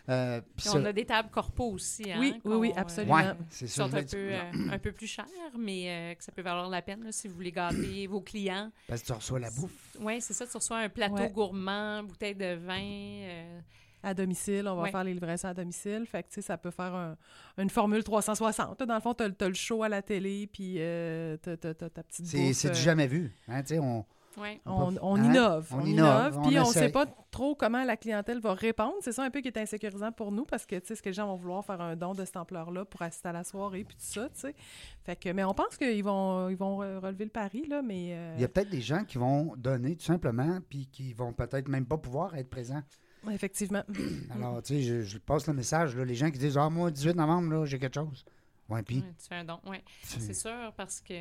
Euh, 0.10 0.42
puis 0.56 0.68
ça- 0.68 0.78
on 0.78 0.86
a 0.86 0.94
des 0.94 1.06
tables 1.06 1.30
corpo 1.32 1.72
aussi. 1.72 2.12
Hein, 2.12 2.18
Oui, 2.20 2.40
oui, 2.46 2.56
oui, 2.56 2.74
absolument. 2.76 3.16
ouais, 3.16 3.34
c'est 3.50 3.66
qui 3.66 3.72
ça. 3.72 3.84
sont 3.90 3.96
un 3.96 4.04
peu, 4.04 4.18
euh, 4.18 4.52
un 4.72 4.78
peu 4.80 4.92
plus 4.92 5.08
chères, 5.08 5.26
mais 5.58 5.86
euh, 5.90 6.14
que 6.16 6.24
ça 6.24 6.32
peut 6.32 6.42
valoir 6.44 6.70
la 6.70 6.82
peine 6.82 7.04
là, 7.04 7.12
si 7.12 7.28
vous 7.28 7.36
voulez 7.36 7.52
gâter 7.52 8.06
vos 8.08 8.22
clients. 8.22 8.72
Parce 8.88 9.02
que 9.02 9.08
tu 9.08 9.14
reçois 9.14 9.40
la 9.40 9.50
bouffe. 9.50 9.98
Oui, 10.00 10.22
c'est 10.22 10.34
ça. 10.34 10.46
Tu 10.46 10.56
reçois 10.56 10.78
un 10.78 10.90
plateau 10.90 11.16
Ouais. 11.16 11.30
gourmand, 11.32 12.04
bouteille 12.04 12.36
de 12.36 12.56
vin. 12.56 13.62
À 14.06 14.14
domicile, 14.14 14.68
on 14.68 14.76
va 14.76 14.84
Ouais. 14.84 14.92
faire 14.92 15.04
les 15.04 15.14
livraisons 15.14 15.48
à 15.48 15.54
domicile. 15.54 16.06
Fait 16.06 16.24
que, 16.24 16.28
tu 16.30 16.36
sais, 16.36 16.42
ça 16.44 16.58
peut 16.58 16.72
faire 16.72 16.94
un- 16.94 17.16
une 17.58 17.70
formule 17.70 18.04
360. 18.04 18.84
Dans 18.84 18.96
le 18.96 19.02
fond, 19.02 19.14
tu 19.14 19.24
as, 19.24 19.48
le 19.48 19.54
show 19.56 19.84
à 19.84 19.90
la 19.90 20.02
télé, 20.02 20.48
puis 20.48 20.76
euh, 20.78 21.38
tu 21.44 21.50
as, 21.50 21.58
ta 21.58 21.90
petite 22.04 22.26
C'est 22.28 22.70
du 22.70 22.78
euh, 22.78 22.80
jamais 22.80 23.08
vu. 23.08 23.36
Hein, 23.48 23.62
tu 23.64 23.70
sais, 23.70 23.80
on, 23.80 24.06
ouais. 24.38 24.62
On, 24.66 24.94
on 25.02 25.16
hein? 25.16 25.24
innove. 25.24 25.68
On 25.72 25.78
On, 25.82 25.86
innove, 25.86 26.34
innove. 26.34 26.38
on 26.38 26.48
Puis 26.48 26.60
on 26.60 26.68
ne 26.68 26.74
sait 26.74 26.90
pas 26.90 27.06
trop 27.32 27.56
comment 27.56 27.84
la 27.84 27.98
clientèle 27.98 28.40
va 28.40 28.54
répondre. 28.54 28.94
C'est 29.02 29.12
ça 29.12 29.24
un 29.24 29.30
peu 29.32 29.42
qui 29.42 29.48
est 29.48 29.58
insécurisant 29.58 30.12
pour 30.12 30.32
nous 30.32 30.46
parce 30.46 30.66
que, 30.66 30.76
tu 30.76 30.86
sais, 30.88 30.94
est-ce 30.94 31.02
que 31.02 31.10
les 31.10 31.14
gens 31.14 31.28
vont 31.28 31.36
vouloir 31.36 31.66
faire 31.66 31.82
un 31.82 31.96
don 31.96 32.14
de 32.14 32.24
cette 32.26 32.38
ampleur-là 32.38 32.86
pour 32.86 33.02
assister 33.02 33.30
à 33.30 33.34
la 33.34 33.44
soirée, 33.44 33.84
puis 33.84 33.96
tout 33.96 34.04
ça, 34.06 34.30
tu 34.30 34.40
sais. 34.42 34.56
Fait 35.04 35.16
que, 35.16 35.30
mais 35.30 35.44
on 35.44 35.54
pense 35.54 35.78
qu'ils 35.78 36.04
vont, 36.04 36.48
ils 36.50 36.56
vont 36.58 36.80
re- 36.82 37.00
relever 37.00 37.26
le 37.26 37.32
pari, 37.32 37.66
là, 37.68 37.82
mais... 37.82 38.10
euh, 38.14 38.34
Il 38.38 38.42
y 38.42 38.46
a 38.46 38.48
peut-être 38.50 38.70
des 38.70 38.82
gens 38.82 39.04
qui 39.04 39.18
vont 39.18 39.54
donner 39.58 39.96
tout 39.96 40.06
simplement, 40.06 40.60
puis 40.70 40.88
qui 40.92 41.14
vont 41.14 41.34
peut-être 41.34 41.68
même 41.68 41.86
pas 41.88 41.98
pouvoir 41.98 42.36
être 42.36 42.50
présents. 42.50 42.84
Effectivement. 43.32 43.84
Alors, 44.36 44.62
tu 44.62 44.76
sais, 44.76 44.82
je, 44.82 45.02
je 45.02 45.18
passe 45.18 45.48
le 45.48 45.54
message, 45.54 45.96
là, 45.96 46.06
les 46.06 46.16
gens 46.16 46.30
qui 46.32 46.40
disent 46.40 46.58
Ah, 46.58 46.70
moi, 46.70 46.92
18 46.92 47.16
novembre, 47.16 47.52
là, 47.54 47.66
j'ai 47.66 47.80
quelque 47.80 47.96
chose. 47.96 48.26
Ouais, 48.70 48.82
puis. 48.84 48.98
Ouais, 48.98 49.14
tu 49.22 49.28
fais 49.28 49.36
un 49.36 49.46
don. 49.46 49.60
Ouais. 49.68 49.84
tu- 50.10 50.20
C'est 50.20 50.34
sûr, 50.34 50.74
parce 50.76 51.00
que 51.02 51.14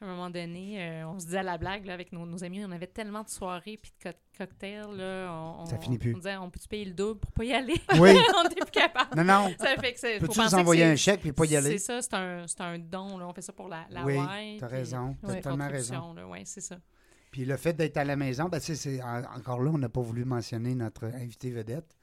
à 0.00 0.04
un 0.04 0.08
moment 0.14 0.30
donné, 0.30 0.76
euh, 0.80 1.08
on 1.08 1.18
se 1.18 1.24
disait 1.26 1.38
à 1.38 1.42
la 1.42 1.58
blague 1.58 1.84
là, 1.84 1.92
avec 1.92 2.12
nos, 2.12 2.24
nos 2.24 2.44
amis, 2.44 2.64
on 2.64 2.70
avait 2.70 2.86
tellement 2.86 3.24
de 3.24 3.28
soirées 3.28 3.76
puis 3.82 3.92
de 4.04 4.10
co- 4.10 4.16
cocktails. 4.38 4.96
Là, 4.96 5.28
on, 5.32 5.66
Ça 5.66 5.74
on- 5.76 5.80
finit 5.80 5.98
plus. 5.98 6.14
On 6.14 6.18
disait, 6.18 6.36
on 6.36 6.50
peut-tu 6.50 6.68
payer 6.68 6.84
le 6.84 6.92
double 6.94 7.18
pour 7.18 7.32
pas 7.32 7.44
y 7.44 7.52
aller? 7.52 7.74
Oui. 7.98 8.10
on 8.36 8.48
n'est 8.48 8.54
plus 8.54 8.70
capable. 8.70 9.16
Non, 9.16 9.24
non. 9.24 9.48
Ça 9.58 9.74
fait 9.80 9.92
que 9.94 9.98
c'est. 9.98 10.20
faut 10.20 10.26
Peux-tu 10.26 10.40
nous 10.40 10.54
envoyer 10.54 10.84
un 10.84 10.94
chèque 10.94 11.20
puis 11.20 11.32
pas 11.32 11.46
y 11.46 11.56
aller? 11.56 11.78
C'est 11.78 12.00
ça, 12.00 12.02
c'est 12.02 12.14
un, 12.14 12.46
c'est 12.46 12.60
un 12.60 12.78
don. 12.78 13.18
Là. 13.18 13.26
On 13.26 13.32
fait 13.32 13.42
ça 13.42 13.52
pour 13.52 13.66
la, 13.68 13.86
la 13.90 14.04
oui, 14.04 14.16
t'as 14.60 14.68
puis 14.68 14.76
raison. 14.76 15.16
T'as 15.20 15.28
Ouais. 15.28 15.34
totalement 15.40 15.68
raison. 15.68 16.14
ouais, 16.30 16.42
c'est 16.44 16.60
ça. 16.60 16.76
Puis 17.38 17.44
le 17.44 17.56
fait 17.56 17.72
d'être 17.72 17.96
à 17.98 18.04
la 18.04 18.16
maison, 18.16 18.48
ben, 18.48 18.58
c'est 18.58 19.00
en- 19.00 19.22
encore 19.36 19.62
là, 19.62 19.70
on 19.72 19.78
n'a 19.78 19.88
pas 19.88 20.00
voulu 20.00 20.24
mentionner 20.24 20.74
notre 20.74 21.04
invité 21.04 21.52
vedette 21.52 21.96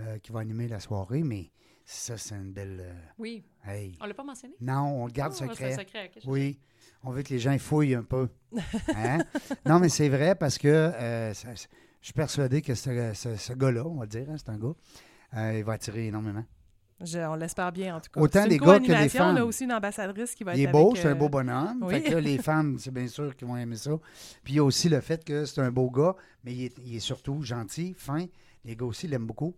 euh, 0.00 0.18
qui 0.18 0.32
va 0.32 0.40
animer 0.40 0.66
la 0.66 0.80
soirée, 0.80 1.22
mais 1.22 1.52
ça, 1.84 2.18
c'est 2.18 2.34
une 2.34 2.52
belle. 2.52 2.80
euh, 2.80 2.92
Oui. 3.16 3.44
hey. 3.64 3.96
On 4.00 4.06
l'a 4.06 4.14
pas 4.14 4.24
mentionné? 4.24 4.56
Non, 4.60 5.02
on 5.02 5.06
le 5.06 5.12
garde 5.12 5.34
Ah, 5.40 5.46
secret. 5.46 5.76
Oui, 6.26 6.58
on 7.04 7.12
veut 7.12 7.22
que 7.22 7.28
les 7.32 7.38
gens 7.38 7.56
fouillent 7.60 7.94
un 7.94 8.02
peu. 8.02 8.28
Hein? 8.96 9.18
non, 9.64 9.78
mais 9.78 9.88
c'est 9.88 10.08
vrai 10.08 10.34
parce 10.34 10.58
que 10.58 10.66
euh, 10.66 11.32
ça- 11.32 11.54
je 11.54 11.66
suis 12.00 12.12
persuadé 12.12 12.60
que 12.60 12.74
ce, 12.74 13.12
ce- 13.14 13.36
ce 13.36 13.52
gars-là, 13.52 13.86
on 13.86 14.00
va 14.00 14.06
dire, 14.06 14.28
hein, 14.30 14.34
c'est 14.36 14.48
un 14.48 14.58
gars, 14.58 14.74
il 15.58 15.62
va 15.62 15.74
attirer 15.74 16.08
énormément. 16.08 16.44
Je- 17.04 17.18
on 17.18 17.34
l'espère 17.34 17.72
bien, 17.72 17.96
en 17.96 18.00
tout 18.00 18.10
cas. 18.12 18.20
Autant 18.20 18.44
une 18.44 18.50
gars 18.50 18.78
que 18.78 18.82
des 18.82 18.88
co-animation. 18.88 19.24
On 19.24 19.28
a 19.30 19.34
femmes. 19.36 19.48
aussi 19.48 19.64
une 19.64 19.72
ambassadrice 19.72 20.34
qui 20.34 20.44
va 20.44 20.54
Il 20.54 20.60
est 20.60 20.64
être 20.64 20.72
beau, 20.72 20.90
avec, 20.90 21.02
c'est 21.02 21.08
un 21.08 21.12
euh, 21.12 21.14
beau 21.14 21.28
bonhomme. 21.28 21.78
oui. 21.82 21.94
Fait 21.94 22.02
que 22.02 22.10
là, 22.14 22.20
les 22.20 22.38
femmes, 22.42 22.76
c'est 22.78 22.92
bien 22.92 23.06
sûr 23.08 23.34
qu'ils 23.36 23.48
vont 23.48 23.56
aimer 23.56 23.76
ça. 23.76 23.90
Puis 24.44 24.54
il 24.54 24.56
y 24.56 24.58
a 24.60 24.64
aussi 24.64 24.88
le 24.88 25.00
fait 25.00 25.24
que 25.24 25.44
c'est 25.44 25.60
un 25.60 25.70
beau 25.70 25.90
gars, 25.90 26.14
mais 26.44 26.52
il 26.54 26.64
est, 26.66 26.74
il 26.84 26.96
est 26.96 27.00
surtout 27.00 27.42
gentil, 27.42 27.94
fin. 27.96 28.26
Les 28.64 28.76
gars 28.76 28.86
aussi 28.86 29.08
l'aiment 29.08 29.26
beaucoup. 29.26 29.54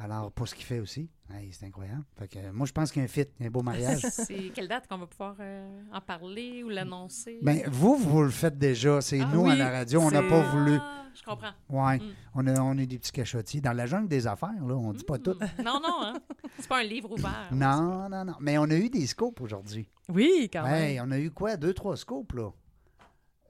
Alors, 0.00 0.30
pour 0.30 0.46
ce 0.46 0.54
qu'il 0.54 0.64
fait 0.64 0.78
aussi, 0.78 1.10
hey, 1.34 1.52
c'est 1.52 1.66
incroyable. 1.66 2.04
Fait 2.16 2.28
que, 2.28 2.38
euh, 2.38 2.52
moi, 2.52 2.66
je 2.66 2.72
pense 2.72 2.92
qu'il 2.92 3.00
y 3.00 3.02
a 3.02 3.06
un 3.06 3.08
fit, 3.08 3.26
un 3.40 3.50
beau 3.50 3.62
mariage. 3.62 4.00
C'est 4.10 4.50
quelle 4.54 4.68
date 4.68 4.86
qu'on 4.86 4.98
va 4.98 5.08
pouvoir 5.08 5.34
euh, 5.40 5.82
en 5.92 6.00
parler 6.00 6.62
ou 6.62 6.68
l'annoncer? 6.68 7.40
ben, 7.42 7.62
vous, 7.66 7.96
vous 7.96 8.22
le 8.22 8.30
faites 8.30 8.56
déjà. 8.56 9.00
C'est 9.00 9.20
Ah 9.20 9.28
nous, 9.34 9.46
à 9.46 9.48
oui, 9.54 9.58
la 9.58 9.70
radio, 9.70 10.00
on 10.00 10.10
n'a 10.12 10.22
pas 10.22 10.40
voulu. 10.52 10.76
Ah, 10.80 11.06
je 11.12 11.22
comprends. 11.24 11.50
Ouais. 11.68 11.98
Mm. 11.98 12.02
On, 12.34 12.46
a, 12.46 12.60
on 12.60 12.78
est 12.78 12.86
des 12.86 12.98
petits 13.00 13.10
cachotiers. 13.10 13.60
Dans 13.60 13.72
la 13.72 13.86
jungle 13.86 14.06
des 14.06 14.28
affaires, 14.28 14.64
là, 14.64 14.74
on 14.76 14.92
dit 14.92 15.02
pas 15.02 15.18
tout. 15.18 15.34
Mm. 15.34 15.62
Non, 15.64 15.80
non, 15.82 15.96
hein? 16.02 16.14
C'est 16.60 16.68
pas 16.68 16.78
un 16.78 16.84
livre 16.84 17.10
ouvert. 17.10 17.48
Non, 17.50 18.08
non, 18.08 18.24
non. 18.24 18.34
Mais 18.38 18.56
on 18.56 18.70
a 18.70 18.76
eu 18.76 18.88
des 18.90 19.06
scopes 19.08 19.40
aujourd'hui. 19.40 19.88
Oui, 20.08 20.48
quand 20.52 20.64
Hey, 20.64 20.94
même. 20.98 21.08
on 21.08 21.10
a 21.10 21.18
eu 21.18 21.32
quoi? 21.32 21.56
Deux, 21.56 21.74
trois 21.74 21.96
scopes, 21.96 22.34
là. 22.34 22.50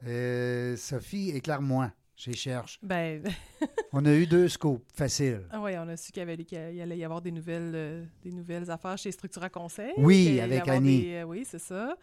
Euh, 0.06 0.76
Sophie, 0.78 1.30
éclaire-moi. 1.30 1.90
Je 2.18 2.30
les 2.30 2.36
cherche. 2.36 2.80
Ben, 2.82 3.22
On 3.92 4.04
a 4.04 4.12
eu 4.12 4.26
deux 4.26 4.48
scopes. 4.48 4.84
Facile. 4.92 5.42
ah 5.50 5.60
ouais, 5.60 5.78
on 5.78 5.88
a 5.88 5.96
su 5.96 6.10
qu'il 6.10 6.22
y, 6.28 6.54
y 6.54 6.80
allait 6.82 6.98
y 6.98 7.04
avoir 7.04 7.22
des 7.22 7.30
nouvelles, 7.30 7.72
euh, 7.74 8.04
des 8.22 8.32
nouvelles 8.32 8.68
affaires 8.70 8.98
chez 8.98 9.12
Structura 9.12 9.48
Conseil. 9.48 9.92
Oui, 9.96 10.40
avec 10.40 10.66
Annie. 10.66 11.02
des- 11.02 11.14
euh, 11.14 11.22
oui, 11.22 11.44
c'est 11.48 11.60
ça. 11.60 11.96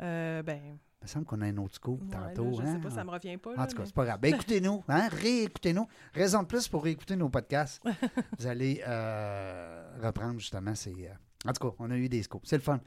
Euh, 0.00 0.42
ben, 0.42 0.60
Il 1.00 1.04
me 1.04 1.06
semble 1.08 1.24
qu'on 1.24 1.40
a 1.40 1.46
un 1.46 1.56
autre 1.56 1.76
scoop 1.76 2.02
ouais, 2.02 2.10
là, 2.10 2.30
tantôt. 2.34 2.52
je 2.58 2.62
hein? 2.62 2.74
sais 2.74 2.80
pas, 2.80 2.90
ça 2.90 3.04
me 3.04 3.10
revient 3.10 3.38
pas. 3.38 3.50
En 3.52 3.66
tout 3.66 3.74
cas, 3.74 3.78
mais- 3.80 3.86
c'est 3.86 3.94
pas 3.94 4.04
grave. 4.04 4.20
Ben, 4.20 4.34
écoutez-nous, 4.34 4.84
hein? 4.86 5.08
réécoutez-nous. 5.08 5.88
Raison 6.12 6.42
de 6.42 6.46
plus 6.46 6.68
pour 6.68 6.84
réécouter 6.84 7.16
nos 7.16 7.30
podcasts. 7.30 7.82
Vous 8.38 8.46
allez 8.46 8.82
reprendre 10.02 10.38
justement 10.38 10.74
ces. 10.74 11.08
En 11.46 11.52
tout 11.52 11.70
cas, 11.70 11.74
on 11.78 11.90
a 11.90 11.96
eu 11.96 12.08
des 12.10 12.22
scopes. 12.22 12.44
C'est 12.46 12.56
le 12.56 12.62
fun. 12.62 12.80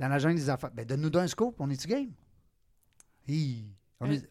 Dans 0.00 0.08
la 0.08 0.18
jungle 0.18 0.36
des 0.36 0.50
affaires. 0.50 0.72
Ben, 0.72 0.84
donne-nous 0.84 1.16
un 1.16 1.28
scoop. 1.28 1.54
On 1.60 1.70
est-tu 1.70 1.86
game? 1.86 2.10
Hi. 3.28 3.66
On 4.00 4.10
est... 4.10 4.28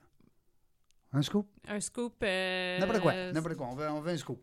Un 1.17 1.21
scoop? 1.23 1.47
Un 1.67 1.79
scoop. 1.79 2.13
euh, 2.23 2.79
N'importe 2.79 2.99
quoi. 3.01 3.13
N'importe 3.31 3.55
quoi. 3.55 3.67
On 3.71 3.75
veut, 3.75 3.89
on 3.89 3.99
veut 4.01 4.11
un 4.11 4.17
scoop. 4.17 4.39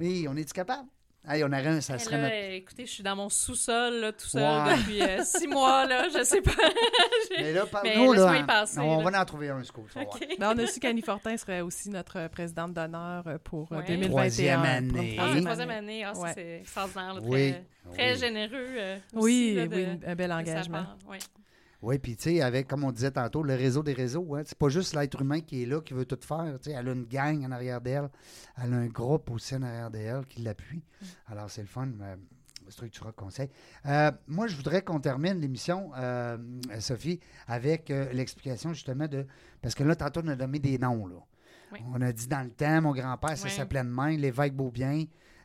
Oui, 0.00 0.26
on 0.28 0.36
est-tu 0.36 0.52
capable? 0.52 0.88
Hey, 1.26 1.42
on 1.42 1.46
aurait 1.46 1.66
un, 1.68 1.80
ça 1.80 1.98
serait 1.98 2.16
là, 2.18 2.22
notre. 2.24 2.34
Écoutez, 2.34 2.84
je 2.84 2.90
suis 2.92 3.02
dans 3.02 3.16
mon 3.16 3.30
sous-sol, 3.30 3.94
là, 3.94 4.12
tout 4.12 4.26
seul, 4.26 4.76
depuis 4.76 5.00
euh, 5.00 5.22
six 5.24 5.46
mois, 5.46 5.86
là, 5.86 6.06
je 6.14 6.22
sais 6.22 6.42
pas. 6.42 6.50
Mais 7.38 7.52
là, 7.54 7.64
Mais 7.64 7.70
parle-nous, 7.70 8.12
laisse-moi 8.12 8.32
là. 8.34 8.38
y 8.40 8.44
passer, 8.44 8.78
on 8.80 8.98
là. 9.02 9.10
va 9.10 9.20
en 9.22 9.24
trouver 9.24 9.48
un 9.48 9.62
scoop. 9.64 9.88
Ben, 10.38 10.52
on 10.54 10.58
a 10.58 10.66
su 10.66 10.80
qu'Annie 10.80 11.00
Fortin 11.00 11.34
serait 11.38 11.62
aussi 11.62 11.88
notre 11.88 12.28
présidente 12.28 12.74
d'honneur 12.74 13.24
euh, 13.26 13.38
pour 13.42 13.72
Ouais. 13.72 13.84
2021. 13.86 14.08
Troisième 14.10 14.88
pour 14.88 14.98
année. 14.98 15.16
Ah, 15.18 15.22
troisième 15.22 15.34
la 15.36 15.42
troisième 15.50 15.70
année. 15.70 16.04
Ah, 16.04 16.14
ça, 16.14 16.20
Ouais. 16.20 16.32
c'est 16.34 16.56
extraordinaire. 16.60 17.14
là, 17.14 17.20
Oui. 17.24 17.54
Très, 17.94 18.16
généreux. 18.16 18.66
euh, 18.76 18.96
aussi, 19.14 19.24
Oui, 19.24 19.54
là, 19.54 19.66
de- 19.66 19.74
oui, 19.76 19.86
un 20.06 20.14
bel 20.14 20.32
engagement. 20.32 20.84
oui. 21.08 21.18
Oui, 21.84 21.98
puis 21.98 22.16
tu 22.16 22.22
sais, 22.22 22.40
avec, 22.40 22.66
comme 22.66 22.82
on 22.82 22.92
disait 22.92 23.10
tantôt, 23.10 23.42
le 23.42 23.54
réseau 23.54 23.82
des 23.82 23.92
réseaux, 23.92 24.34
hein, 24.34 24.42
c'est 24.46 24.56
pas 24.56 24.70
juste 24.70 24.94
l'être 24.96 25.20
humain 25.20 25.40
qui 25.40 25.62
est 25.62 25.66
là, 25.66 25.80
qui 25.82 25.92
veut 25.92 26.06
tout 26.06 26.18
faire. 26.26 26.58
Elle 26.66 26.88
a 26.88 26.92
une 26.92 27.04
gang 27.04 27.44
en 27.44 27.52
arrière 27.52 27.80
d'elle, 27.80 28.08
elle 28.56 28.72
a 28.72 28.76
un 28.76 28.86
groupe 28.86 29.30
aussi 29.30 29.54
en 29.54 29.62
arrière 29.62 29.90
d'elle 29.90 30.24
qui 30.26 30.40
l'appuie. 30.40 30.78
Mm. 30.78 31.04
Alors, 31.32 31.50
c'est 31.50 31.60
le 31.60 31.68
fun. 31.68 31.88
euh, 32.00 32.16
Structura 32.68 33.12
Conseil. 33.12 33.50
Euh, 33.86 34.10
moi, 34.26 34.46
je 34.46 34.56
voudrais 34.56 34.82
qu'on 34.82 35.00
termine 35.00 35.38
l'émission, 35.38 35.90
euh, 35.96 36.38
Sophie, 36.80 37.20
avec 37.46 37.90
euh, 37.90 38.10
l'explication 38.12 38.72
justement 38.72 39.06
de. 39.06 39.26
Parce 39.60 39.74
que 39.74 39.84
là, 39.84 39.94
tantôt, 39.94 40.22
on 40.24 40.28
a 40.28 40.36
donné 40.36 40.58
des 40.58 40.78
noms. 40.78 41.06
Là. 41.06 41.16
Oui. 41.72 41.80
On 41.92 42.00
a 42.00 42.12
dit 42.12 42.26
dans 42.26 42.42
le 42.42 42.50
temps, 42.50 42.80
mon 42.80 42.92
grand-père, 42.92 43.36
ça 43.36 43.48
s'appelait 43.48 43.82
de 43.82 43.88
main, 43.88 44.16
l'évêque 44.16 44.54
Beaubien. 44.54 45.04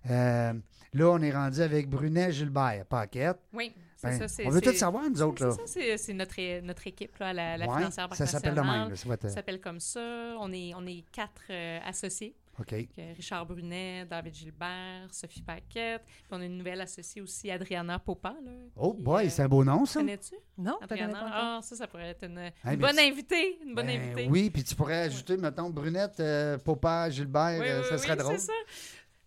Euh, 0.09 0.53
là, 0.93 1.09
on 1.09 1.21
est 1.21 1.31
rendu 1.31 1.61
avec 1.61 1.89
Brunet 1.89 2.31
Gilbert, 2.31 2.85
Paquette. 2.85 3.39
Oui, 3.53 3.73
Ben, 4.07 4.27
ça. 4.27 4.43
on 4.45 4.49
veut 4.49 4.61
tout 4.61 4.73
savoir, 4.73 5.09
nous 5.09 5.21
autres. 5.21 5.45
Là. 5.45 5.51
C'est 5.51 5.61
ça, 5.67 5.67
c'est- 5.67 5.97
c'est 5.97 6.13
notre, 6.13 6.39
équipe, 6.87 7.17
là, 7.17 7.33
la, 7.33 7.57
la 7.57 7.67
Ouais, 7.67 7.75
financière 7.77 8.07
ça 8.13 8.25
s'appelle 8.25 8.55
de 8.55 8.61
même. 8.61 8.95
Ça 8.95 9.29
s'appelle 9.29 9.59
comme 9.59 9.79
ça. 9.79 10.35
On 10.39 10.51
est, 10.53 10.73
on 10.75 10.85
est 10.85 11.03
quatre 11.11 11.41
euh, 11.49 11.79
associés. 11.85 12.35
OK. 12.59 12.73
Donc, 12.75 12.87
euh, 12.99 13.13
Richard 13.15 13.45
Brunet, 13.45 14.05
David 14.09 14.33
Gilbert, 14.35 15.07
Sophie 15.11 15.41
Paquette. 15.41 16.01
Puis 16.05 16.27
on 16.31 16.41
a 16.41 16.45
une 16.45 16.57
nouvelle 16.57 16.81
associée 16.81 17.21
aussi, 17.21 17.49
Adriana 17.49 17.99
Popa. 17.99 18.35
Là, 18.43 18.51
Oh 18.75 18.93
qui, 18.93 19.01
boy, 19.01 19.25
euh, 19.25 19.29
c'est 19.29 19.43
un 19.43 19.47
beau 19.47 19.63
nom, 19.63 19.85
ça. 19.85 20.01
Connais-tu? 20.01 20.35
Non, 20.57 20.77
Adriana? 20.81 21.19
Ah, 21.31 21.59
ça, 21.63 21.77
ça 21.77 21.87
pourrait 21.87 22.09
être 22.09 22.25
une, 22.25 22.51
bonne 22.77 22.95
tu- 22.97 22.99
invitée. 23.01 23.59
Une 23.65 23.75
bonne 23.75 23.85
Ben 23.87 24.01
invitée. 24.01 24.27
Oui, 24.29 24.49
puis 24.49 24.63
tu 24.65 24.75
pourrais 24.75 25.03
ajouter, 25.03 25.37
mettons, 25.37 25.69
Brunette, 25.69 26.19
euh, 26.19 26.57
Popa, 26.57 27.09
Gilbert, 27.09 27.59
Oui, 27.61 27.65
euh, 27.65 27.79
oui, 27.81 27.85
ça 27.87 27.95
oui, 27.95 28.01
serait 28.01 28.15
drôle. 28.17 28.37
c'est 28.37 28.47
ça. 28.47 28.53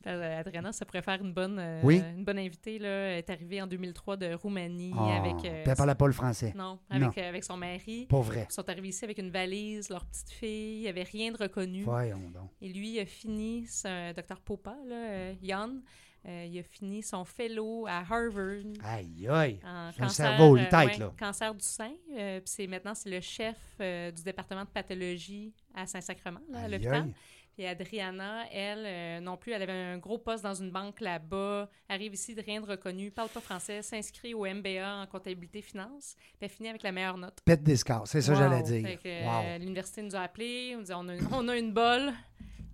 Euh, 0.06 0.40
Adriana, 0.40 0.72
ça 0.72 0.84
pourrait 0.84 1.02
faire 1.02 1.20
une 1.22 1.32
bonne, 1.32 1.58
euh, 1.58 1.80
Oui. 1.82 1.98
une 2.16 2.24
bonne 2.24 2.38
invitée. 2.38 2.78
Là. 2.78 2.88
Elle 2.88 3.18
est 3.18 3.30
arrivée 3.30 3.62
en 3.62 3.66
2003 3.66 4.16
de 4.16 4.34
Roumanie 4.34 4.92
Ah, 4.96 5.16
avec, 5.18 5.44
euh, 5.44 5.64
elle 5.66 5.94
pas 5.96 6.06
le 6.06 6.12
français. 6.12 6.52
non, 6.56 6.78
avec, 6.90 7.16
euh, 7.18 7.28
avec 7.28 7.44
son 7.44 7.56
mari. 7.56 8.06
Pas 8.08 8.20
vrai. 8.20 8.46
Ils 8.50 8.52
sont 8.52 8.68
arrivés 8.68 8.88
ici 8.88 9.04
avec 9.04 9.18
une 9.18 9.30
valise, 9.30 9.88
leur 9.90 10.04
petite 10.06 10.30
fille. 10.30 10.76
Il 10.78 10.82
n'y 10.82 10.88
avait 10.88 11.02
rien 11.02 11.32
de 11.32 11.36
reconnu. 11.38 11.82
Voyons 11.84 12.30
donc. 12.30 12.50
Et 12.60 12.72
lui, 12.72 12.94
il 12.94 13.00
a 13.00 13.06
fini, 13.06 13.64
c'est 13.66 14.14
docteur 14.14 14.40
Popa, 14.40 14.76
là, 14.86 14.94
euh, 14.94 15.34
il 15.40 16.58
a 16.58 16.62
fini 16.62 17.02
son 17.02 17.24
fellow 17.24 17.84
à 17.88 17.98
Harvard. 18.08 18.62
Aïe, 18.84 19.26
aïe. 19.28 19.58
En 19.64 19.90
C'est 19.92 20.02
un 20.02 20.06
cancer, 20.06 20.26
cerveau, 20.28 20.56
une 20.56 20.68
tête, 20.68 20.86
ouais, 20.92 20.98
là. 20.98 21.12
Cancer 21.18 21.52
du 21.54 21.64
sein. 21.64 21.92
Puis 22.08 22.42
c'est 22.44 22.66
maintenant 22.68 22.94
c'est 22.94 23.10
le 23.10 23.20
chef 23.20 23.56
du 23.78 24.22
département 24.22 24.62
de 24.64 24.70
pathologie 24.70 25.52
à 25.74 25.86
Saint-Sacrement, 25.86 26.40
à 26.54 26.68
l'hôpital. 26.68 27.08
Puis 27.54 27.66
Adriana, 27.66 28.44
elle, 28.50 28.84
euh, 28.86 29.20
non 29.20 29.36
plus, 29.36 29.52
elle 29.52 29.62
avait 29.62 29.72
un 29.72 29.98
gros 29.98 30.16
poste 30.18 30.42
dans 30.42 30.54
une 30.54 30.70
banque 30.70 31.00
là-bas, 31.00 31.68
arrive 31.88 32.14
ici 32.14 32.34
de 32.34 32.40
rien 32.40 32.60
de 32.60 32.66
reconnu, 32.66 33.10
parle 33.10 33.28
pas 33.28 33.40
français, 33.40 33.82
s'inscrit 33.82 34.32
au 34.34 34.46
MBA 34.46 35.02
en 35.02 35.06
comptabilité 35.06 35.60
finance, 35.60 36.14
puis 36.18 36.36
elle 36.40 36.48
finit 36.48 36.68
avec 36.70 36.82
la 36.82 36.92
meilleure 36.92 37.18
note. 37.18 37.38
Pète 37.44 37.62
des 37.62 37.76
scores, 37.76 38.06
c'est 38.08 38.22
ça 38.22 38.32
que 38.32 38.38
j'allais 38.38 38.62
dire. 38.62 38.98
Euh, 39.04 39.24
Wow. 39.26 39.58
L'université 39.60 40.02
nous 40.02 40.16
a 40.16 40.20
appelés, 40.20 40.74
on 40.78 40.82
dit 40.82 40.92
on 40.94 41.08
a, 41.08 41.12
on 41.32 41.48
a 41.48 41.56
une 41.56 41.72
bolle 41.72 42.12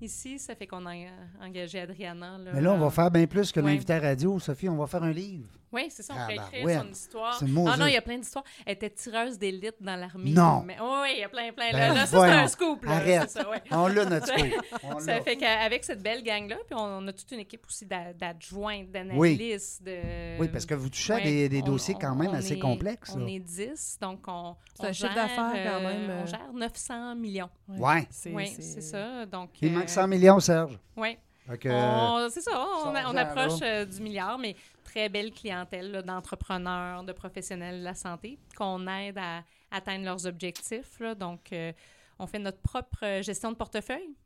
ici, 0.00 0.38
ça 0.38 0.54
fait 0.54 0.66
qu'on 0.68 0.86
a 0.86 0.94
euh, 0.94 1.08
engagé 1.40 1.80
Adriana. 1.80 2.38
Là, 2.38 2.52
Mais 2.54 2.60
là, 2.60 2.72
on 2.72 2.78
va 2.78 2.90
faire 2.90 3.10
bien 3.10 3.26
plus 3.26 3.50
que 3.50 3.58
Ouais. 3.60 3.72
l'invité 3.72 3.94
à 3.94 4.00
radio, 4.00 4.38
Sophie. 4.38 4.68
On 4.68 4.76
va 4.76 4.86
faire 4.86 5.02
un 5.02 5.10
livre. 5.12 5.48
Oui, 5.72 5.86
c'est 5.90 6.02
ça, 6.02 6.14
on 6.14 6.16
Ah, 6.18 6.22
pourrait 6.24 6.36
ben, 6.36 6.44
écrire 6.46 6.64
ouais. 6.64 6.78
son 6.78 6.88
histoire. 6.90 7.38
Ah 7.42 7.76
non, 7.76 7.86
il 7.86 7.92
y 7.92 7.96
a 7.96 8.02
plein 8.02 8.16
d'histoires. 8.18 8.44
Elle 8.64 8.72
était 8.74 8.90
tireuse 8.90 9.38
d'élite 9.38 9.74
dans 9.80 9.96
l'armée. 9.96 10.30
Non. 10.30 10.62
Mais, 10.64 10.76
oh, 10.80 11.00
oui, 11.02 11.10
il 11.16 11.20
y 11.20 11.24
a 11.24 11.28
plein, 11.28 11.52
plein. 11.52 11.70
Ben, 11.72 11.78
là, 11.78 11.94
là, 11.94 12.06
ça, 12.06 12.20
c'est 12.20 12.32
un 12.32 12.48
scoop. 12.48 12.84
Là, 12.84 12.92
Arrête. 12.92 13.22
c'est 13.30 13.42
ça, 13.42 13.50
ouais. 13.50 13.62
On 13.70 13.86
l'a, 13.86 14.04
notre 14.06 14.26
scoop. 14.28 14.46
On 14.84 14.98
Ça 14.98 15.16
l'a. 15.16 15.20
fait 15.22 15.36
qu'avec 15.36 15.84
cette 15.84 16.02
belle 16.02 16.22
gang-là, 16.22 16.56
puis 16.66 16.74
on 16.78 17.06
a 17.06 17.12
toute 17.12 17.30
une 17.32 17.40
équipe 17.40 17.66
aussi 17.66 17.84
d'a- 17.86 18.12
d'adjointes, 18.14 18.90
d'analystes. 18.90 19.82
De... 19.82 20.38
Oui, 20.40 20.48
parce 20.48 20.64
que 20.64 20.74
vous 20.74 20.88
touchez 20.88 21.12
à 21.12 21.16
Ouais, 21.16 21.24
des, 21.24 21.48
des 21.48 21.62
on- 21.62 21.66
dossiers 21.66 21.94
quand 22.00 22.14
même 22.14 22.34
assez 22.34 22.54
est- 22.54 22.58
complexes. 22.58 23.12
On 23.14 23.18
là. 23.18 23.28
est 23.30 23.38
10, 23.40 23.98
donc 24.00 24.20
on, 24.26 24.56
C'est 24.74 24.82
on 24.82 24.88
un 24.88 24.92
chiffre 24.92 25.12
gère, 25.12 25.22
d'affaires 25.28 25.52
quand 25.52 25.84
euh, 25.84 25.88
même, 25.88 26.10
euh. 26.10 26.22
On 26.22 26.26
gère 26.26 26.52
900 26.54 27.14
millions. 27.16 27.50
Ouais. 27.68 28.06
C'est, 28.10 28.32
Oui, 28.32 28.46
c'est 28.58 28.80
ça. 28.80 29.26
Donc, 29.26 29.50
Il 29.60 29.68
euh, 29.74 29.78
manque 29.78 29.88
100 29.90 30.08
millions, 30.08 30.40
Serge. 30.40 30.78
Oui, 30.96 31.16
c'est 31.50 32.40
ça, 32.42 32.66
on, 32.84 33.16
approche 33.16 33.60
euh, 33.62 33.84
du 33.86 34.00
milliard, 34.02 34.38
mais 34.38 34.54
très 34.88 35.08
belle 35.10 35.32
clientèle 35.32 36.02
d'entrepreneurs, 36.02 37.04
de 37.04 37.12
professionnels 37.12 37.80
de 37.80 37.84
la 37.84 37.94
santé 37.94 38.38
qu'on 38.56 38.86
aide 38.86 39.18
à 39.18 39.44
atteindre 39.70 40.04
leurs 40.06 40.26
objectifs. 40.26 40.98
là. 40.98 41.14
Donc, 41.14 41.52
euh, 41.52 41.72
on 42.18 42.26
fait 42.26 42.38
notre 42.38 42.60
propre 42.60 43.04
euh, 43.04 43.22
gestion 43.22 43.52
de 43.52 43.56
portefeuille. 43.56 44.16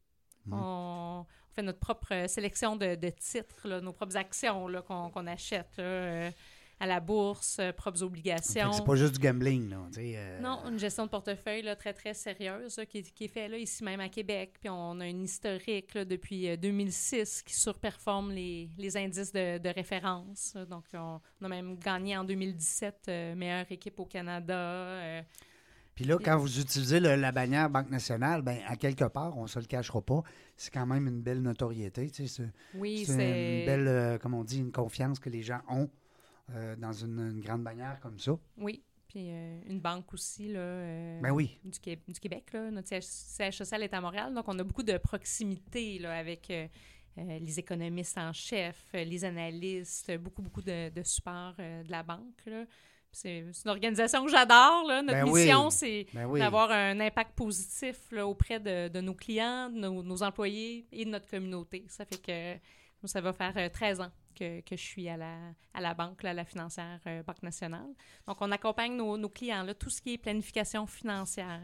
Mhm. 0.47 0.53
On, 0.55 1.27
on 1.51 1.55
fait 1.55 1.63
notre 1.63 1.81
propre 1.81 2.15
euh, 2.15 2.29
sélection 2.29 2.77
de, 2.77 2.95
de 2.95 3.11
titres, 3.11 3.67
là, 3.67 3.81
nos 3.81 3.93
propres 3.93 4.17
actions 4.17 4.69
qu'on, 4.87 5.27
achète 5.27 5.77
là, 5.79 6.31
à 6.83 6.87
la 6.87 6.99
bourse, 6.99 7.59
euh, 7.61 7.72
propres 7.72 8.03
obligations. 8.03 8.72
c'est 8.72 8.85
pas 8.85 8.97
juste 8.97 9.12
du 9.14 9.20
gambling. 9.20 9.70
Là, 9.70 9.89
euh, 9.99 10.41
Non, 10.41 10.59
une 10.68 10.80
gestion 10.80 11.05
de 11.05 11.11
portefeuille 11.11 11.62
là, 11.62 11.76
très, 11.76 11.93
très 11.93 12.12
sérieuse 12.12 12.76
là, 12.76 12.87
qui, 12.87 12.99
est- 12.99 13.14
qui 13.14 13.24
est 13.26 13.28
faite 13.28 13.53
ici 13.57 13.85
même 13.85 14.01
à 14.01 14.09
Québec. 14.09 14.55
Puis 14.59 14.68
on 14.68 14.99
a 14.99 15.07
une 15.07 15.22
historique 15.22 15.95
là, 15.95 16.05
depuis 16.05 16.49
euh, 16.49 16.57
2006 16.57 17.43
qui 17.45 17.55
surperforme 17.55 18.33
les, 18.33 18.68
les 18.76 18.97
indices 18.97 19.33
de, 19.33 19.59
de 19.59 19.68
référence. 19.68 20.57
Donc, 20.68 20.85
on, 20.95 21.20
on 21.41 21.45
a 21.45 21.49
même 21.49 21.78
gagné 21.78 22.16
en 22.16 22.24
2017 22.24 23.05
euh, 23.09 23.35
meilleure 23.37 23.70
équipe 23.70 24.01
au 24.01 24.07
Canada. 24.07 24.55
euh, 24.57 25.22
Puis 25.95 26.05
là, 26.05 26.16
quand 26.24 26.37
vous 26.37 26.59
utilisez 26.59 26.99
le- 26.99 27.14
la 27.14 27.30
bannière 27.30 27.70
Banque 27.70 27.91
nationale, 27.91 28.43
ben, 28.43 28.59
à 28.66 28.74
quelque 28.74 29.05
part, 29.05 29.39
on 29.39 29.47
se 29.47 29.61
le 29.61 29.66
cachera 29.66 30.03
pas, 30.03 30.22
c'est 30.57 30.72
quand 30.74 30.87
même 30.87 31.07
une 31.07 31.22
belle 31.22 31.43
notoriété. 31.43 32.11
tu 32.11 32.26
sais, 32.26 32.43
C'est 32.43 32.78
oui, 32.78 33.05
c'est 33.07 33.12
c'est. 33.12 33.61
une 33.61 33.66
belle, 33.66 33.87
euh, 33.89 34.18
comme 34.18 34.35
on 34.35 34.43
dit, 34.43 34.59
une 34.59 34.72
confiance 34.72 35.20
que 35.20 35.30
les 35.30 35.43
gens 35.43 35.61
ont 35.68 35.89
euh, 36.55 36.77
dans 36.77 36.93
une, 36.93 37.19
une 37.19 37.41
grande 37.41 37.63
bannière 37.63 37.99
comme 38.01 38.19
ça. 38.19 38.33
Oui. 38.57 38.83
Puis 39.09 39.27
euh, 39.31 39.61
une 39.67 39.81
banque 39.81 40.13
aussi, 40.15 40.49
là. 40.53 40.59
euh, 40.61 41.21
Ben 41.21 41.31
oui. 41.33 41.59
du, 41.65 41.79
Qué- 41.79 41.99
du 42.09 42.19
Québec. 42.21 42.53
Là. 42.53 42.71
Notre 42.71 42.89
siège, 42.89 43.05
siège 43.05 43.57
social 43.59 43.83
est 43.83 43.93
à 43.93 44.01
Montréal, 44.01 44.33
donc 44.35 44.45
on 44.49 44.59
a 44.59 44.63
beaucoup 44.65 44.83
de 44.83 44.97
proximité 44.99 45.99
là, 45.99 46.17
avec 46.17 46.51
les 47.17 47.59
économistes 47.59 48.17
en 48.17 48.33
chef, 48.33 48.87
les 48.95 49.25
analystes, 49.25 50.17
beaucoup, 50.19 50.41
beaucoup 50.41 50.63
de, 50.63 50.89
de 50.89 51.03
support 51.03 51.55
de 51.59 51.91
la 51.91 52.03
banque. 52.03 52.41
là. 52.47 52.65
C'est 53.15 53.41
une 53.67 53.71
organisation 53.71 54.25
que 54.25 54.31
j'adore. 54.31 54.85
Notre 54.89 55.05
Ben 55.09 55.29
oui. 55.29 55.43
mission, 55.43 55.69
c'est 55.69 56.07
Ben 56.15 56.25
oui. 56.25 56.41
d'avoir 56.41 56.71
un 56.71 56.99
impact 56.99 57.33
positif 57.37 58.11
là, 58.11 58.27
auprès 58.27 58.59
de, 58.59 58.89
de 58.89 59.01
nos 59.03 59.13
clients, 59.13 59.69
de 59.69 59.79
nos, 59.79 60.03
nos 60.03 60.23
employés 60.23 60.87
et 60.91 61.05
de 61.05 61.11
notre 61.11 61.29
communauté. 61.29 61.85
Ça 61.89 62.07
fait 62.07 62.17
que 62.23 63.07
ça 63.07 63.21
va 63.21 63.35
faire 63.35 63.53
euh, 63.59 63.69
13 63.69 64.01
ans 64.01 64.11
que, 64.33 64.62
je 64.70 64.76
suis 64.76 65.09
à 65.09 65.16
la, 65.16 65.37
à 65.74 65.80
la 65.80 65.95
banque, 65.95 66.22
là, 66.22 66.30
à 66.30 66.35
la 66.35 66.45
financière 66.45 67.01
euh, 67.07 67.22
Banque 67.22 67.43
nationale. 67.43 67.95
Donc, 68.26 68.39
on 68.41 68.51
accompagne 68.51 68.97
nos, 68.97 69.16
nos 69.16 69.28
clients, 69.28 69.62
là, 69.62 69.74
tout 69.74 69.91
ce 69.91 70.01
qui 70.01 70.14
est 70.14 70.18
planification 70.18 70.87
financière, 70.87 71.61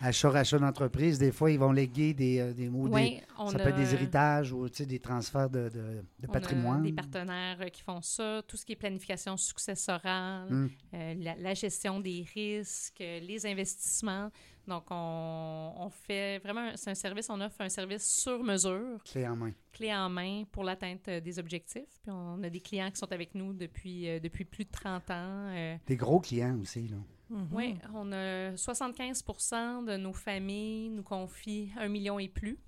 Achat, 0.00 0.28
rachat 0.30 0.58
d'entreprise, 0.58 1.18
des 1.18 1.32
fois, 1.32 1.50
ils 1.50 1.58
vont 1.58 1.72
léguer 1.72 2.12
des, 2.12 2.38
euh, 2.38 2.52
des 2.52 2.68
mots. 2.68 2.86
des- 2.88 2.94
Oui, 2.94 3.20
on 3.38 3.48
ça 3.48 3.56
a, 3.56 3.62
peut 3.62 3.68
être 3.70 3.76
des 3.76 3.94
héritages 3.94 4.52
ou 4.52 4.68
tu 4.68 4.76
sais, 4.76 4.86
des 4.86 4.98
transferts 5.00 5.48
de, 5.48 5.70
de- 5.70 5.70
de 5.70 6.02
on 6.26 6.28
a 6.28 6.32
patrimoine. 6.32 6.82
des 6.82 6.92
partenaires 6.92 7.56
euh, 7.62 7.68
qui 7.68 7.82
font 7.82 8.02
ça, 8.02 8.42
tout 8.46 8.56
ce 8.58 8.66
qui 8.66 8.72
est 8.72 8.76
planification 8.76 9.36
successorale, 9.36 10.48
Hum. 10.50 10.70
euh, 10.94 11.14
la, 11.18 11.34
la 11.36 11.54
gestion 11.54 12.00
des 12.00 12.26
risques, 12.34 12.98
les 12.98 13.46
investissements. 13.46 14.30
Donc, 14.68 14.84
on, 14.90 15.72
on 15.78 15.88
fait 15.90 16.40
vraiment, 16.40 16.72
c'est 16.74 16.90
un 16.90 16.94
service, 16.94 17.30
on 17.30 17.40
offre 17.40 17.60
un 17.60 17.68
service 17.68 18.04
sur 18.20 18.42
mesure, 18.42 19.02
Clé 19.04 19.26
en 19.26 19.36
main. 19.36 19.52
clé 19.72 19.94
en 19.94 20.08
main 20.10 20.42
pour 20.50 20.64
l'atteinte 20.64 21.08
des 21.08 21.38
objectifs. 21.38 22.00
Puis 22.02 22.10
on 22.10 22.42
a 22.42 22.50
des 22.50 22.60
clients 22.60 22.90
qui 22.90 22.98
sont 22.98 23.12
avec 23.12 23.34
nous 23.34 23.52
depuis, 23.52 24.20
depuis 24.20 24.44
plus 24.44 24.64
de 24.64 24.70
30 24.72 25.08
ans. 25.10 25.48
euh, 25.54 25.76
Des 25.86 25.96
gros 25.96 26.18
clients 26.20 26.58
aussi. 26.60 26.88
Là. 26.88 26.96
Mhm. 27.28 27.48
Oui, 27.52 27.76
on 27.92 28.12
a 28.12 28.54
75% 28.56 29.84
de 29.84 29.96
nos 29.96 30.12
familles 30.12 30.90
nous 30.90 31.02
confient 31.02 31.72
1 31.76 31.88
million 31.88 32.18
et 32.18 32.28
plus. 32.28 32.58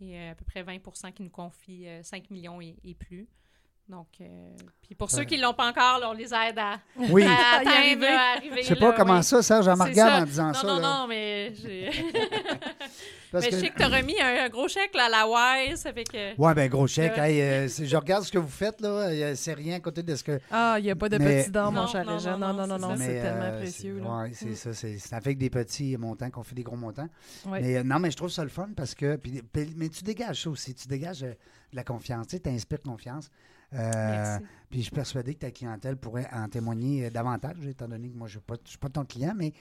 Et 0.00 0.18
euh, 0.18 0.32
à 0.32 0.34
peu 0.34 0.44
près 0.44 0.62
20% 0.62 1.12
qui 1.12 1.22
nous 1.22 1.30
confient 1.30 1.88
euh, 1.88 2.02
5 2.02 2.30
millions 2.30 2.60
et, 2.60 2.76
et 2.84 2.94
plus. 2.94 3.28
Donc, 3.86 4.06
euh, 4.22 4.24
puis 4.80 4.94
pour 4.94 5.10
ceux 5.10 5.18
Ouais. 5.18 5.26
qui 5.26 5.36
ne 5.36 5.42
l'ont 5.42 5.52
pas 5.52 5.68
encore, 5.68 5.98
là, 6.00 6.08
on 6.08 6.14
les 6.14 6.32
aide 6.32 6.58
à, 6.58 6.78
Oui. 7.10 7.22
à 7.22 7.56
atteindre, 7.58 7.76
arriver. 7.76 8.06
à 8.06 8.30
arriver. 8.36 8.62
Je 8.62 8.68
sais 8.68 8.76
pas 8.76 8.88
là, 8.88 8.94
comment 8.96 9.16
oui. 9.18 9.22
ça, 9.22 9.42
Serge, 9.42 9.68
elle 9.68 9.76
me 9.76 9.82
regarde 9.82 10.22
en 10.22 10.24
disant 10.24 10.46
Non, 10.48 10.54
ça. 10.54 10.66
non, 10.66 10.78
là. 10.78 10.80
non, 11.00 11.06
mais 11.06 11.52
j'ai... 11.54 11.90
Parce 13.30 13.44
mais 13.44 13.50
que- 13.50 13.56
je 13.56 13.60
sais 13.60 13.68
que 13.70 13.76
tu 13.76 13.82
as 13.82 13.88
remis 13.88 14.18
un, 14.20 14.44
un 14.44 14.48
gros 14.48 14.68
chèque 14.68 14.94
là, 14.94 15.06
à 15.06 15.08
la 15.10 15.28
Wise, 15.68 15.82
que... 15.84 16.40
Ouais, 16.40 16.54
ben 16.54 16.68
gros 16.70 16.86
chèque. 16.86 17.18
Euh, 17.18 17.22
Hey, 17.24 17.42
euh, 17.42 17.68
je 17.68 17.96
regarde 17.96 18.22
ce 18.24 18.30
que 18.32 18.38
vous 18.38 18.48
faites, 18.48 18.80
là. 18.80 18.88
euh, 18.88 19.32
C'est 19.36 19.52
rien 19.54 19.76
à 19.76 19.80
côté 19.80 20.02
de 20.02 20.14
ce 20.16 20.22
que. 20.24 20.40
Ah, 20.50 20.76
il 20.78 20.84
n'y 20.84 20.90
a 20.90 20.96
pas 20.96 21.08
de 21.08 21.18
Mais- 21.18 21.40
petits 21.42 21.50
dents, 21.50 21.72
mon 21.72 21.82
Non, 21.82 21.86
cher 21.88 22.04
non, 22.06 22.12
Régent. 22.14 22.38
non, 22.38 22.52
Non, 22.54 22.54
non, 22.54 22.66
non, 22.66 22.78
non, 22.78 22.88
non, 22.90 22.96
c'est 22.96 23.20
tellement 23.20 23.42
euh, 23.42 23.58
précieux. 23.60 24.00
c'est- 24.02 24.08
ouais, 24.08 24.30
c'est 24.32 24.68
Mm. 24.70 24.72
ça. 24.74 24.98
C'est 24.98 25.12
avec 25.16 25.36
des 25.36 25.50
petits 25.50 25.96
montants 25.98 26.30
qu'on 26.30 26.42
fait 26.44 26.54
des 26.54 26.62
gros 26.62 26.76
montants. 26.76 27.08
Ouais. 27.46 27.60
Mais 27.60 27.76
euh, 27.78 27.82
non, 27.82 27.98
mais 27.98 28.10
je 28.12 28.16
trouve 28.16 28.30
ça 28.30 28.44
le 28.44 28.50
fun 28.50 28.68
parce 28.76 28.94
que. 28.94 29.20
mais 29.76 29.88
tu 29.90 30.04
dégages 30.04 30.42
ça 30.44 30.50
aussi. 30.50 30.72
Tu 30.74 30.86
dégages 30.88 31.24
euh, 31.24 31.30
de 31.72 31.76
la 31.76 31.82
confiance. 31.84 32.28
Tu 32.28 32.40
inspires 32.48 32.80
confiance. 32.82 33.28
Euh, 33.74 34.38
puis 34.70 34.80
je 34.80 34.84
suis 34.84 34.94
persuadé 34.94 35.34
que 35.34 35.40
ta 35.40 35.50
clientèle 35.50 35.96
pourrait 35.96 36.28
en 36.32 36.48
témoigner 36.48 37.06
euh, 37.06 37.10
davantage, 37.10 37.66
étant 37.66 37.88
donné 37.88 38.10
que 38.10 38.16
moi, 38.16 38.28
je 38.28 38.38
ne 38.38 38.56
suis 38.64 38.78
pas 38.78 38.88
ton 38.88 39.04
client, 39.04 39.34
mais 39.36 39.52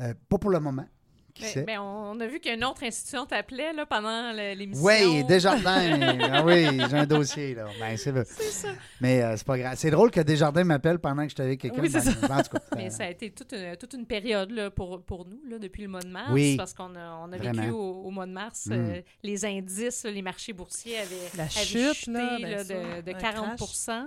euh, 0.00 0.14
pas 0.28 0.38
pour 0.38 0.50
le 0.50 0.60
moment. 0.60 0.86
Qui 1.34 1.42
Ben- 1.56 1.64
ben, 1.64 1.80
on 1.80 2.20
a 2.20 2.26
vu 2.28 2.38
qu'une 2.38 2.64
autre 2.64 2.84
institution 2.84 3.26
t'appelait 3.26 3.72
là, 3.72 3.84
pendant 3.86 4.30
l'émission. 4.32 4.84
Oui, 4.84 5.24
Desjardins. 5.24 6.00
ah 6.32 6.44
oui, 6.44 6.64
j'ai 6.88 6.96
un 6.96 7.06
dossier, 7.06 7.54
là. 7.56 7.66
Ben, 7.80 7.96
c'est 7.96 8.12
ça. 8.22 8.68
Mais 9.00 9.20
euh, 9.20 9.36
c'est 9.36 9.44
pas 9.46 9.58
grave. 9.58 9.74
C'est 9.76 9.90
drôle 9.90 10.12
que 10.12 10.20
Desjardins 10.20 10.62
m'appelle 10.62 11.00
pendant 11.00 11.24
que 11.24 11.30
je 11.30 11.34
suis 11.34 11.42
avec 11.42 11.60
quelqu'un. 11.60 11.82
Oui, 11.82 11.90
c'est 11.90 12.04
Ben, 12.20 12.38
En 12.38 12.42
tout 12.42 12.50
cas, 12.50 12.60
Mais 12.76 12.88
ça 12.90 13.04
a 13.06 13.10
été 13.10 13.30
toute 13.30 13.52
une, 13.52 13.76
toute 13.76 13.92
une 13.94 14.06
période 14.06 14.52
là, 14.52 14.70
pour, 14.70 15.02
pour 15.02 15.26
nous, 15.26 15.40
là, 15.48 15.58
depuis 15.58 15.82
le 15.82 15.88
mois 15.88 16.02
de 16.02 16.08
mars, 16.08 16.30
Oui. 16.32 16.56
parce 16.56 16.72
qu'on 16.72 16.94
a, 16.94 17.18
on 17.26 17.32
a 17.32 17.36
vécu 17.36 17.70
au, 17.70 18.02
au 18.04 18.10
mois 18.12 18.26
de 18.26 18.32
mars, 18.32 18.66
Mm. 18.66 18.72
euh, 18.72 19.00
les 19.24 19.44
indices, 19.44 20.04
les 20.04 20.22
marchés 20.22 20.52
boursiers 20.52 20.98
avaient, 20.98 21.16
La 21.36 21.42
avaient 21.42 21.50
chute, 21.52 21.94
chuté, 21.94 22.12
là, 22.12 22.36
bien 22.38 22.48
là, 22.48 22.64
sûr, 22.64 22.76
de, 22.76 23.00
de 23.02 23.10
un 23.10 23.18
40 23.18 23.60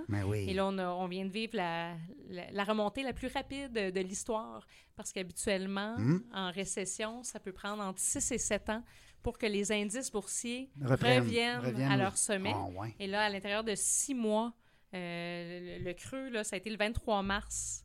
ben 0.08 0.24
oui. 0.26 0.46
Et 0.48 0.54
là, 0.54 0.66
on, 0.66 0.78
a- 0.78 0.88
on 0.88 1.06
vient 1.08 1.26
de 1.26 1.30
vivre 1.30 1.56
la, 1.56 1.90
la, 2.30 2.42
la 2.50 2.64
remontée 2.64 3.02
la 3.02 3.12
plus 3.12 3.28
rapide 3.28 3.70
de, 3.72 3.90
de 3.90 4.00
l'histoire, 4.00 4.66
parce 4.98 5.12
qu'habituellement, 5.12 5.94
Mm. 5.96 6.20
en 6.34 6.50
récession, 6.50 7.22
ça 7.22 7.38
peut 7.40 7.52
prendre 7.52 7.82
entre 7.82 8.00
6 8.00 8.32
et 8.32 8.38
7 8.38 8.68
ans 8.68 8.82
pour 9.22 9.38
que 9.38 9.46
les 9.46 9.72
indices 9.72 10.10
boursiers 10.10 10.70
reviennent, 10.82 11.60
reviennent 11.60 11.90
à 11.92 11.96
leur 11.96 12.18
sommet. 12.18 12.52
Ah, 12.54 12.66
ouais. 12.80 12.94
Et 12.98 13.06
là, 13.06 13.22
à 13.22 13.30
l'intérieur 13.30 13.62
de 13.64 13.74
six 13.76 14.14
mois, 14.14 14.52
euh, 14.94 15.78
le, 15.78 15.84
le 15.84 15.92
creux, 15.94 16.28
là, 16.30 16.44
ça 16.44 16.56
a 16.56 16.58
été 16.58 16.68
le 16.70 16.76
23 16.76 17.22
mars. 17.22 17.84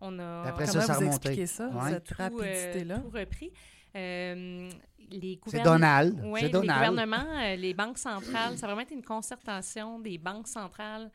On 0.00 0.18
a 0.18 0.42
Après 0.48 0.66
ça, 0.66 0.72
Comment 0.72 0.86
ça 0.86 0.94
vous 0.94 1.06
expliquez 1.06 1.46
ça, 1.46 1.68
Ouais. 1.68 1.90
cette 1.90 2.04
tout, 2.04 2.14
euh, 2.18 2.24
rapidité-là? 2.24 2.98
tout 2.98 3.10
repris. 3.10 3.52
Euh, 3.94 4.70
les 5.10 5.38
C'est 5.46 5.58
gouvernements- 5.58 5.72
Donald. 5.72 6.42
les 6.42 6.48
Donald. 6.48 6.78
gouvernements, 6.90 7.40
euh, 7.42 7.56
les 7.56 7.74
banques 7.74 7.98
centrales, 7.98 8.56
ça 8.56 8.64
a 8.64 8.68
vraiment 8.68 8.80
été 8.82 8.94
une 8.94 9.04
concertation 9.04 9.98
des 10.00 10.16
banques 10.18 10.48
centrales 10.48 11.10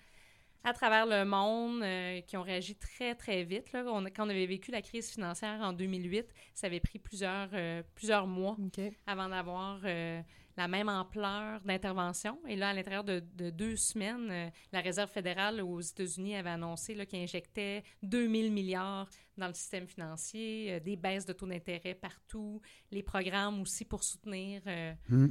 à 0.68 0.74
travers 0.74 1.06
le 1.06 1.24
monde 1.24 1.82
euh, 1.82 2.20
qui 2.22 2.36
ont 2.36 2.42
réagi 2.42 2.76
très, 2.76 3.16
très 3.16 3.44
vite. 3.44 3.72
Là. 3.72 3.84
On 3.88 4.04
quand 4.06 4.26
on 4.26 4.30
avait 4.30 4.46
vécu 4.46 4.72
la 4.72 4.82
crise 4.82 5.10
financière 5.10 5.60
en 5.62 5.72
2008, 5.72 6.34
ça 6.54 6.68
avait 6.68 6.82
pris 6.82 7.00
plusieurs, 7.00 7.50
euh, 7.54 7.82
plusieurs 7.96 8.28
mois 8.28 8.58
avant 9.06 9.30
d'avoir 9.30 9.80
euh, 9.86 10.22
la 10.58 10.68
même 10.68 10.90
ampleur 10.90 11.62
d'intervention. 11.62 12.40
Et 12.48 12.56
là, 12.56 12.70
à 12.70 12.74
l'intérieur 12.74 13.04
de, 13.04 13.24
de 13.36 13.50
deux 13.50 13.76
semaines, 13.76 14.30
euh, 14.30 14.50
la 14.74 14.82
Réserve 14.82 15.10
fédérale 15.10 15.62
aux 15.62 15.80
États-Unis 15.80 16.36
avait 16.36 16.50
annoncé 16.50 16.96
qu'il 17.06 17.20
injectait 17.20 17.84
2000 18.02 18.52
milliards 18.52 19.08
dans 19.38 19.48
le 19.48 19.54
système 19.54 19.88
financier, 19.88 20.74
euh, 20.74 20.80
des 20.80 20.96
baisses 20.96 21.26
de 21.26 21.34
taux 21.34 21.46
d'intérêt 21.46 21.94
partout, 21.94 22.60
les 22.92 23.04
programmes 23.04 23.62
aussi 23.62 23.86
pour 23.86 24.04
soutenir, 24.04 24.62
euh, 24.66 24.94
Hmm. 25.10 25.28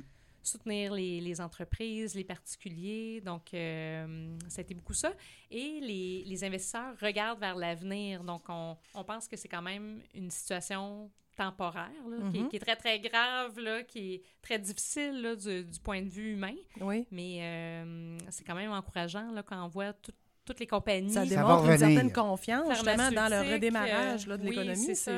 Soutenir 0.47 0.93
les, 0.95 1.21
les 1.21 1.41
entreprises, 1.41 2.15
les 2.15 2.25
particuliers. 2.25 3.21
Donc, 3.21 3.53
euh, 3.55 4.37
ça 4.49 4.61
a 4.61 4.63
été 4.63 4.75
beaucoup 4.75 4.95
ça. 4.95 5.13
Et 5.51 5.81
les, 5.81 6.25
les 6.27 6.45
investisseurs 6.45 6.95
regardent 7.01 7.41
vers 7.41 7.57
l'avenir. 7.57 8.23
Donc, 8.25 8.43
on, 8.49 8.77
on 8.95 9.05
pense 9.05 9.27
que 9.29 9.37
c'est 9.37 9.49
quand 9.49 9.63
même 9.63 10.01
une 10.15 10.31
situation 10.31 11.11
temporaire, 11.37 11.91
là, 12.09 12.31
qui, 12.31 12.39
est- 12.39 12.41
Mhm. 12.41 12.49
qui 12.49 12.57
est 12.57 12.61
très, 12.61 12.77
très 12.77 12.99
grave, 12.99 13.59
là, 13.61 13.83
qui 13.83 14.15
est 14.15 14.23
très 14.41 14.59
difficile 14.59 15.21
là, 15.21 15.37
du, 15.37 15.65
du 15.65 15.81
point 15.81 16.01
de 16.01 16.09
vue 16.09 16.33
humain. 16.33 16.55
Oui. 16.81 17.07
Mais 17.11 17.41
euh, 17.43 18.19
c'est 18.31 18.43
quand 18.45 18.55
même 18.55 18.73
encourageant 18.73 19.31
là, 19.33 19.43
quand 19.43 19.63
on 19.63 19.69
voit 19.69 19.93
tout- 19.93 20.13
toutes 20.47 20.61
les 20.61 20.67
compagnies. 20.67 21.13
Ça 21.13 21.27
démontre 21.27 21.67
une 21.67 21.77
certaine 21.79 22.13
confiance, 22.13 22.69
justement, 22.75 23.11
dans 23.11 23.29
le 23.29 23.53
redémarrage 23.53 24.27
là, 24.27 24.37
de 24.39 24.45
oui, 24.45 24.51
l'économie. 24.51 24.97
c'est 24.97 25.17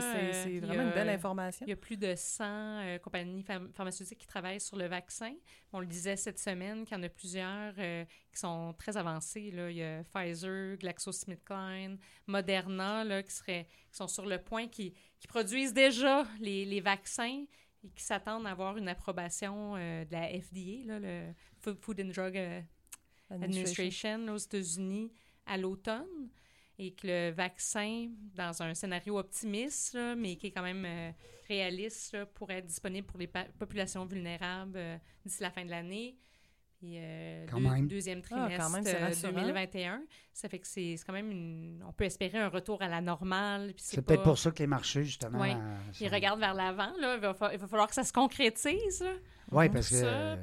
vraiment 0.61 0.81
a- 0.81 0.85
une 0.85 0.91
belle 0.91 1.09
information. 1.11 1.65
Il 1.67 1.71
y 1.71 1.73
a 1.73 1.77
plus 1.77 1.97
de 1.97 2.15
100 2.17 2.45
euh, 2.45 2.99
compagnies 2.99 3.43
pharm- 3.43 3.73
pharmaceutiques 3.75 4.19
qui 4.19 4.27
travaillent 4.27 4.61
sur 4.61 4.77
le 4.77 4.87
vaccin. 4.87 5.33
On 5.73 5.81
le 5.81 5.87
disait 5.87 6.17
cette 6.17 6.39
semaine 6.39 6.85
qu'il 6.85 6.97
y 6.97 7.01
en 7.01 7.03
a 7.03 7.09
plusieurs 7.09 7.75
euh, 7.79 8.05
qui 8.33 8.41
sont 8.41 8.75
très 8.79 8.97
avancées. 8.97 9.51
Là. 9.53 9.71
Il 9.71 9.77
y 9.77 9.83
a 9.85 10.03
Pfizer, 10.05 10.77
GlaxoSmithKline, 10.79 11.99
Moderna 12.27 13.05
là, 13.05 13.23
qui, 13.23 13.33
seraient, 13.33 13.67
qui 13.91 13.97
sont 13.97 14.09
sur 14.09 14.27
le 14.27 14.39
point, 14.39 14.67
qui, 14.69 14.95
qui 15.21 15.27
produisent 15.27 15.75
déjà 15.75 16.25
les, 16.41 16.65
les 16.65 16.81
vaccins 16.81 17.45
et 17.85 17.91
qui 17.91 18.03
s'attendent 18.03 18.47
à 18.47 18.51
avoir 18.51 18.77
une 18.77 18.89
approbation 18.89 19.75
euh, 19.77 20.05
de 20.05 20.13
la 20.13 20.29
FDA, 20.41 20.85
là, 20.87 20.99
le 20.99 21.33
Food 21.61 21.79
Food 21.81 22.01
and 22.01 22.13
Drug 22.15 22.37
Administration 23.31 24.27
aux 24.33 24.37
États-Unis 24.37 25.13
à 25.47 25.57
l'automne 25.57 26.29
et 26.79 26.93
que 26.93 27.07
le 27.07 27.31
vaccin, 27.33 28.09
dans 28.35 28.63
un 28.63 28.73
scénario 28.75 29.19
optimiste, 29.19 29.95
là, 29.95 30.15
mais 30.15 30.37
qui 30.37 30.47
est 30.49 30.51
quand 30.53 30.63
même 30.63 30.85
euh, 30.87 31.11
réaliste, 31.49 32.13
là, 32.13 32.27
pourrait 32.27 32.59
être 32.59 32.67
disponible 32.67 33.07
pour 33.07 33.19
les 33.19 33.27
populations 33.27 34.05
vulnérables 34.07 34.77
euh, 34.77 34.97
d'ici 35.27 35.43
la 35.43 35.51
fin 35.51 35.65
de 35.65 35.71
l'année. 35.71 36.17
Puis, 36.79 36.93
euh, 36.99 37.45
Quand 37.51 37.59
deux- 37.61 37.69
même. 37.69 37.89
deuxième 37.89 38.21
Ah, 38.21 38.23
trimestre 38.23 38.65
quand 38.65 38.71
même, 38.71 38.85
c'est 38.85 38.95
euh, 39.03 39.07
rassurant. 39.07 39.33
2021. 39.33 40.03
Ça 40.33 40.49
fait 40.49 40.61
que 40.61 40.67
c'est 40.69 40.97
c'est 40.97 41.05
quand 41.05 41.13
même 41.13 41.33
une... 41.33 41.83
On 41.85 41.93
peut 41.93 42.05
espérer 42.05 42.39
un 42.39 42.49
retour 42.49 42.81
à 42.83 42.87
la 42.89 43.01
normale. 43.01 43.73
puis 43.75 43.83
C'est 43.85 43.97
pas- 43.97 44.03
peut-être 44.15 44.23
pour 44.23 44.39
ça 44.39 44.53
que 44.53 44.61
les 44.61 44.69
marchés, 44.69 45.03
justement. 45.03 45.41
Ouais. 45.41 45.55
euh, 45.57 45.77
Ils 46.01 46.09
regardent 46.15 46.39
vers 46.39 46.55
l'avant. 46.55 46.93
là. 47.01 47.17
Il 47.17 47.21
va, 47.21 47.35
fa- 47.35 47.53
il 47.53 47.59
va 47.59 47.67
falloir 47.67 47.89
que 47.89 47.95
ça 47.97 48.05
se 48.05 48.13
concrétise. 48.13 49.01
là, 49.01 49.13
Oui, 49.51 49.69
parce 49.71 49.89
que 49.91 49.95
euh, 49.97 50.37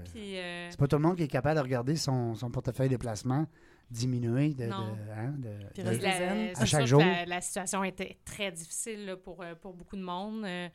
c'est 0.72 0.80
pas 0.80 0.88
tout 0.88 0.96
le 0.96 1.02
monde 1.02 1.16
qui 1.18 1.24
est 1.24 1.28
capable 1.28 1.58
de 1.58 1.64
regarder 1.64 1.96
son, 1.96 2.36
son 2.36 2.50
portefeuille 2.50 2.90
de 2.90 2.98
placement 2.98 3.46
diminuer 3.92 4.50
de, 4.56 4.66
de, 4.66 4.72
hein, 4.72 5.34
de- 5.38 5.82
de- 5.84 6.02
La- 6.02 6.60
À 6.60 6.66
chaque 6.66 6.86
jour. 6.88 7.00
La, 7.02 7.26
la 7.26 7.42
situation 7.42 7.84
était 7.84 8.18
très 8.26 8.52
difficile 8.52 9.06
là, 9.06 9.16
pour, 9.16 9.44
euh, 9.44 9.54
pour 9.56 9.74
beaucoup 9.74 9.96
de 9.96 10.02
monde. 10.04 10.44
euh, 10.46 10.70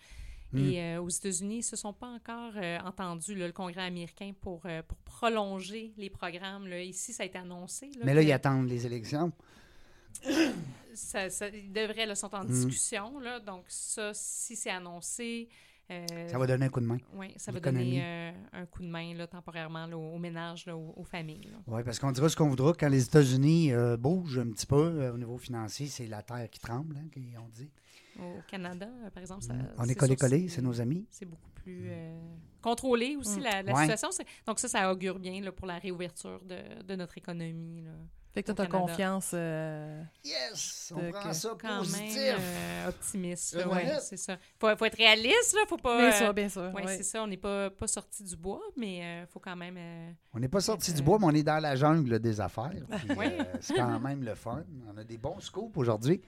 Mm. 0.52 0.58
Et 0.58 0.82
euh, 0.82 1.00
aux 1.00 1.08
États-Unis, 1.08 1.54
ils 1.54 1.58
ne 1.58 1.62
se 1.62 1.76
sont 1.76 1.92
pas 1.92 2.08
encore 2.08 2.54
euh, 2.56 2.78
entendus, 2.84 3.36
là, 3.36 3.46
le 3.46 3.52
Congrès 3.52 3.82
américain, 3.84 4.32
pour, 4.40 4.62
euh, 4.66 4.82
pour 4.82 4.98
prolonger 4.98 5.92
les 5.96 6.10
programmes. 6.10 6.66
là. 6.66 6.82
Ici, 6.82 7.12
ça 7.12 7.22
a 7.22 7.26
été 7.26 7.38
annoncé. 7.38 7.86
là, 7.96 8.02
Mais 8.04 8.14
là, 8.14 8.20
que 8.20 8.26
ils 8.26 8.32
attendent 8.32 8.68
les 8.68 8.84
élections. 8.84 9.30
ça, 10.94 11.30
ça- 11.30 11.48
ils 11.48 11.72
devraient, 11.72 12.06
là, 12.06 12.14
sont 12.16 12.34
en 12.34 12.42
Mm. 12.42 12.48
discussion. 12.48 13.20
Là, 13.20 13.38
donc, 13.40 13.64
ça, 13.68 14.10
si 14.12 14.56
c'est 14.56 14.70
annoncé, 14.70 15.48
euh, 15.90 16.28
Ça 16.28 16.38
va 16.38 16.46
donner 16.46 16.66
un 16.66 16.68
coup 16.68 16.80
de 16.80 16.86
main. 16.86 16.98
ouais, 17.14 17.32
ça 17.36 17.50
va 17.52 17.60
donner 17.60 18.00
euh, 18.02 18.30
un 18.52 18.66
coup 18.66 18.82
de 18.82 18.88
main 18.88 19.14
là, 19.14 19.26
temporairement 19.26 19.86
là, 19.86 19.96
aux, 19.98 20.14
aux 20.14 20.18
ménages, 20.18 20.66
là, 20.66 20.76
aux, 20.76 20.94
aux 20.96 21.04
familles. 21.04 21.50
Oui, 21.66 21.82
parce 21.84 21.98
qu'on 21.98 22.12
dira 22.12 22.28
ce 22.28 22.36
qu'on 22.36 22.48
voudra. 22.48 22.72
Quand 22.78 22.88
les 22.88 23.04
États-Unis 23.04 23.72
euh, 23.72 23.96
bougent 23.96 24.38
un 24.38 24.50
petit 24.50 24.66
peu 24.66 25.10
au 25.10 25.18
niveau 25.18 25.36
financier, 25.38 25.86
c'est 25.86 26.06
la 26.06 26.22
terre 26.22 26.48
qui 26.50 26.60
tremble, 26.60 26.96
hein, 26.96 27.08
ont 27.40 27.48
dit. 27.48 27.70
Au 28.18 28.40
Canada, 28.48 28.88
par 29.14 29.20
exemple, 29.22 29.42
ça, 29.44 29.52
Mm. 29.54 29.68
On 29.78 29.84
est 29.84 29.98
sûr, 30.04 30.48
c'est 30.48 30.62
nos 30.62 30.80
amis. 30.80 31.06
c'est 31.10 31.24
beaucoup 31.26 31.50
plus 31.54 31.90
contrôlé 32.60 33.16
aussi, 33.16 33.38
Mm. 33.38 33.42
la, 33.42 33.62
la 33.62 33.72
Ouais. 33.74 33.86
situation. 33.88 34.24
Donc 34.46 34.58
ça, 34.58 34.68
ça 34.68 34.92
augure 34.92 35.18
bien 35.18 35.40
là, 35.40 35.52
pour 35.52 35.66
la 35.66 35.78
réouverture 35.78 36.40
de, 36.44 36.82
de 36.82 36.96
notre 36.96 37.16
économie. 37.18 37.84
Fait 38.32 38.42
que 38.42 38.46
toi, 38.52 38.54
t'as 38.54 38.66
Canada. 38.66 38.86
confiance. 38.92 39.30
euh, 39.34 40.02
Yes! 40.24 40.92
On 40.94 41.10
prend 41.10 41.28
que- 41.30 41.32
ça 41.34 41.48
Quand 41.60 41.78
positif! 41.78 42.16
même 42.16 42.36
euh, 42.40 42.88
optimiste. 42.88 43.54
là, 43.56 43.68
ouais, 43.68 43.98
c'est 44.00 44.16
ça. 44.16 44.36
Faut, 44.60 44.68
faut 44.76 44.84
être 44.84 44.96
réaliste, 44.96 45.54
là. 45.54 45.62
Faut 45.68 45.76
pas... 45.76 45.98
Bien 45.98 46.08
euh, 46.08 46.12
sûr, 46.12 46.34
bien 46.34 46.48
sûr. 46.48 46.70
ouais, 46.72 46.84
ouais. 46.84 46.96
c'est 46.96 47.02
ça. 47.02 47.22
On 47.24 47.26
n'est 47.26 47.36
pas, 47.36 47.70
pas 47.70 47.88
sorti 47.88 48.22
du 48.22 48.36
bois, 48.36 48.60
mais 48.76 48.98
il 49.22 49.26
faut 49.26 49.40
quand 49.40 49.56
même... 49.56 49.74
euh, 49.76 50.10
On 50.32 50.38
n'est 50.38 50.48
pas 50.48 50.60
sorti 50.60 50.92
Euh, 50.92 50.94
du 50.94 51.02
bois, 51.02 51.18
mais 51.18 51.26
on 51.26 51.30
est 51.34 51.42
dans 51.42 51.58
la 51.60 51.74
jungle 51.74 52.20
des 52.20 52.40
affaires. 52.40 52.70
Ouais. 53.16 53.36
euh, 53.40 53.44
c'est 53.60 53.74
quand 53.74 53.98
même 53.98 54.22
le 54.22 54.34
fun. 54.36 54.62
On 54.92 54.96
a 54.96 55.02
des 55.02 55.18
bons 55.18 55.40
scoops 55.40 55.76
aujourd'hui. 55.76 56.20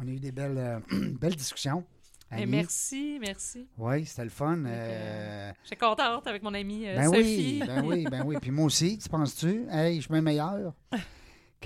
On 0.00 0.06
a 0.08 0.10
eu 0.10 0.18
des 0.18 0.32
belles, 0.32 0.58
euh, 0.58 0.80
belles 1.20 1.36
discussions. 1.36 1.84
Eh, 2.32 2.42
Annie. 2.42 2.46
merci, 2.46 3.18
merci. 3.20 3.68
Oui, 3.78 4.04
c'était 4.04 4.24
le 4.24 4.30
fun. 4.30 4.64
Euh, 4.66 5.52
J'étais 5.62 5.76
contente 5.76 6.26
avec 6.26 6.42
mon 6.42 6.52
amie 6.54 6.88
euh, 6.88 6.96
Ben 6.96 7.04
Sophie. 7.06 7.20
oui, 7.20 7.62
ben 7.64 7.84
oui, 7.84 8.04
ben 8.10 8.24
oui. 8.26 8.36
Puis 8.42 8.50
moi 8.50 8.64
aussi, 8.64 8.98
tu 8.98 9.08
penses-tu? 9.08 9.64
Hey, 9.70 9.94
je 9.98 10.00
suis 10.00 10.10
bien 10.10 10.22
meilleur. 10.22 10.74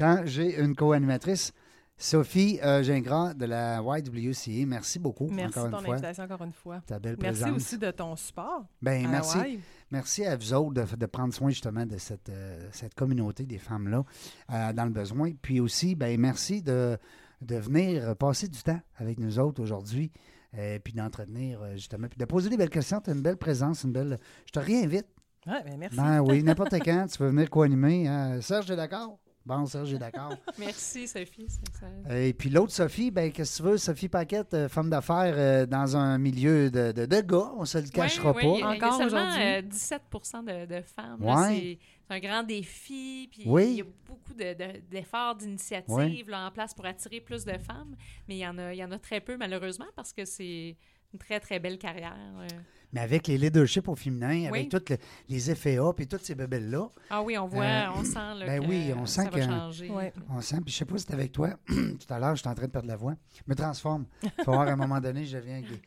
Quand 0.01 0.22
j'ai 0.24 0.59
une 0.59 0.74
co-animatrice, 0.74 1.53
Sophie 1.98 2.59
euh, 2.64 2.82
Gingras 2.82 3.34
de 3.34 3.44
la 3.44 3.82
YWCA, 3.82 4.64
merci 4.66 4.98
beaucoup 4.98 5.28
Merci 5.30 5.59
de 5.59 5.64
ton 5.68 5.78
fois. 5.80 5.92
invitation 5.92 6.24
encore 6.24 6.42
une 6.42 6.53
fois. 6.55 6.80
Ta 6.86 6.98
belle 6.98 7.16
Merci 7.20 7.42
présence. 7.42 7.57
aussi 7.61 7.76
de 7.78 7.90
ton 7.90 8.16
support. 8.16 8.64
Ben, 8.80 9.05
à 9.05 9.09
merci. 9.11 9.61
Merci 9.90 10.24
à 10.24 10.36
vous 10.36 10.55
autres 10.55 10.72
de, 10.86 10.96
de 10.96 11.07
prendre 11.07 11.34
soin 11.34 11.51
justement 11.51 11.84
de 11.84 11.98
cette, 11.98 12.30
euh, 12.30 12.66
cette 12.72 12.94
communauté 12.94 13.44
des 13.44 13.59
femmes-là 13.59 14.03
euh, 14.51 14.72
dans 14.72 14.84
le 14.84 14.90
besoin. 14.90 15.32
Puis 15.42 15.61
aussi, 15.61 15.94
ben, 15.94 16.18
merci 16.18 16.62
de, 16.62 16.96
de 17.42 17.57
venir 17.57 18.16
passer 18.16 18.48
du 18.48 18.62
temps 18.62 18.80
avec 18.96 19.18
nous 19.20 19.38
autres 19.38 19.62
aujourd'hui. 19.62 20.11
euh, 20.57 20.78
puis 20.82 20.94
d'entretenir 20.94 21.61
justement, 21.74 22.09
puis 22.09 22.16
de 22.18 22.24
poser 22.24 22.48
des 22.48 22.57
belles 22.57 22.70
questions. 22.70 23.03
Tu 23.03 23.11
as 23.11 23.12
une 23.12 23.20
belle 23.22 23.36
présence, 23.36 23.84
une 23.84 23.92
belle. 23.92 24.18
Je 24.46 24.53
te 24.53 24.59
réinvite. 24.61 25.07
Ouais, 25.46 25.62
ben 25.64 25.76
merci. 25.78 25.96
Ben 25.98 26.20
oui, 26.20 26.42
n'importe 26.44 26.74
quand, 26.82 27.07
tu 27.11 27.18
peux 27.18 27.26
venir 27.28 27.51
co-animer. 27.51 28.09
hein. 28.09 28.40
Serge, 28.40 28.64
t'es 28.66 28.76
d'accord? 28.76 29.18
Bon, 29.51 29.66
Serge 29.66 29.92
est 29.94 29.98
d'accord. 29.98 30.32
Merci, 30.59 31.09
Sophie. 31.09 31.46
c'est- 31.48 31.76
ça- 32.07 32.16
Et 32.18 32.32
puis 32.32 32.51
l'autre 32.51 32.72
Sophie, 32.72 33.11
ben 33.11 33.32
qu'est-ce 33.32 33.59
que 33.59 33.62
tu 33.64 33.68
veux? 33.70 33.78
Sophie 33.78 34.09
Paquette, 34.09 34.55
euh, 34.55 34.68
femme 34.68 34.88
d'affaires 34.88 35.34
euh, 35.36 35.66
dans 35.66 35.96
un 35.96 36.18
milieu 36.18 36.70
de, 36.70 36.92
de, 36.92 37.05
de 37.07 37.20
gars, 37.20 37.51
on 37.57 37.64
se 37.64 37.78
le 37.78 37.88
cachera 37.88 38.30
Oui, 38.32 38.42
pas. 38.42 38.48
oui, 38.48 38.55
il 38.59 38.61
y 38.61 38.62
a- 38.62 38.68
Encore 38.88 39.01
aujourd'hui? 39.01 39.42
euh, 39.42 39.62
17 39.62 40.03
de, 40.46 40.66
de 40.76 40.80
femmes. 40.82 41.20
Ouais. 41.24 41.78
C'est 42.09 42.14
un 42.14 42.20
grand 42.20 42.42
défi. 42.44 43.28
Puis 43.32 43.42
Oui. 43.46 43.64
il 43.70 43.76
y 43.78 43.80
a 43.80 43.84
beaucoup 44.07 44.34
de- 44.34 44.55
de- 44.55 44.80
d'efforts, 44.88 45.34
d'initiatives 45.34 46.32
en 46.32 46.51
place 46.53 46.72
pour 46.72 46.86
attirer 46.86 47.20
plus 47.20 47.44
de 47.44 47.59
femmes. 47.59 47.96
Mais 48.28 48.36
il 48.36 48.40
y 48.40 48.46
en 48.46 48.57
a, 48.59 48.72
il 48.72 48.78
y 48.78 48.84
en 48.84 48.92
a 48.92 48.98
très 49.01 49.20
peu, 49.20 49.36
malheureusement, 49.36 49.86
parce 49.96 50.12
que 50.12 50.24
c'est 50.24 50.76
une 51.12 51.18
très, 51.18 51.40
très 51.40 51.59
belle 51.59 51.78
carrière. 51.78 52.14
euh. 52.38 52.46
Mais 52.93 53.01
avec 53.01 53.26
les 53.28 53.38
leaderships 53.38 53.86
au 53.88 53.95
féminin, 53.95 54.47
avec 54.49 54.53
Oui. 54.53 54.68
tous 54.68 54.95
les 55.28 55.55
FAA 55.55 55.93
puis 55.95 56.07
toutes 56.09 56.24
ces 56.24 56.34
bébelles-là, 56.34 56.88
Ah 57.11 57.22
oui, 57.22 57.38
on 57.38 57.47
voit, 57.47 57.64
Euh, 57.64 57.86
on 57.97 58.03
sent 58.05 58.14
là, 58.14 58.47
ben 58.47 58.61
que 58.62 58.66
oui, 58.68 58.93
on 58.97 59.07
sent 59.07 59.22
ça 59.24 59.30
va 59.30 59.38
que- 59.38 59.45
changer. 59.45 59.91
Ouais. 59.91 60.12
on 60.28 60.41
sent. 60.41 60.57
Puis 60.64 60.72
je 60.72 60.78
sais 60.78 60.84
pas 60.84 60.99
si 60.99 61.05
c'est 61.07 61.14
avec 61.14 61.30
toi. 61.32 61.51
Tout 61.68 61.99
à 62.12 62.18
l'heure, 62.18 62.34
j'étais 62.36 62.49
en 62.49 62.55
train 62.55 62.66
de 62.66 62.70
perdre 62.72 62.88
la 62.88 62.97
voix. 62.97 63.14
Je 63.36 63.43
me 63.47 63.55
transforme. 63.55 64.07
Il 64.22 64.30
faut 64.45 64.53
voir 64.53 64.66
à 64.68 64.72
un 64.72 64.76
moment 64.76 65.01
donné, 65.01 65.24
je 65.24 65.36
deviens 65.36 65.61
gay. 65.61 65.80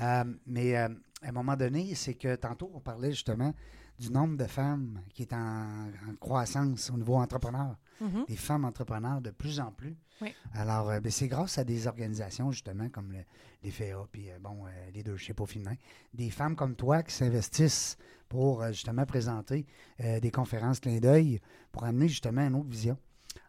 Euh, 0.00 0.24
mais 0.46 0.76
euh, 0.76 0.88
à 1.22 1.28
un 1.28 1.32
moment 1.32 1.56
donné, 1.56 1.94
c'est 1.94 2.14
que 2.14 2.34
tantôt, 2.36 2.70
on 2.74 2.80
parlait 2.80 3.10
justement 3.10 3.52
du 3.98 4.10
nombre 4.10 4.36
de 4.36 4.44
femmes 4.44 5.00
qui 5.14 5.22
est 5.22 5.32
en, 5.32 5.38
en 5.38 6.14
croissance 6.20 6.90
au 6.90 6.96
niveau 6.96 7.16
entrepreneur. 7.16 7.76
Mhm. 8.00 8.24
des 8.28 8.36
femmes 8.36 8.64
entrepreneurs 8.64 9.20
de 9.20 9.30
plus 9.30 9.60
en 9.60 9.70
plus. 9.72 9.96
Oui. 10.22 10.34
Alors, 10.54 10.88
euh, 10.90 11.00
ben, 11.00 11.10
c'est 11.12 11.28
grâce 11.28 11.58
à 11.58 11.64
des 11.64 11.86
organisations, 11.86 12.50
justement, 12.50 12.88
comme 12.88 13.12
le- 13.12 13.24
les 13.62 13.70
FEA, 13.70 13.94
puis, 14.10 14.30
euh, 14.30 14.38
bon, 14.40 14.66
euh, 14.66 14.90
Leadership 14.94 15.40
au 15.40 15.46
féminin, 15.46 15.74
des 16.14 16.30
femmes 16.30 16.56
comme 16.56 16.74
toi 16.74 17.02
qui 17.02 17.12
s'investissent 17.14 17.96
pour, 18.28 18.64
justement, 18.68 19.04
présenter 19.06 19.66
des 19.98 20.30
conférences 20.30 20.80
clin 20.80 20.98
d'œil 20.98 21.40
pour 21.70 21.84
amener, 21.84 22.08
justement, 22.08 22.42
une 22.46 22.54
autre 22.56 22.68
vision. 22.68 22.98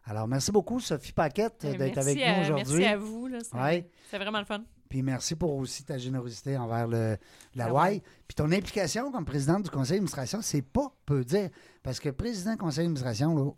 Alors, 0.04 0.28
merci 0.28 0.52
beaucoup, 0.52 0.78
Sophie 0.80 1.12
Paquette, 1.12 1.64
Euh, 1.64 1.76
d'être 1.76 1.98
avec 1.98 2.18
à- 2.22 2.36
nous 2.36 2.40
aujourd'hui. 2.42 2.78
Merci 2.78 2.92
à 2.94 2.96
vous. 2.96 3.26
là, 3.26 3.38
C'est 3.42 3.56
Ouais. 3.58 3.90
vraiment 4.18 4.38
le 4.38 4.44
fun. 4.44 4.62
Puis 4.88 5.02
merci 5.02 5.34
pour 5.36 5.54
aussi 5.56 5.84
ta 5.84 5.98
générosité 5.98 6.56
envers 6.56 6.86
le, 6.88 7.18
la 7.54 7.68
La 7.68 7.92
Y. 7.92 8.02
Puis 8.26 8.34
ton 8.34 8.50
implication 8.52 9.12
comme 9.12 9.26
présidente 9.26 9.64
du 9.64 9.70
conseil 9.70 9.96
d'administration, 9.96 10.40
c'est 10.40 10.62
pas 10.62 10.90
peu 11.04 11.24
dire. 11.24 11.50
Parce 11.82 12.00
que 12.00 12.08
président 12.08 12.52
du 12.52 12.56
conseil 12.58 12.84
d'administration, 12.84 13.36
là, 13.36 13.50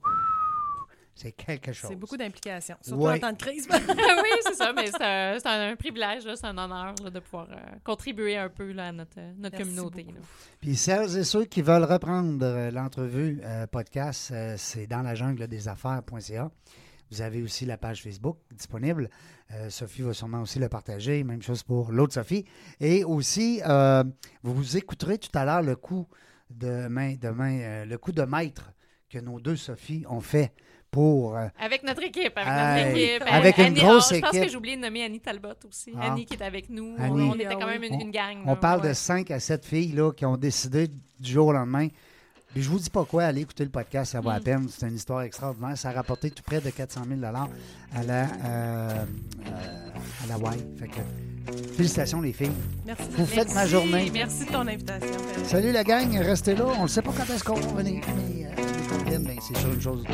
c'est 1.21 1.33
quelque 1.33 1.73
chose. 1.73 1.91
C'est 1.91 1.97
beaucoup 1.97 2.17
d'implications, 2.17 2.77
surtout 2.81 3.03
Ouais. 3.05 3.17
en 3.17 3.19
temps 3.19 3.33
de 3.33 3.37
crise. 3.37 3.69
oui, 3.73 4.31
c'est 4.43 4.55
ça, 4.55 4.73
mais 4.73 4.87
c'est 4.87 5.47
un, 5.47 5.77
privilège, 5.77 6.23
c'est 6.23 6.47
un 6.47 6.57
honneur 6.57 6.95
là, 7.05 7.11
de 7.11 7.21
pouvoir 7.21 7.49
euh, 7.51 7.57
contribuer 7.85 8.37
un 8.37 8.49
peu 8.49 8.73
là, 8.73 8.89
à 8.89 8.93
notre, 8.93 9.19
euh, 9.19 9.33
notre 9.39 9.57
Merci 9.59 9.75
communauté. 9.77 10.07
Puis 10.61 10.77
celles 10.77 11.19
et 11.19 11.25
ceux 11.25 11.45
qui 11.45 11.63
veulent 11.63 11.85
reprendre 11.85 12.39
euh, 12.45 12.71
l'entrevue 12.71 13.41
euh, 13.45 13.67
podcast, 13.67 14.31
euh, 14.33 14.55
c'est 14.57 14.87
dans 14.87 15.03
la 15.03 15.15
jungle 15.15 15.47
des 15.47 15.69
affaires.ca. 15.69 16.51
Vous 17.11 17.21
avez 17.21 17.43
aussi 17.43 17.67
la 17.67 17.77
page 17.77 18.03
Facebook 18.03 18.39
disponible. 18.53 19.11
Euh, 19.53 19.69
Sophie 19.69 20.03
va 20.03 20.15
sûrement 20.15 20.43
aussi 20.43 20.59
le 20.61 20.69
partager. 20.69 21.25
Même 21.25 21.43
chose 21.43 21.65
pour 21.65 21.91
l'autre 21.91 22.15
Sophie. 22.15 22.45
Et 22.79 23.03
aussi, 23.03 23.61
euh, 23.67 24.05
vous 24.45 24.55
vous 24.55 24.77
écouterez 24.77 25.19
tout 25.19 25.37
à 25.37 25.45
l'heure 25.45 25.63
le 25.63 25.75
coup 25.75 26.07
de 26.51 26.87
main, 26.89 27.17
de 27.17 27.29
main, 27.31 27.59
euh, 27.61 27.85
le 27.85 27.99
coup 27.99 28.13
de 28.13 28.23
maître 28.23 28.73
que 29.09 29.19
nos 29.19 29.41
deux 29.41 29.57
Sophie 29.57 30.05
ont 30.09 30.21
fait 30.21 30.53
pour. 30.91 31.37
euh, 31.37 31.47
Avec 31.59 31.83
notre 31.83 32.03
équipe, 32.03 32.37
avec 32.37 32.49
notre 32.49 32.97
équipe. 32.97 33.23
avec 33.31 33.59
une 33.59 33.65
Annie- 33.65 33.81
grosse 33.81 34.09
oh, 34.11 34.15
Je 34.15 34.21
pense 34.21 34.31
équipe. 34.31 34.43
que 34.45 34.49
j'ai 34.51 34.57
oublié 34.57 34.77
de 34.77 34.81
nommer 34.83 35.05
Annie 35.05 35.21
Talbot 35.21 35.49
aussi. 35.69 35.93
Ah. 35.99 36.13
Annie 36.13 36.27
qui 36.27 36.35
est 36.35 36.43
avec 36.43 36.69
nous. 36.71 36.95
On- 36.99 37.03
Annie. 37.03 37.31
On, 37.31 37.35
était 37.35 37.55
quand 37.55 37.67
même 37.67 37.83
une, 37.83 38.01
une 38.01 38.11
gang. 38.11 38.39
On 38.45 38.51
là. 38.51 38.57
parle 38.57 38.83
de 38.83 38.89
Ouais. 38.89 38.95
5 38.95 39.31
à 39.31 39.41
7 39.41 39.65
filles 39.65 39.93
là, 39.93 40.13
qui 40.13 40.25
ont 40.27 40.37
décidé 40.37 40.89
du 40.89 41.31
jour 41.31 41.49
au 41.49 41.53
lendemain. 41.53 41.89
Mais 42.57 42.63
je 42.63 42.69
vous 42.69 42.81
dis 42.81 42.91
pas 42.91 43.05
quoi, 43.05 43.23
allez 43.25 43.43
écouter 43.43 43.63
le 43.63 43.71
podcast, 43.71 44.11
ça 44.11 44.21
vaut 44.21 44.31
la 44.31 44.41
Mm. 44.41 44.43
peine. 44.43 44.67
C'est 44.69 44.89
une 44.89 44.97
histoire 44.97 45.23
extraordinaire. 45.23 45.79
Ça 45.79 45.91
a 45.91 45.93
rapporté 45.93 46.33
tout 46.33 46.43
près 46.43 46.61
de 46.61 46.71
400 46.71 47.03
000 47.09 47.23
à 47.23 47.31
la, 47.31 47.45
euh, 47.45 48.27
euh, 48.45 49.05
à 50.25 50.27
la 50.27 50.37
Y. 50.37 50.79
Fait 50.81 50.89
que, 50.89 51.01
félicitations 51.77 52.21
les 52.21 52.33
filles. 52.33 52.53
Merci. 52.87 53.05
Vous 53.17 53.27
faites 53.27 53.55
ma 53.55 53.67
journée. 53.67 54.11
Merci 54.13 54.45
de 54.47 54.53
ton 54.53 54.67
invitation. 54.67 55.09
Salut 55.45 55.73
la 55.73 55.85
gang, 55.85 56.17
restez 56.19 56.55
là. 56.55 56.67
On 56.79 56.85
ne 56.85 56.89
sait 56.89 57.03
pas 57.03 57.13
quand 57.17 57.33
est-ce 57.33 57.45
qu'on 57.45 57.55
va 57.55 57.83
venir, 57.83 58.03
mais 58.17 58.47
euh, 58.47 59.11
les 59.11 59.19
ben, 59.19 59.37
c'est 59.41 59.57
sur 59.59 59.73
une 59.73 59.81
chose. 59.81 60.05